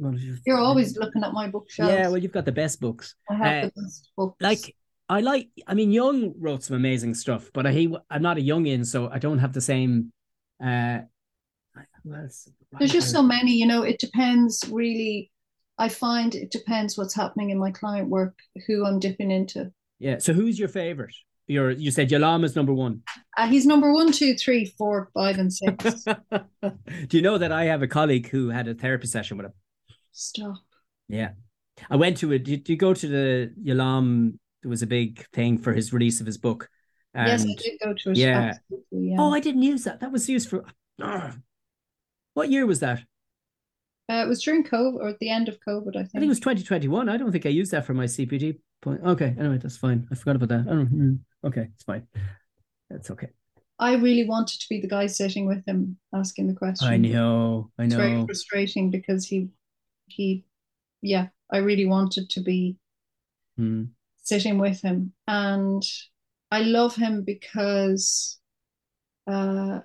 You're 0.46 0.60
always 0.60 0.98
looking 0.98 1.24
at 1.24 1.32
my 1.32 1.48
bookshelves. 1.48 1.94
Yeah, 1.94 2.10
well, 2.10 2.18
you've 2.18 2.32
got 2.32 2.46
the 2.46 2.52
best 2.52 2.82
books. 2.82 3.16
I 3.30 3.36
have 3.36 3.64
uh, 3.64 3.68
the 3.68 3.82
best 3.82 4.12
books. 4.18 4.36
Like 4.42 4.76
I 5.08 5.22
like. 5.22 5.50
I 5.68 5.74
mean, 5.74 5.92
Jung 5.92 6.34
wrote 6.38 6.64
some 6.64 6.76
amazing 6.76 7.14
stuff, 7.14 7.50
but 7.54 7.66
I 7.66 7.72
he 7.72 7.96
I'm 8.10 8.22
not 8.22 8.38
a 8.38 8.42
Jungian, 8.42 8.86
so 8.86 9.10
I 9.10 9.20
don't 9.20 9.40
have 9.40 9.54
the 9.54 9.62
same. 9.62 10.12
uh 10.64 11.00
There's 12.04 12.92
just 12.92 13.12
so 13.12 13.24
many, 13.24 13.54
you 13.54 13.66
know. 13.66 13.84
It 13.84 14.00
depends 14.00 14.64
really. 14.70 15.32
I 15.78 15.88
find 15.90 16.36
it 16.36 16.52
depends 16.52 16.98
what's 16.98 17.16
happening 17.16 17.52
in 17.52 17.58
my 17.58 17.72
client 17.72 18.10
work, 18.10 18.36
who 18.68 18.86
I'm 18.86 19.00
dipping 19.00 19.32
into. 19.32 19.72
Yeah. 20.00 20.18
So, 20.18 20.34
who's 20.34 20.60
your 20.60 20.68
favorite? 20.68 21.16
Your 21.48 21.72
you 21.72 21.92
said 21.92 22.10
Yalom 22.10 22.44
is 22.44 22.56
number 22.56 22.74
one. 22.74 23.02
Uh, 23.38 23.48
he's 23.48 23.66
number 23.66 23.92
one, 23.94 24.12
two, 24.12 24.36
three, 24.36 24.66
four, 24.78 25.10
five, 25.14 25.38
and 25.40 25.52
six. 25.52 26.04
Do 26.62 27.18
you 27.18 27.22
know 27.22 27.38
that 27.38 27.52
I 27.52 27.66
have 27.66 27.82
a 27.82 27.88
colleague 27.88 28.30
who 28.30 28.50
had 28.50 28.68
a 28.68 28.74
therapy 28.74 29.08
session 29.08 29.38
with 29.38 29.48
him? 29.48 29.54
Stop. 30.14 30.58
Yeah, 31.10 31.32
I 31.90 31.98
went 31.98 32.18
to 32.18 32.32
it. 32.32 32.44
Did 32.44 32.70
you 32.70 32.78
go 32.78 32.94
to 32.94 33.08
the 33.08 33.54
Yalom 33.62 34.40
there 34.64 34.70
was 34.70 34.82
a 34.82 34.88
big 34.88 35.28
thing 35.32 35.58
for 35.58 35.74
his 35.74 35.94
release 35.94 36.22
of 36.22 36.26
his 36.26 36.38
book. 36.38 36.70
And 37.14 37.28
yes, 37.28 37.44
I 37.44 37.54
did 37.62 37.80
go 37.84 37.94
to 37.94 38.12
it. 38.12 38.18
Yeah. 38.18 38.54
yeah. 38.92 39.18
Oh, 39.20 39.32
I 39.32 39.40
didn't 39.40 39.62
use 39.62 39.84
that. 39.84 40.00
That 40.00 40.12
was 40.12 40.28
used 40.28 40.50
for. 40.50 40.66
Oh. 41.02 41.32
What 42.34 42.50
year 42.50 42.66
was 42.66 42.80
that? 42.80 43.04
Uh, 44.14 44.24
it 44.24 44.28
was 44.28 44.44
during 44.44 44.64
COVID 44.64 44.96
or 44.96 45.08
at 45.08 45.18
the 45.18 45.30
end 45.30 45.50
of 45.50 45.60
COVID, 45.60 45.96
I 45.96 46.02
think. 46.02 46.10
I 46.16 46.20
think 46.20 46.26
it 46.26 46.30
was 46.30 46.40
2021. 46.40 47.10
I 47.10 47.18
don't 47.18 47.32
think 47.32 47.48
I 47.48 47.50
used 47.50 47.72
that 47.72 47.86
for 47.86 47.96
my 47.96 48.06
CPD 48.06 48.60
point. 48.82 49.02
Okay, 49.04 49.36
anyway, 49.40 49.58
that's 49.58 49.78
fine. 49.78 50.08
I 50.12 50.16
forgot 50.16 50.36
about 50.36 50.50
that. 50.50 50.66
Mm, 50.66 51.20
okay, 51.44 51.70
it's 51.74 51.84
fine. 51.84 52.06
That's 52.92 53.10
okay. 53.10 53.30
I 53.80 53.96
really 53.96 54.26
wanted 54.26 54.60
to 54.62 54.70
be 54.70 54.80
the 54.80 54.88
guy 54.88 55.08
sitting 55.08 55.48
with 55.48 55.66
him 55.66 55.98
asking 56.14 56.48
the 56.48 56.54
question. 56.54 56.88
I 56.88 56.98
know, 56.98 57.72
I 57.80 57.88
know. 57.88 57.96
It's 57.96 57.96
very 57.96 58.26
frustrating 58.28 58.92
because 58.92 59.26
he, 59.26 59.50
he, 60.06 60.46
yeah, 61.02 61.30
I 61.52 61.58
really 61.58 61.88
wanted 61.88 62.30
to 62.30 62.42
be 62.42 62.78
hmm 63.58 63.96
sitting 64.22 64.60
with 64.60 64.82
him. 64.82 65.14
And 65.28 65.84
I 66.52 66.62
love 66.62 66.96
him 66.96 67.24
because 67.24 68.40
uh, 69.28 69.80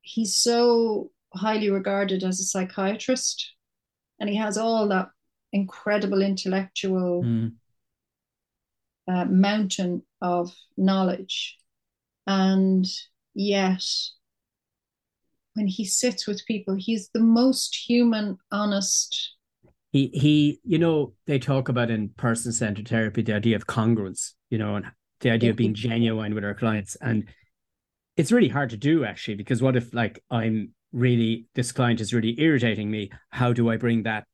he's 0.00 0.36
so 0.36 1.10
highly 1.34 1.70
regarded 1.70 2.22
as 2.22 2.40
a 2.40 2.44
psychiatrist 2.44 3.54
and 4.18 4.28
he 4.28 4.36
has 4.36 4.56
all 4.56 4.88
that 4.88 5.08
incredible 5.52 6.22
intellectual 6.22 7.22
mm. 7.24 7.52
uh, 9.08 9.24
mountain 9.26 10.02
of 10.20 10.54
knowledge. 10.76 11.56
And 12.26 12.86
yet, 13.34 13.84
when 15.54 15.66
he 15.66 15.84
sits 15.84 16.26
with 16.26 16.46
people, 16.46 16.74
he's 16.76 17.10
the 17.12 17.20
most 17.20 17.76
human, 17.88 18.38
honest, 18.50 19.36
he 19.92 20.10
he 20.12 20.60
you 20.64 20.78
know 20.78 21.14
they 21.26 21.38
talk 21.38 21.68
about 21.68 21.90
in 21.90 22.08
person 22.10 22.52
centered 22.52 22.88
therapy 22.88 23.22
the 23.22 23.34
idea 23.34 23.56
of 23.56 23.66
congruence 23.66 24.32
you 24.50 24.58
know 24.58 24.74
and 24.74 24.86
the 25.20 25.30
idea 25.30 25.50
of 25.50 25.56
being 25.56 25.74
genuine 25.74 26.34
with 26.34 26.44
our 26.44 26.54
clients 26.54 26.96
and 27.00 27.24
it's 28.16 28.32
really 28.32 28.48
hard 28.48 28.68
to 28.70 28.76
do 28.76 29.04
actually 29.04 29.36
because 29.36 29.62
what 29.62 29.76
if 29.76 29.94
like 29.94 30.22
i'm 30.30 30.74
really 30.92 31.46
this 31.54 31.72
client 31.72 32.00
is 32.00 32.14
really 32.14 32.38
irritating 32.40 32.90
me 32.90 33.10
how 33.30 33.52
do 33.52 33.70
i 33.70 33.76
bring 33.76 34.02
that 34.02 34.24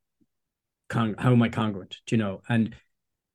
con- 0.89 1.17
how 1.19 1.33
am 1.33 1.43
i 1.43 1.49
congruent 1.49 1.97
do 2.07 2.17
you 2.17 2.23
know 2.23 2.41
and 2.49 2.75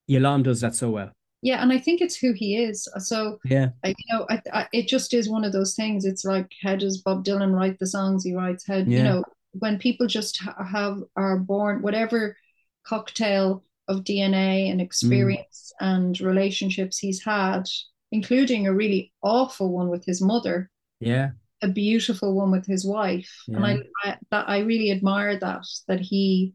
Yalom 0.09 0.43
does 0.43 0.61
that 0.61 0.75
so 0.75 0.89
well 0.89 1.11
yeah 1.41 1.61
and 1.61 1.71
i 1.71 1.77
think 1.77 2.01
it's 2.01 2.15
who 2.15 2.31
he 2.33 2.55
is 2.57 2.87
so 2.97 3.37
yeah 3.43 3.69
I, 3.83 3.89
you 3.89 4.13
know 4.13 4.25
I, 4.29 4.41
I, 4.53 4.67
it 4.71 4.87
just 4.87 5.13
is 5.13 5.29
one 5.29 5.43
of 5.43 5.51
those 5.51 5.75
things 5.75 6.05
it's 6.05 6.23
like 6.23 6.51
how 6.63 6.75
does 6.75 7.01
bob 7.01 7.25
dylan 7.25 7.53
write 7.53 7.79
the 7.79 7.87
songs 7.87 8.23
he 8.23 8.35
writes 8.35 8.65
how 8.65 8.75
yeah. 8.75 8.97
you 8.97 9.03
know 9.03 9.23
when 9.53 9.77
people 9.79 10.07
just 10.07 10.41
have 10.71 10.99
are 11.15 11.37
born 11.37 11.81
whatever 11.81 12.37
cocktail 12.85 13.63
of 13.87 14.03
DNA 14.03 14.69
and 14.69 14.81
experience 14.81 15.73
mm. 15.81 15.87
and 15.87 16.19
relationships 16.21 16.97
he's 16.97 17.23
had, 17.23 17.63
including 18.11 18.67
a 18.67 18.73
really 18.73 19.13
awful 19.21 19.71
one 19.71 19.89
with 19.89 20.05
his 20.05 20.21
mother. 20.21 20.69
Yeah. 20.99 21.31
A 21.61 21.67
beautiful 21.67 22.35
one 22.35 22.51
with 22.51 22.65
his 22.65 22.85
wife. 22.85 23.31
Yeah. 23.47 23.57
And 23.57 23.65
I, 23.65 23.79
I 24.03 24.17
that 24.31 24.49
I 24.49 24.59
really 24.59 24.91
admire 24.91 25.39
that 25.39 25.65
that 25.87 25.99
he, 25.99 26.53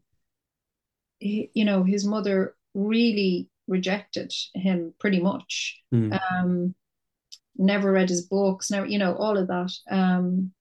he, 1.19 1.49
you 1.53 1.65
know, 1.65 1.83
his 1.83 2.05
mother 2.05 2.55
really 2.73 3.49
rejected 3.67 4.33
him 4.53 4.93
pretty 4.99 5.19
much. 5.19 5.79
Mm. 5.93 6.19
Um 6.31 6.75
never 7.55 7.91
read 7.91 8.09
his 8.09 8.25
books, 8.25 8.71
never, 8.71 8.85
you 8.85 8.97
know, 8.97 9.15
all 9.15 9.37
of 9.37 9.47
that. 9.47 9.71
Um 9.89 10.53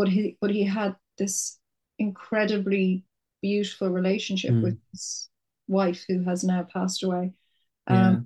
but 0.00 0.08
he 0.08 0.38
but 0.40 0.50
he 0.50 0.64
had 0.64 0.96
this 1.18 1.58
incredibly 1.98 3.04
beautiful 3.42 3.90
relationship 3.90 4.52
mm. 4.52 4.62
with 4.62 4.78
his 4.90 5.28
wife 5.68 6.04
who 6.08 6.24
has 6.24 6.42
now 6.42 6.62
passed 6.62 7.02
away 7.02 7.32
um, 7.86 7.96
yeah. 7.96 8.16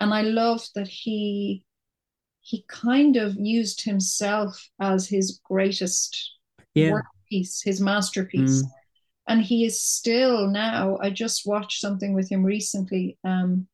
and 0.00 0.14
i 0.14 0.20
love 0.20 0.62
that 0.74 0.86
he 0.86 1.64
he 2.44 2.64
kind 2.68 3.16
of 3.16 3.34
used 3.36 3.82
himself 3.82 4.68
as 4.78 5.08
his 5.08 5.40
greatest 5.44 6.36
yeah. 6.74 6.90
workpiece 6.90 7.64
his 7.64 7.80
masterpiece 7.80 8.62
mm. 8.62 8.68
and 9.26 9.42
he 9.42 9.64
is 9.64 9.80
still 9.80 10.46
now 10.48 10.98
i 11.00 11.10
just 11.10 11.46
watched 11.46 11.80
something 11.80 12.14
with 12.14 12.30
him 12.30 12.44
recently 12.44 13.18
um, 13.24 13.66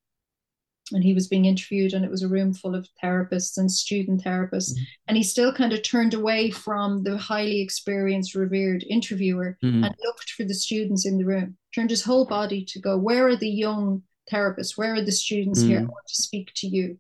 and 0.92 1.04
he 1.04 1.14
was 1.14 1.28
being 1.28 1.44
interviewed 1.44 1.92
and 1.92 2.04
it 2.04 2.10
was 2.10 2.22
a 2.22 2.28
room 2.28 2.52
full 2.52 2.74
of 2.74 2.88
therapists 3.02 3.58
and 3.58 3.70
student 3.70 4.22
therapists 4.24 4.72
mm-hmm. 4.72 4.84
and 5.08 5.16
he 5.16 5.22
still 5.22 5.52
kind 5.52 5.72
of 5.72 5.82
turned 5.82 6.14
away 6.14 6.50
from 6.50 7.02
the 7.02 7.16
highly 7.16 7.60
experienced 7.60 8.34
revered 8.34 8.84
interviewer 8.88 9.56
mm-hmm. 9.62 9.84
and 9.84 9.94
looked 10.04 10.30
for 10.30 10.44
the 10.44 10.54
students 10.54 11.06
in 11.06 11.18
the 11.18 11.24
room 11.24 11.56
turned 11.74 11.90
his 11.90 12.02
whole 12.02 12.26
body 12.26 12.64
to 12.64 12.80
go 12.80 12.96
where 12.96 13.26
are 13.26 13.36
the 13.36 13.48
young 13.48 14.02
therapists 14.32 14.76
where 14.76 14.94
are 14.94 15.02
the 15.02 15.12
students 15.12 15.60
here 15.60 15.78
i 15.78 15.82
want 15.82 16.06
to 16.06 16.22
speak 16.22 16.50
to 16.54 16.68
you 16.68 16.98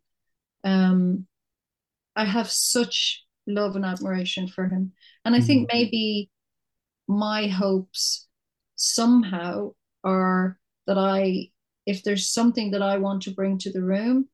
um, 0.64 1.26
i 2.20 2.24
have 2.24 2.50
such 2.50 3.24
love 3.46 3.76
and 3.76 3.84
admiration 3.84 4.46
for 4.46 4.68
him 4.68 4.92
and 5.24 5.34
i 5.34 5.40
think 5.40 5.68
mm-hmm. 5.68 5.76
maybe 5.76 6.30
my 7.08 7.46
hopes 7.46 8.28
somehow 8.76 9.70
are 10.04 10.58
that 10.86 10.98
i 10.98 11.50
if 11.86 12.04
there's 12.04 12.32
something 12.32 12.70
that 12.70 12.82
I 12.82 12.98
want 12.98 13.22
to 13.22 13.32
bring 13.32 13.58
to 13.58 13.72
the 13.72 13.82
room, 13.82 14.28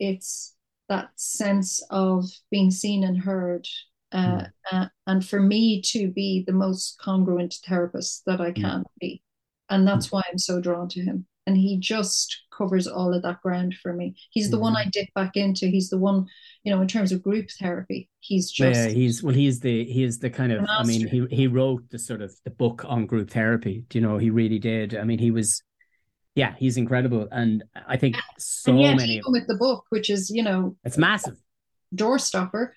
it's 0.00 0.54
that 0.88 1.10
sense 1.16 1.80
of 1.90 2.24
being 2.50 2.70
seen 2.70 3.04
and 3.04 3.16
heard. 3.16 3.66
Uh, 4.12 4.40
mm. 4.40 4.50
uh, 4.72 4.86
and 5.06 5.26
for 5.26 5.40
me 5.40 5.82
to 5.82 6.08
be 6.08 6.44
the 6.46 6.52
most 6.52 6.98
congruent 7.00 7.54
therapist 7.66 8.22
that 8.26 8.40
I 8.40 8.52
can 8.52 8.80
mm. 8.80 8.84
be. 9.00 9.22
And 9.68 9.86
that's 9.86 10.12
why 10.12 10.22
I'm 10.30 10.38
so 10.38 10.60
drawn 10.60 10.88
to 10.90 11.00
him. 11.00 11.26
And 11.46 11.56
he 11.56 11.78
just 11.78 12.42
covers 12.56 12.86
all 12.86 13.14
of 13.14 13.22
that 13.22 13.40
ground 13.40 13.74
for 13.82 13.92
me. 13.92 14.16
He's 14.30 14.50
the 14.50 14.56
mm-hmm. 14.56 14.62
one 14.62 14.76
I 14.76 14.86
dip 14.86 15.12
back 15.14 15.36
into. 15.36 15.66
He's 15.66 15.90
the 15.90 15.98
one, 15.98 16.26
you 16.64 16.74
know, 16.74 16.80
in 16.80 16.88
terms 16.88 17.12
of 17.12 17.22
group 17.22 17.48
therapy. 17.58 18.08
He's 18.20 18.50
just 18.50 18.80
yeah. 18.80 18.88
He's 18.88 19.22
well. 19.22 19.34
He's 19.34 19.60
the 19.60 19.84
he 19.84 20.02
is 20.02 20.18
the 20.18 20.30
kind 20.30 20.52
of. 20.52 20.66
I 20.68 20.82
mean, 20.84 21.06
he 21.06 21.26
he 21.30 21.46
wrote 21.46 21.88
the 21.90 21.98
sort 21.98 22.22
of 22.22 22.34
the 22.44 22.50
book 22.50 22.84
on 22.86 23.06
group 23.06 23.30
therapy. 23.30 23.84
Do 23.88 23.98
you 23.98 24.06
know? 24.06 24.18
He 24.18 24.30
really 24.30 24.58
did. 24.58 24.96
I 24.96 25.04
mean, 25.04 25.18
he 25.18 25.30
was. 25.30 25.62
Yeah, 26.34 26.54
he's 26.58 26.76
incredible, 26.76 27.28
and 27.32 27.64
I 27.88 27.96
think 27.96 28.16
so 28.36 28.74
many 28.74 29.22
with 29.26 29.46
the 29.46 29.56
book, 29.56 29.84
which 29.88 30.10
is 30.10 30.28
you 30.28 30.42
know, 30.42 30.76
it's 30.84 30.98
massive 30.98 31.36
doorstopper. 31.94 32.72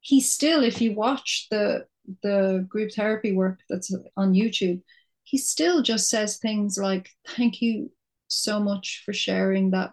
He 0.00 0.20
still, 0.20 0.62
if 0.62 0.80
you 0.80 0.94
watch 0.94 1.48
the 1.50 1.86
the 2.22 2.64
group 2.68 2.92
therapy 2.92 3.32
work 3.32 3.60
that's 3.68 3.92
on 4.16 4.34
YouTube, 4.34 4.82
he 5.24 5.38
still 5.38 5.82
just 5.82 6.08
says 6.08 6.38
things 6.38 6.78
like, 6.78 7.10
"Thank 7.26 7.60
you 7.60 7.90
so 8.30 8.60
much 8.60 9.02
for 9.04 9.12
sharing 9.12 9.70
that 9.70 9.92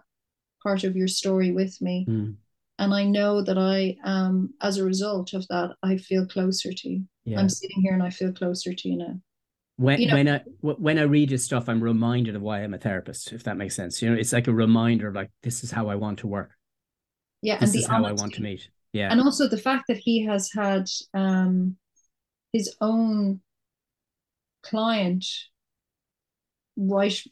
part 0.62 0.84
of 0.84 0.96
your 0.96 1.08
story 1.08 1.52
with 1.52 1.80
me. 1.82 2.06
Mm. 2.08 2.36
And 2.78 2.94
I 2.94 3.04
know 3.04 3.42
that 3.42 3.58
I, 3.58 3.96
um, 4.04 4.54
as 4.62 4.78
a 4.78 4.84
result 4.84 5.34
of 5.34 5.46
that, 5.48 5.70
I 5.82 5.96
feel 5.96 6.26
closer 6.26 6.72
to 6.72 6.88
you. 6.88 7.02
Yeah. 7.24 7.40
I'm 7.40 7.48
sitting 7.48 7.82
here 7.82 7.92
and 7.92 8.02
I 8.02 8.10
feel 8.10 8.32
closer 8.32 8.72
to 8.72 8.88
you 8.88 8.96
now. 8.96 9.20
When, 9.76 10.00
you 10.00 10.08
know, 10.08 10.14
when 10.14 10.28
I 10.28 10.40
when 10.60 10.98
I 10.98 11.02
read 11.02 11.30
his 11.30 11.44
stuff, 11.44 11.68
I'm 11.68 11.80
reminded 11.80 12.34
of 12.34 12.42
why 12.42 12.64
I'm 12.64 12.74
a 12.74 12.78
therapist. 12.78 13.32
If 13.32 13.44
that 13.44 13.56
makes 13.56 13.76
sense, 13.76 14.02
you 14.02 14.10
know, 14.10 14.16
it's 14.16 14.32
like 14.32 14.48
a 14.48 14.52
reminder 14.52 15.06
of 15.06 15.14
like 15.14 15.30
this 15.44 15.62
is 15.62 15.70
how 15.70 15.88
I 15.88 15.94
want 15.94 16.18
to 16.20 16.26
work. 16.26 16.50
Yeah, 17.42 17.58
this 17.58 17.76
is 17.76 17.86
how 17.86 18.04
honesty. 18.04 18.18
I 18.18 18.20
want 18.20 18.34
to 18.34 18.42
meet. 18.42 18.68
Yeah, 18.92 19.12
and 19.12 19.20
also 19.20 19.46
the 19.46 19.56
fact 19.56 19.84
that 19.86 19.98
he 19.98 20.24
has 20.24 20.50
had 20.52 20.88
um, 21.14 21.76
his 22.52 22.74
own 22.80 23.40
client 24.64 25.24
write 26.76 27.22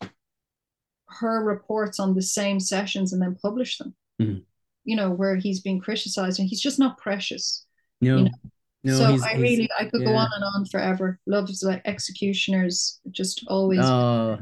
her 1.08 1.42
reports 1.44 2.00
on 2.00 2.14
the 2.14 2.22
same 2.22 2.60
sessions 2.60 3.12
and 3.12 3.22
then 3.22 3.36
publish 3.40 3.78
them. 3.78 3.94
Mm. 4.20 4.42
You 4.84 4.96
know, 4.96 5.10
where 5.10 5.36
he's 5.36 5.60
being 5.60 5.80
criticized 5.80 6.38
and 6.38 6.48
he's 6.48 6.60
just 6.60 6.78
not 6.78 6.98
precious. 6.98 7.66
No. 8.00 8.18
You 8.18 8.24
know? 8.24 8.30
No, 8.86 8.94
so 8.94 9.24
I 9.24 9.34
really 9.34 9.68
I 9.76 9.86
could 9.86 10.02
yeah. 10.02 10.12
go 10.12 10.14
on 10.14 10.28
and 10.32 10.44
on 10.44 10.64
forever. 10.66 11.18
Loves 11.26 11.60
like 11.64 11.82
executioners, 11.86 13.00
just 13.10 13.44
always. 13.48 13.80
Oh, 13.82 14.38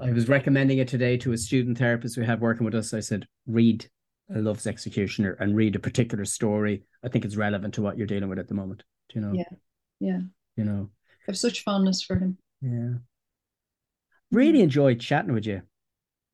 I 0.00 0.12
was 0.12 0.28
recommending 0.28 0.78
it 0.78 0.86
today 0.86 1.16
to 1.16 1.32
a 1.32 1.36
student 1.36 1.78
therapist 1.78 2.16
we 2.16 2.24
have 2.24 2.40
working 2.40 2.64
with 2.64 2.76
us. 2.76 2.94
I 2.94 3.00
said, 3.00 3.26
read 3.48 3.88
a 4.32 4.38
Love's 4.38 4.68
Executioner 4.68 5.36
and 5.40 5.56
read 5.56 5.74
a 5.74 5.80
particular 5.80 6.24
story. 6.24 6.84
I 7.04 7.08
think 7.08 7.24
it's 7.24 7.34
relevant 7.34 7.74
to 7.74 7.82
what 7.82 7.98
you're 7.98 8.06
dealing 8.06 8.28
with 8.28 8.38
at 8.38 8.46
the 8.46 8.54
moment. 8.54 8.84
Do 9.08 9.18
you 9.18 9.26
know? 9.26 9.32
Yeah, 9.32 9.56
yeah. 9.98 10.20
You 10.56 10.64
know, 10.64 10.90
I 11.08 11.24
have 11.26 11.38
such 11.38 11.64
fondness 11.64 12.00
for 12.00 12.14
him. 12.14 12.38
Yeah, 12.60 12.98
really 14.30 14.60
enjoyed 14.60 15.00
chatting 15.00 15.34
with 15.34 15.46
you. 15.46 15.62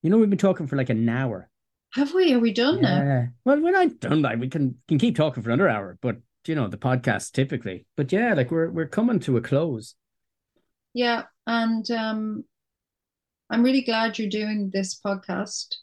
You 0.05 0.11
know, 0.11 0.19
we've 0.19 0.29
been 0.29 0.39
talking 0.39 0.67
for 0.67 0.77
like 0.77 0.91
an 0.91 1.09
hour. 1.09 1.49
Have 1.95 2.13
we? 2.13 2.35
Are 2.35 2.39
we 2.39 2.53
done 2.53 2.83
yeah. 2.83 3.03
now? 3.03 3.29
Well, 3.47 3.63
we're 3.63 3.73
not 3.73 4.01
done. 4.01 4.21
Like 4.21 4.39
we 4.39 4.51
can 4.51 4.77
can 4.87 4.99
keep 4.99 5.17
talking 5.17 5.43
for 5.43 5.49
another 5.49 5.71
hour, 5.71 5.97
but 6.03 6.19
you 6.47 6.55
know 6.55 6.69
the 6.69 6.77
podcast 6.77 7.33
typically. 7.33 7.87
But 7.97 8.13
yeah, 8.13 8.35
like 8.35 8.51
we're 8.51 8.69
we're 8.71 8.87
coming 8.87 9.19
to 9.21 9.39
a 9.39 9.41
close. 9.41 9.95
Yeah, 10.93 11.23
and 11.47 11.91
um, 11.91 12.45
I'm 13.49 13.63
really 13.63 13.81
glad 13.81 14.19
you're 14.19 14.29
doing 14.29 14.69
this 14.75 15.01
podcast. 15.01 15.77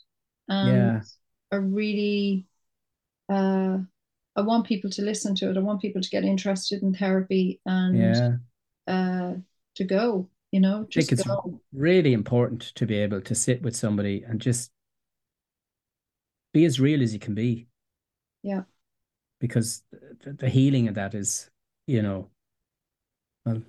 And 0.48 0.70
yeah, 0.70 1.02
I 1.52 1.56
really, 1.56 2.46
uh, 3.28 3.80
I 4.36 4.42
want 4.42 4.68
people 4.68 4.92
to 4.92 5.02
listen 5.02 5.34
to 5.36 5.50
it. 5.50 5.58
I 5.58 5.62
want 5.62 5.82
people 5.82 6.02
to 6.02 6.10
get 6.12 6.26
interested 6.26 6.84
in 6.84 6.94
therapy 6.94 7.60
and 7.66 7.98
yeah. 7.98 8.36
uh, 8.88 9.34
to 9.78 9.84
go 9.84 10.30
you 10.52 10.60
know 10.60 10.86
i 10.90 10.94
think 10.94 11.12
it's 11.12 11.24
go. 11.24 11.60
really 11.74 12.14
important 12.14 12.62
to 12.76 12.86
be 12.86 12.98
able 12.98 13.22
to 13.22 13.34
sit 13.34 13.62
with 13.62 13.76
somebody 13.76 14.24
and 14.28 14.42
just 14.42 14.72
be 16.54 16.66
as 16.66 16.80
real 16.80 17.02
as 17.02 17.14
you 17.14 17.20
can 17.20 17.34
be. 17.34 17.68
Yeah. 18.44 18.64
Because 19.40 19.84
the, 20.24 20.34
the 20.34 20.50
healing 20.50 20.88
of 20.88 20.96
that 20.96 21.14
is 21.14 21.50
you 21.88 22.02
know 22.02 22.30
well 23.46 23.62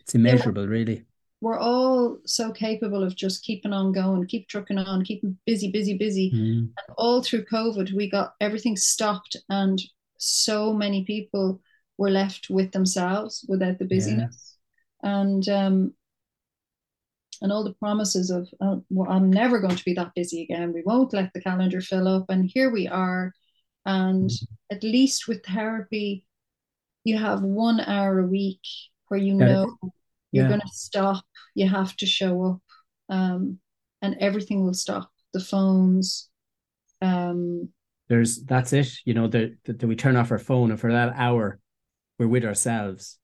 it's 0.00 0.14
immeasurable 0.14 0.64
yeah, 0.64 0.68
really. 0.68 1.04
We're 1.40 1.58
all 1.58 2.18
so 2.26 2.52
capable 2.52 3.02
of 3.02 3.16
just 3.16 3.44
keeping 3.44 3.72
on 3.72 3.92
going 3.92 4.26
keep 4.26 4.48
trucking 4.48 4.78
on 4.78 5.04
keeping 5.04 5.38
busy 5.46 5.70
busy 5.70 5.96
busy. 5.96 6.32
Mm. 6.32 6.58
and 6.58 6.96
all 6.98 7.22
through 7.22 7.44
covid 7.44 7.92
we 7.92 8.10
got 8.10 8.34
everything 8.40 8.76
stopped 8.76 9.36
and 9.48 9.80
so 10.18 10.72
many 10.72 11.04
people 11.04 11.60
were 11.96 12.10
left 12.10 12.50
with 12.50 12.72
themselves 12.72 13.44
without 13.48 13.78
the 13.78 13.84
busyness 13.84 14.56
and 15.02 15.48
um, 15.48 15.94
and 17.42 17.52
all 17.52 17.64
the 17.64 17.74
promises 17.74 18.30
of 18.30 18.48
uh, 18.60 18.76
well, 18.90 19.10
I'm 19.10 19.30
never 19.30 19.60
going 19.60 19.76
to 19.76 19.84
be 19.84 19.94
that 19.94 20.14
busy 20.14 20.42
again. 20.42 20.72
We 20.72 20.82
won't 20.84 21.12
let 21.12 21.32
the 21.32 21.40
calendar 21.40 21.80
fill 21.80 22.08
up, 22.08 22.26
and 22.28 22.50
here 22.52 22.70
we 22.70 22.86
are. 22.88 23.32
And 23.86 24.30
at 24.70 24.82
least 24.82 25.26
with 25.26 25.44
therapy, 25.44 26.26
you 27.04 27.16
have 27.16 27.42
one 27.42 27.80
hour 27.80 28.18
a 28.18 28.26
week 28.26 28.60
where 29.08 29.20
you 29.20 29.34
know 29.34 29.74
you're 30.32 30.48
going 30.48 30.60
to 30.60 30.68
stop. 30.68 31.24
You 31.54 31.68
have 31.68 31.96
to 31.96 32.06
show 32.06 32.44
up, 32.44 32.60
um, 33.08 33.58
and 34.02 34.16
everything 34.20 34.64
will 34.64 34.74
stop. 34.74 35.10
The 35.32 35.40
phones. 35.40 36.28
Um, 37.00 37.70
There's 38.08 38.42
that's 38.44 38.72
it. 38.74 38.92
You 39.04 39.14
know, 39.14 39.28
that 39.28 39.82
we 39.82 39.96
turn 39.96 40.16
off 40.16 40.30
our 40.30 40.38
phone, 40.38 40.70
and 40.70 40.78
for 40.78 40.92
that 40.92 41.14
hour, 41.16 41.58
we're 42.18 42.28
with 42.28 42.44
ourselves 42.44 43.19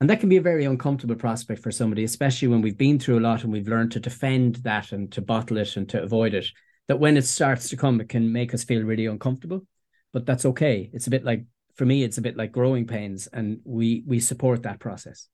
and 0.00 0.10
that 0.10 0.20
can 0.20 0.28
be 0.28 0.36
a 0.36 0.42
very 0.42 0.64
uncomfortable 0.64 1.14
prospect 1.14 1.62
for 1.62 1.70
somebody, 1.70 2.04
especially 2.04 2.48
when 2.48 2.60
we've 2.60 2.76
been 2.76 2.98
through 2.98 3.18
a 3.18 3.20
lot 3.20 3.44
and 3.44 3.52
we've 3.52 3.68
learned 3.68 3.92
to 3.92 4.00
defend 4.00 4.56
that 4.56 4.92
and 4.92 5.10
to 5.12 5.22
bottle 5.22 5.56
it 5.56 5.76
and 5.76 5.88
to 5.88 6.02
avoid 6.02 6.34
it. 6.34 6.46
That 6.88 7.00
when 7.00 7.16
it 7.16 7.24
starts 7.24 7.68
to 7.70 7.76
come, 7.76 8.00
it 8.00 8.08
can 8.08 8.32
make 8.32 8.54
us 8.54 8.62
feel 8.62 8.82
really 8.82 9.06
uncomfortable. 9.06 9.66
But 10.12 10.26
that's 10.26 10.44
okay. 10.46 10.90
It's 10.92 11.06
a 11.06 11.10
bit 11.10 11.24
like 11.24 11.44
for 11.74 11.84
me, 11.84 12.02
it's 12.02 12.18
a 12.18 12.22
bit 12.22 12.36
like 12.36 12.52
growing 12.52 12.86
pains, 12.86 13.26
and 13.28 13.60
we 13.64 14.02
we 14.06 14.20
support 14.20 14.62
that 14.62 14.80
process. 14.80 15.28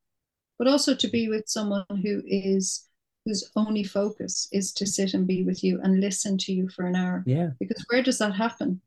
But 0.59 0.69
also 0.69 0.95
to 0.95 1.09
be 1.09 1.29
with 1.29 1.45
someone 1.47 1.85
who 2.03 2.23
is 2.27 2.89
whose 3.25 3.51
only 3.55 3.85
focus 3.85 4.49
is 4.53 4.73
to 4.73 4.87
sit 4.87 5.15
and 5.15 5.27
be 5.27 5.45
with 5.45 5.63
you 5.63 5.81
and 5.83 6.01
listen 6.01 6.37
to 6.39 6.53
you 6.53 6.69
for 6.69 6.87
an 6.87 6.97
hour. 6.97 7.23
Yeah. 7.27 7.51
Because 7.61 7.85
where 7.89 8.03
does 8.03 8.19
that 8.19 8.35
happen? 8.35 8.81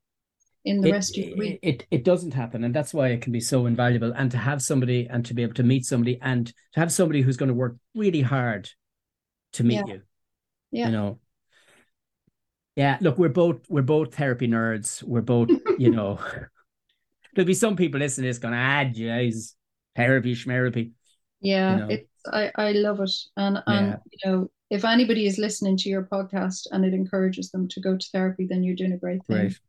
In 0.66 0.82
the 0.82 0.89
it, 0.89 0.91
rest 0.91 1.18
of 1.18 1.26
the 1.26 1.36
week. 1.36 1.59
It, 1.61 1.86
it 1.91 2.03
doesn't 2.03 2.34
happen. 2.34 2.63
And 2.63 2.74
that's 2.74 2.93
why 2.93 3.09
it 3.09 3.22
can 3.22 3.32
be 3.32 3.39
so 3.39 3.68
invaluable. 3.68 4.11
And 4.13 4.32
to 4.32 4.38
have 4.38 4.61
somebody 4.61 5.07
and 5.09 5.26
to 5.26 5.34
be 5.34 5.43
able 5.43 5.53
to 5.53 5.63
meet 5.63 5.86
somebody 5.86 6.20
and 6.22 6.47
to 6.47 6.80
have 6.80 6.91
somebody 6.91 7.22
who's 7.22 7.38
going 7.38 7.49
to 7.49 7.55
work 7.55 7.78
really 7.93 8.22
hard 8.22 8.70
to 9.53 9.63
meet 9.63 9.76
yeah. 9.76 9.93
you. 9.93 10.01
Yeah. 10.72 10.86
You 10.88 10.91
know. 10.91 11.20
Yeah, 12.76 12.97
look, 12.99 13.18
we're 13.18 13.30
both 13.30 13.61
we're 13.70 13.84
both 13.84 14.13
therapy 14.16 14.49
nerds. 14.49 15.01
We're 15.01 15.22
both, 15.22 15.49
you 15.78 15.91
know, 15.91 16.20
there'll 17.34 17.47
be 17.47 17.53
some 17.53 17.78
people 17.78 18.01
listening 18.01 18.26
to 18.26 18.30
this 18.30 18.38
going, 18.38 18.53
ah, 18.53 18.84
jeez, 18.84 19.53
therapy, 19.95 20.36
schmerapy. 20.36 20.91
Yeah, 21.39 21.72
you 21.72 21.80
know? 21.80 21.88
it's 21.89 22.09
I, 22.30 22.51
I 22.55 22.72
love 22.74 22.99
it. 22.99 23.11
And 23.38 23.63
and 23.68 23.88
yeah. 23.88 23.97
you 24.11 24.32
know, 24.32 24.51
if 24.70 24.84
anybody 24.84 25.26
is 25.26 25.38
listening 25.38 25.78
to 25.78 25.89
your 25.89 26.03
podcast 26.03 26.68
and 26.72 26.84
it 26.84 26.93
encourages 26.93 27.49
them 27.51 27.70
to 27.70 27.80
go 27.80 27.95
to 27.95 28.09
therapy, 28.11 28.45
then 28.45 28.61
you're 28.61 28.76
doing 28.76 28.91
a 28.91 28.97
great 28.97 29.24
thing. 29.26 29.38
Great. 29.38 29.59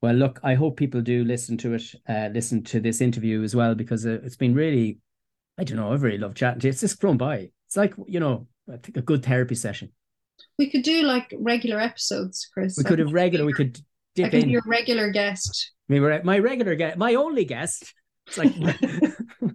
Well, 0.00 0.14
look, 0.14 0.38
I 0.44 0.54
hope 0.54 0.76
people 0.76 1.00
do 1.00 1.24
listen 1.24 1.56
to 1.58 1.74
it, 1.74 1.82
uh, 2.08 2.28
listen 2.32 2.62
to 2.64 2.80
this 2.80 3.00
interview 3.00 3.42
as 3.42 3.56
well, 3.56 3.74
because 3.74 4.06
uh, 4.06 4.18
it's 4.22 4.36
been 4.36 4.54
really, 4.54 4.98
I 5.58 5.64
don't 5.64 5.76
know, 5.76 5.90
I 5.90 5.96
really 5.96 6.18
love 6.18 6.34
chatting 6.34 6.60
to 6.60 6.68
you. 6.68 6.70
It's 6.70 6.80
just 6.80 7.00
flown 7.00 7.16
by. 7.16 7.50
It's 7.66 7.76
like, 7.76 7.94
you 8.06 8.20
know, 8.20 8.46
I 8.72 8.76
think 8.76 8.96
a 8.96 9.02
good 9.02 9.24
therapy 9.24 9.56
session. 9.56 9.90
We 10.56 10.70
could 10.70 10.82
do 10.82 11.02
like 11.02 11.34
regular 11.38 11.80
episodes, 11.80 12.48
Chris. 12.52 12.76
We 12.78 12.84
could 12.84 13.00
have 13.00 13.12
regular, 13.12 13.44
we 13.44 13.52
could 13.52 13.80
dip 14.14 14.26
I 14.26 14.30
could 14.30 14.40
in. 14.40 14.46
be 14.46 14.52
your 14.52 14.62
regular 14.66 15.10
guest. 15.10 15.72
I 15.90 15.94
mean, 15.94 16.20
my 16.24 16.38
regular 16.38 16.76
guest, 16.76 16.96
my 16.96 17.14
only 17.14 17.44
guest. 17.44 17.92
It's 18.28 18.38
like, 18.38 18.52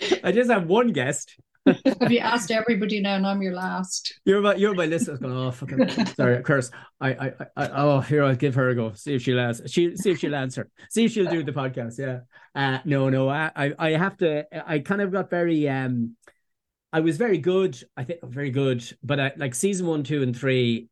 I 0.22 0.30
just 0.30 0.50
have 0.50 0.66
one 0.66 0.92
guest. 0.92 1.36
Have 1.66 2.12
you 2.12 2.20
asked 2.20 2.50
everybody 2.50 3.00
now, 3.00 3.16
and 3.16 3.26
I'm 3.26 3.42
your 3.42 3.54
last? 3.54 4.20
You're 4.24 4.40
my 4.40 4.54
you're 4.54 4.74
my 4.74 4.86
list. 4.86 5.08
I 5.08 5.16
going, 5.16 5.36
oh 5.36 5.50
fucking 5.50 6.06
sorry, 6.14 6.42
curse. 6.42 6.70
I, 7.00 7.10
I 7.10 7.32
I 7.56 7.68
oh 7.82 8.00
here 8.00 8.24
I'll 8.24 8.36
give 8.36 8.54
her 8.54 8.68
a 8.70 8.74
go. 8.74 8.92
See 8.94 9.14
if 9.14 9.22
she'll 9.22 9.40
answer. 9.40 9.66
She 9.68 9.96
see 9.96 10.10
if 10.10 10.18
she'll 10.18 10.34
answer. 10.34 10.68
See 10.90 11.04
if 11.04 11.12
she'll 11.12 11.30
do 11.30 11.42
the 11.42 11.52
podcast. 11.52 11.98
Yeah. 11.98 12.20
Uh 12.54 12.78
no 12.84 13.08
no 13.08 13.28
I 13.28 13.72
I 13.78 13.90
have 13.90 14.16
to. 14.18 14.46
I 14.68 14.78
kind 14.78 15.00
of 15.00 15.10
got 15.12 15.30
very 15.30 15.68
um. 15.68 16.16
I 16.92 17.00
was 17.00 17.16
very 17.16 17.38
good. 17.38 17.78
I 17.96 18.04
think 18.04 18.20
very 18.24 18.50
good, 18.50 18.82
but 19.02 19.20
I, 19.20 19.32
like 19.36 19.54
season 19.54 19.86
one, 19.86 20.02
two, 20.02 20.22
and 20.22 20.34
three. 20.34 20.88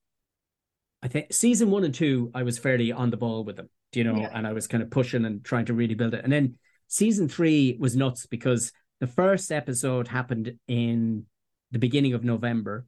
I 1.03 1.09
think 1.09 1.33
season 1.33 1.71
one 1.71 1.85
and 1.85 1.95
two, 1.95 2.31
I 2.35 2.43
was 2.43 2.59
fairly 2.59 2.91
on 2.91 3.11
the 3.11 3.17
ball 3.17 3.45
with 3.45 3.57
them, 3.57 3.69
do 3.93 4.01
you 4.01 4.05
know, 4.05 4.17
yeah. 4.17 4.31
and 4.33 4.47
I 4.47 4.53
was 4.53 4.67
kind 4.67 4.83
of 4.83 4.91
pushing 4.91 5.25
and 5.25 5.45
trying 5.45 5.67
to 5.67 5.75
really 5.75 5.95
build 5.95 6.15
it. 6.15 6.25
And 6.25 6.33
then 6.33 6.57
season 6.89 7.29
three 7.29 7.77
was 7.79 7.95
nuts 7.95 8.27
because 8.27 8.73
the 9.01 9.07
first 9.07 9.53
episode 9.53 10.09
happened 10.09 10.59
in 10.69 11.27
the 11.71 11.79
beginning 11.79 12.15
of 12.15 12.25
November. 12.25 12.87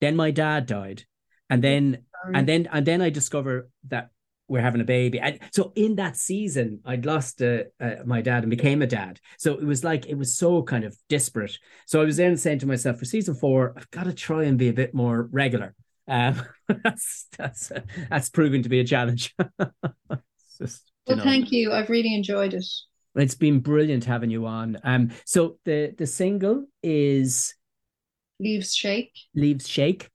Then 0.00 0.16
my 0.16 0.30
dad 0.30 0.66
died. 0.66 1.04
And 1.48 1.62
then 1.62 2.04
Sorry. 2.22 2.34
and 2.34 2.48
then 2.48 2.68
and 2.72 2.86
then 2.86 3.00
I 3.00 3.10
discover 3.10 3.70
that 3.88 4.10
we're 4.48 4.60
having 4.60 4.80
a 4.80 4.84
baby. 4.84 5.18
And 5.18 5.38
so 5.52 5.72
in 5.74 5.96
that 5.96 6.16
season, 6.16 6.80
I'd 6.84 7.06
lost 7.06 7.42
uh, 7.42 7.64
uh, 7.80 7.96
my 8.04 8.20
dad 8.20 8.44
and 8.44 8.50
became 8.50 8.82
a 8.82 8.86
dad. 8.86 9.20
So 9.38 9.54
it 9.54 9.64
was 9.64 9.82
like, 9.82 10.06
it 10.06 10.14
was 10.14 10.36
so 10.36 10.62
kind 10.62 10.84
of 10.84 10.96
disparate. 11.08 11.58
So 11.86 12.00
I 12.00 12.04
was 12.04 12.16
then 12.16 12.36
saying 12.36 12.60
to 12.60 12.66
myself, 12.66 12.98
for 12.98 13.04
season 13.04 13.34
four, 13.34 13.74
I've 13.76 13.90
got 13.90 14.04
to 14.04 14.12
try 14.12 14.44
and 14.44 14.58
be 14.58 14.68
a 14.68 14.72
bit 14.72 14.94
more 14.94 15.28
regular. 15.32 15.74
Um, 16.08 16.42
that's 16.84 17.26
that's 17.36 17.72
uh, 17.72 17.80
that's 18.08 18.30
proving 18.30 18.62
to 18.62 18.68
be 18.68 18.78
a 18.78 18.84
challenge. 18.84 19.34
just, 20.58 20.92
well, 21.06 21.16
know. 21.16 21.24
thank 21.24 21.50
you. 21.50 21.72
I've 21.72 21.90
really 21.90 22.14
enjoyed 22.14 22.54
it. 22.54 22.66
It's 23.16 23.34
been 23.34 23.60
brilliant 23.60 24.04
having 24.04 24.30
you 24.30 24.46
on. 24.46 24.78
Um, 24.84 25.10
so 25.24 25.58
the 25.64 25.94
the 25.96 26.06
single 26.06 26.66
is 26.82 27.54
Leaves 28.38 28.74
Shake. 28.74 29.12
Leaves 29.34 29.66
Shake. 29.66 30.10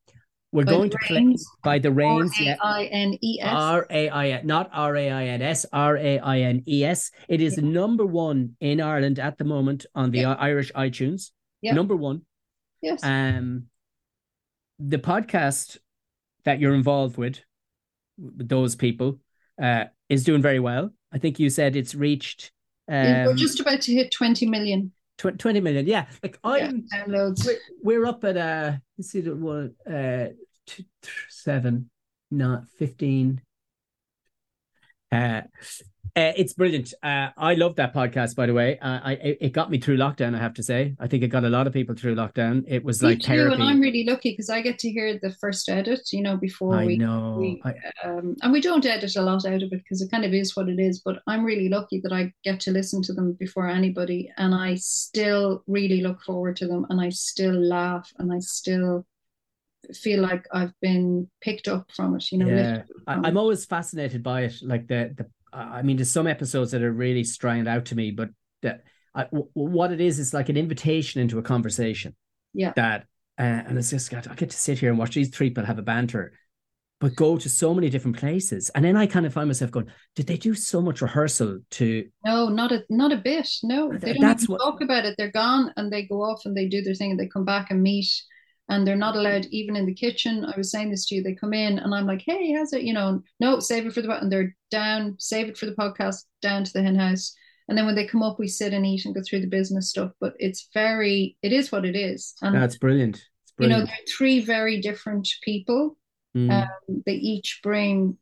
We're 0.54 0.66
by 0.66 0.72
going 0.72 0.89
to 0.89 0.97
play 1.08 1.36
by 1.64 1.80
the 1.80 1.91
Raines. 1.91 2.34
R 2.39 2.45
A 2.45 2.58
I 2.62 2.84
N 2.86 3.18
E 3.22 3.39
S. 3.41 3.49
R 3.49 3.88
A 3.89 4.10
I 4.10 4.28
N, 4.28 4.47
not 4.47 4.70
R 4.74 4.95
A 4.97 5.10
I 5.10 5.26
N 5.28 5.41
S. 5.41 5.66
R 5.72 5.97
A 5.97 6.20
I 6.20 6.39
N 6.39 6.64
E 6.68 6.84
S. 6.84 7.10
It 7.30 7.41
is 7.41 7.58
yeah. 7.58 7.64
number 7.64 8.06
one 8.06 8.56
in 8.60 8.82
Ireland 8.82 9.18
at 9.18 9.38
the 9.38 9.45
moment 9.45 9.86
on 9.95 10.12
the 10.12 10.20
yeah. 10.20 10.34
Irish 10.34 10.72
iTunes. 10.74 11.32
Yeah. 11.62 11.74
Number 11.74 11.95
one. 11.95 12.24
Yes. 12.82 13.04
Um, 13.04 13.68
the 14.78 14.97
podcast 14.97 15.78
that 16.43 16.60
you're 16.60 16.74
involved 16.74 17.18
with, 17.18 17.39
with 18.18 18.49
those 18.49 18.76
people, 18.76 19.20
uh, 19.62 19.86
is 20.10 20.24
doing 20.24 20.41
very 20.41 20.60
well. 20.60 20.91
I 21.14 21.18
think 21.18 21.39
you 21.39 21.49
said 21.49 21.76
it's 21.76 21.95
reached. 21.95 22.52
Um, 22.90 23.26
we're 23.26 23.36
just 23.36 23.60
about 23.60 23.82
to 23.82 23.94
hit 23.94 24.12
twenty 24.12 24.46
million. 24.46 24.92
20 25.30 25.60
million 25.60 25.86
yeah. 25.86 26.08
Like 26.24 26.40
i'm 26.44 26.88
yeah, 26.92 27.06
downloads. 27.06 27.46
we're, 27.46 27.60
we're, 27.84 28.06
up 28.08 28.24
at 28.24 28.38
uh 28.38 28.74
let's 28.98 29.12
see 29.12 29.22
what 29.22 29.72
uh 29.88 30.30
two, 30.66 30.84
seven 31.30 31.90
not 32.32 32.68
15 32.80 33.42
uh 35.12 35.42
uh, 36.14 36.34
it's 36.36 36.54
brilliant. 36.54 36.93
Uh, 37.02 37.30
I 37.38 37.54
love 37.54 37.76
that 37.78 37.93
podcast, 37.93 38.36
by 38.36 38.45
the 38.45 38.54
way. 38.54 38.78
Uh, 38.80 38.99
I 39.02 39.14
it 39.14 39.54
got 39.54 39.72
me 39.72 39.80
through 39.80 39.95
lockdown. 39.95 40.36
I 40.36 40.39
have 40.39 40.54
to 40.56 40.64
say, 40.64 40.93
I 40.99 41.08
think 41.08 41.24
it 41.24 41.30
got 41.30 41.45
a 41.45 41.49
lot 41.49 41.68
of 41.68 41.74
people 41.74 41.95
through 41.95 42.16
lockdown. 42.16 42.66
It 42.68 42.84
was 42.84 43.02
me 43.02 43.10
like 43.10 43.20
too, 43.20 43.28
therapy. 43.28 43.54
And 43.54 43.64
I'm 43.64 43.80
really 43.80 44.04
lucky 44.04 44.32
because 44.32 44.49
I 44.49 44.62
get 44.62 44.78
to 44.80 44.89
hear 44.89 45.18
the 45.22 45.32
first 45.39 45.70
edit. 45.70 46.02
You 46.12 46.22
know, 46.22 46.36
before 46.36 46.76
I 46.76 46.86
we 46.86 46.97
know, 46.97 47.38
we, 47.39 47.64
um, 48.04 48.36
and 48.41 48.52
we 48.52 48.60
don't 48.60 48.86
edit 48.86 49.16
a 49.16 49.22
lot 49.22 49.45
out 49.45 49.64
of 49.64 49.72
it 49.72 49.84
because 49.84 50.02
it 50.02 50.12
kind 50.12 50.26
of 50.26 50.34
is 50.34 50.54
what 50.54 50.68
it 50.68 50.80
is. 50.80 50.99
But 50.99 51.22
I'm 51.28 51.45
really 51.45 51.70
lucky 51.70 52.02
that 52.02 52.12
I 52.12 52.34
get 52.43 52.60
to 52.62 52.72
listen 52.72 53.02
to 53.04 53.14
them 53.14 53.32
before 53.34 53.68
anybody, 53.68 54.30
and 54.38 54.54
I 54.54 54.76
still 54.76 55.64
really 55.68 56.02
look 56.02 56.22
forward 56.24 56.58
to 56.58 56.68
them, 56.68 56.86
and 56.89 56.99
I 56.99 57.10
still 57.10 57.56
laugh, 57.56 58.12
and 58.20 58.34
I 58.34 58.39
still 58.39 59.06
feel 59.93 60.22
like 60.22 60.45
I've 60.52 60.74
been 60.82 61.30
picked 61.39 61.70
up 61.70 61.89
from 61.95 62.18
it. 62.18 62.34
You 62.34 62.39
know, 62.39 62.47
yeah, 62.47 62.84
I, 63.08 63.30
am 63.30 63.38
always 63.38 63.64
fascinated 63.64 64.24
by 64.24 64.41
it. 64.41 64.56
Like 64.62 64.88
the 64.88 65.14
the 65.16 65.26
I 65.54 65.82
mean, 65.82 65.97
there's 65.97 66.12
some 66.12 66.28
episodes 66.28 66.72
that 66.72 66.82
are 66.82 66.91
really 66.91 67.24
stand 67.24 67.68
out 67.68 67.86
to 67.86 67.95
me, 67.95 68.12
but 68.12 68.30
that 68.62 68.84
I, 69.14 69.24
w- 69.24 69.49
what 69.54 69.91
it 69.91 69.99
is 69.99 70.20
is 70.20 70.34
like 70.34 70.49
an 70.49 70.58
invitation 70.58 71.22
into 71.22 71.39
a 71.39 71.43
conversation. 71.43 72.16
Yeah. 72.54 72.74
That 72.76 73.06
uh, 73.39 73.43
and 73.68 73.78
it's 73.78 73.89
just 73.89 74.12
got 74.12 74.30
I 74.30 74.36
get 74.36 74.49
to 74.52 74.58
sit 74.58 74.80
here 74.80 74.89
and 74.89 74.99
watch 74.99 75.16
these 75.16 75.30
three 75.30 75.49
people 75.49 75.66
have 75.66 75.80
a 75.80 75.84
banter, 75.84 76.34
but 76.99 77.16
go 77.16 77.38
to 77.38 77.49
so 77.49 77.74
many 77.74 77.89
different 77.89 78.18
places, 78.18 78.70
and 78.76 78.86
then 78.86 78.95
I 78.95 79.08
kind 79.08 79.26
of 79.26 79.34
find 79.34 79.47
myself 79.47 79.72
going, 79.72 79.88
did 80.16 80.28
they 80.28 80.38
do 80.38 80.54
so 80.54 80.82
much 80.82 81.02
rehearsal 81.02 81.60
to? 81.72 82.08
No, 82.26 82.49
not 82.49 82.72
a 82.72 82.84
not 82.89 83.12
a 83.12 83.18
bit. 83.18 83.47
No, 83.64 83.91
they 83.91 84.14
don't 84.14 84.22
That's 84.22 84.47
what... 84.47 84.60
talk 84.60 84.82
about 84.82 85.06
it. 85.06 85.16
They're 85.18 85.32
gone 85.32 85.74
and 85.78 85.91
they 85.91 86.04
go 86.04 86.22
off 86.24 86.45
and 86.45 86.56
they 86.56 86.68
do 86.68 86.82
their 86.82 86.95
thing 86.95 87.12
and 87.12 87.20
they 87.20 87.28
come 87.28 87.45
back 87.45 87.72
and 87.72 87.82
meet 87.82 88.08
and 88.72 88.88
they're 88.88 88.95
not 88.95 89.17
allowed 89.17 89.45
even 89.51 89.76
in 89.76 89.86
the 89.86 89.93
kitchen. 89.93 90.45
I 90.45 90.55
was 90.55 90.72
saying 90.72 90.91
this 90.91 91.05
to 91.07 91.15
you. 91.15 91.22
They 91.22 91.36
come 91.36 91.53
in 91.53 91.78
and 91.78 91.93
I'm 91.93 92.07
like, 92.07 92.24
hey, 92.26 92.53
how's 92.53 92.72
it? 92.72 92.84
You 92.84 92.93
know, 92.93 93.22
no, 93.41 93.59
save 93.59 93.86
it 93.86 93.93
for 93.93 94.01
the 94.01 94.09
and 94.17 94.32
they're 94.32 94.55
down, 94.72 95.17
save 95.19 95.49
it 95.49 95.57
for 95.57 95.65
the 95.65 95.74
podcast, 95.74 96.24
down 96.41 96.63
to 96.63 96.72
the 96.72 96.82
hen 96.82 96.95
house. 96.95 97.36
And 97.67 97.78
then 97.78 97.86
when 97.86 97.95
they 97.95 98.07
come 98.07 98.24
up, 98.24 98.39
we 98.39 98.47
sit 98.47 98.74
and 98.74 98.86
eat 98.86 99.03
and 99.03 99.13
go 99.13 99.22
through 99.22 99.41
the 99.41 99.47
business 99.47 99.89
stuff. 99.89 100.11
But 100.22 100.36
it's 100.39 100.69
very, 100.74 101.38
it 101.41 101.51
is 101.51 101.69
what 101.69 101.84
it 101.84 101.97
is. 101.97 102.34
And 102.41 102.55
that's 102.55 102.78
brilliant. 102.78 103.22
It's 103.43 103.51
brilliant. 103.51 103.78
You 103.78 103.86
know, 103.86 103.86
they're 103.86 104.15
three 104.17 104.39
very 104.39 104.80
different 104.80 105.28
people. 105.43 105.97
Mm. 106.36 106.63
Um, 106.63 107.03
they 107.05 107.15
each 107.15 107.59
bring 107.61 108.17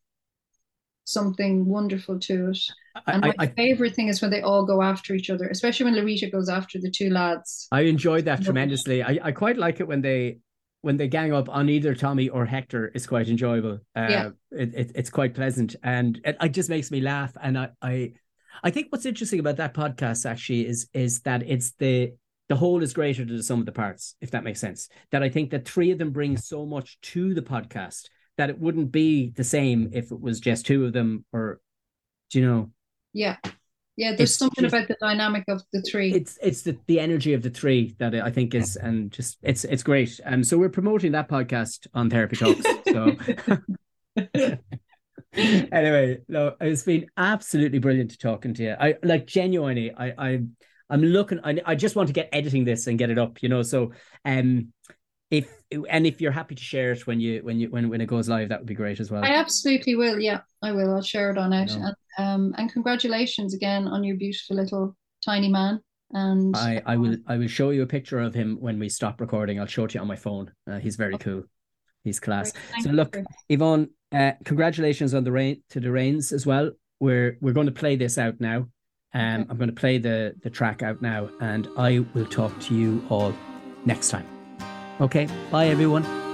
something 1.05 1.67
wonderful 1.67 2.19
to 2.21 2.49
it. 2.49 2.59
And 3.07 3.21
my 3.21 3.33
I, 3.39 3.47
favorite 3.47 3.95
thing 3.95 4.07
is 4.07 4.21
when 4.21 4.31
they 4.31 4.41
all 4.41 4.65
go 4.65 4.81
after 4.81 5.13
each 5.13 5.29
other, 5.29 5.47
especially 5.47 5.85
when 5.85 5.95
Larita 5.95 6.31
goes 6.31 6.49
after 6.49 6.79
the 6.79 6.91
two 6.91 7.09
lads. 7.09 7.67
I 7.71 7.81
enjoyed 7.81 8.25
that 8.25 8.43
tremendously. 8.43 9.03
I, 9.03 9.19
I 9.21 9.31
quite 9.31 9.57
like 9.57 9.79
it 9.79 9.87
when 9.87 10.01
they 10.01 10.39
when 10.81 10.97
they 10.97 11.07
gang 11.07 11.33
up 11.33 11.49
on 11.49 11.69
either 11.69 11.93
Tommy 11.93 12.29
or 12.29 12.45
Hector. 12.45 12.91
It's 12.95 13.07
quite 13.07 13.27
enjoyable. 13.27 13.79
Uh, 13.95 14.07
yeah, 14.09 14.29
it, 14.51 14.73
it, 14.73 14.91
it's 14.95 15.09
quite 15.09 15.35
pleasant, 15.35 15.75
and 15.83 16.19
it, 16.23 16.37
it 16.41 16.49
just 16.49 16.69
makes 16.69 16.91
me 16.91 17.01
laugh. 17.01 17.35
And 17.41 17.57
I, 17.57 17.69
I 17.81 18.13
I 18.63 18.71
think 18.71 18.87
what's 18.89 19.05
interesting 19.05 19.39
about 19.39 19.57
that 19.57 19.73
podcast 19.73 20.25
actually 20.25 20.67
is 20.67 20.87
is 20.93 21.21
that 21.21 21.43
it's 21.45 21.71
the 21.73 22.13
the 22.47 22.55
whole 22.55 22.81
is 22.81 22.93
greater 22.93 23.23
than 23.23 23.37
the 23.37 23.43
sum 23.43 23.59
of 23.59 23.65
the 23.65 23.71
parts, 23.71 24.15
if 24.21 24.31
that 24.31 24.43
makes 24.43 24.59
sense. 24.59 24.89
That 25.11 25.23
I 25.23 25.29
think 25.29 25.51
that 25.51 25.67
three 25.67 25.91
of 25.91 25.99
them 25.99 26.11
bring 26.11 26.35
so 26.35 26.65
much 26.65 26.99
to 27.01 27.33
the 27.33 27.43
podcast 27.43 28.09
that 28.37 28.49
it 28.49 28.57
wouldn't 28.57 28.91
be 28.91 29.31
the 29.31 29.43
same 29.43 29.89
if 29.91 30.11
it 30.11 30.19
was 30.19 30.39
just 30.39 30.65
two 30.65 30.85
of 30.85 30.93
them 30.93 31.25
or 31.33 31.59
do 32.31 32.39
you 32.39 32.45
know 32.45 32.71
yeah. 33.13 33.37
Yeah 33.97 34.11
there's 34.15 34.29
it's 34.29 34.37
something 34.37 34.63
just, 34.63 34.73
about 34.73 34.87
the 34.87 34.95
dynamic 35.01 35.43
of 35.49 35.61
the 35.73 35.81
three. 35.81 36.13
It's 36.13 36.37
it's 36.41 36.61
the, 36.61 36.77
the 36.87 36.99
energy 36.99 37.33
of 37.33 37.41
the 37.41 37.49
three 37.49 37.95
that 37.99 38.15
i 38.15 38.31
think 38.31 38.55
is 38.55 38.77
and 38.77 39.11
just 39.11 39.37
it's 39.41 39.65
it's 39.65 39.83
great. 39.83 40.19
And 40.23 40.35
um, 40.35 40.43
so 40.43 40.57
we're 40.57 40.69
promoting 40.69 41.11
that 41.11 41.27
podcast 41.27 41.87
on 41.93 42.09
therapy 42.09 42.37
talks 42.37 42.65
so. 42.87 43.15
Anyway 45.35 46.19
no 46.27 46.55
it's 46.61 46.83
been 46.83 47.07
absolutely 47.17 47.79
brilliant 47.79 48.11
to 48.11 48.17
talking 48.17 48.53
to 48.55 48.63
you. 48.63 48.75
I 48.79 48.95
like 49.03 49.27
genuinely 49.27 49.91
i 49.95 50.13
i 50.17 50.39
i'm 50.89 51.01
looking 51.03 51.39
I, 51.43 51.59
I 51.65 51.75
just 51.75 51.95
want 51.95 52.07
to 52.07 52.13
get 52.13 52.29
editing 52.31 52.63
this 52.63 52.87
and 52.87 52.97
get 52.97 53.11
it 53.11 53.19
up 53.19 53.43
you 53.43 53.49
know 53.49 53.61
so 53.61 53.91
um 54.25 54.73
if 55.31 55.47
and 55.89 56.07
if 56.07 56.19
you're 56.19 56.31
happy 56.31 56.55
to 56.55 56.63
share 56.63 56.91
it 56.91 57.05
when 57.05 57.19
you 57.19 57.41
when 57.43 57.59
you 57.59 57.69
when 57.69 57.89
when 57.89 58.01
it 58.01 58.07
goes 58.07 58.27
live, 58.27 58.49
that 58.49 58.59
would 58.59 58.67
be 58.67 58.73
great 58.73 58.99
as 58.99 59.11
well. 59.11 59.23
I 59.23 59.35
absolutely 59.35 59.95
will. 59.95 60.19
Yeah, 60.19 60.41
I 60.63 60.71
will. 60.71 60.93
I'll 60.93 61.01
share 61.01 61.29
it 61.31 61.37
on 61.37 61.53
it. 61.53 61.71
And, 61.71 61.95
um, 62.17 62.55
and 62.57 62.71
congratulations 62.71 63.53
again 63.53 63.87
on 63.87 64.03
your 64.03 64.17
beautiful 64.17 64.55
little 64.55 64.95
tiny 65.23 65.49
man. 65.49 65.81
And 66.11 66.55
I 66.55 66.81
I 66.85 66.97
will 66.97 67.17
I 67.27 67.37
will 67.37 67.47
show 67.47 67.69
you 67.69 67.83
a 67.83 67.87
picture 67.87 68.19
of 68.19 68.33
him 68.33 68.57
when 68.59 68.79
we 68.79 68.89
stop 68.89 69.21
recording. 69.21 69.59
I'll 69.59 69.67
show 69.67 69.85
it 69.85 69.91
to 69.91 69.95
you 69.95 70.01
on 70.01 70.07
my 70.07 70.15
phone. 70.15 70.51
Uh, 70.69 70.79
he's 70.79 70.95
very 70.95 71.17
cool. 71.17 71.43
He's 72.03 72.19
class. 72.19 72.53
So 72.81 72.89
look, 72.89 73.17
Yvonne, 73.49 73.89
uh, 74.11 74.31
congratulations 74.45 75.13
on 75.13 75.23
the 75.23 75.31
rain 75.31 75.61
to 75.69 75.79
the 75.79 75.91
Raines 75.91 76.31
as 76.31 76.45
well. 76.45 76.71
We're 76.99 77.37
we're 77.41 77.53
going 77.53 77.67
to 77.67 77.73
play 77.73 77.95
this 77.95 78.17
out 78.17 78.39
now. 78.39 78.67
Um, 79.13 79.41
okay. 79.41 79.45
I'm 79.49 79.57
going 79.57 79.69
to 79.69 79.75
play 79.75 79.99
the 79.99 80.33
the 80.41 80.49
track 80.49 80.81
out 80.81 81.01
now, 81.03 81.29
and 81.41 81.67
I 81.77 81.99
will 82.15 82.25
talk 82.25 82.59
to 82.61 82.75
you 82.75 83.05
all 83.09 83.35
next 83.85 84.09
time. 84.09 84.38
Okay, 85.01 85.27
bye 85.49 85.67
everyone. 85.67 86.28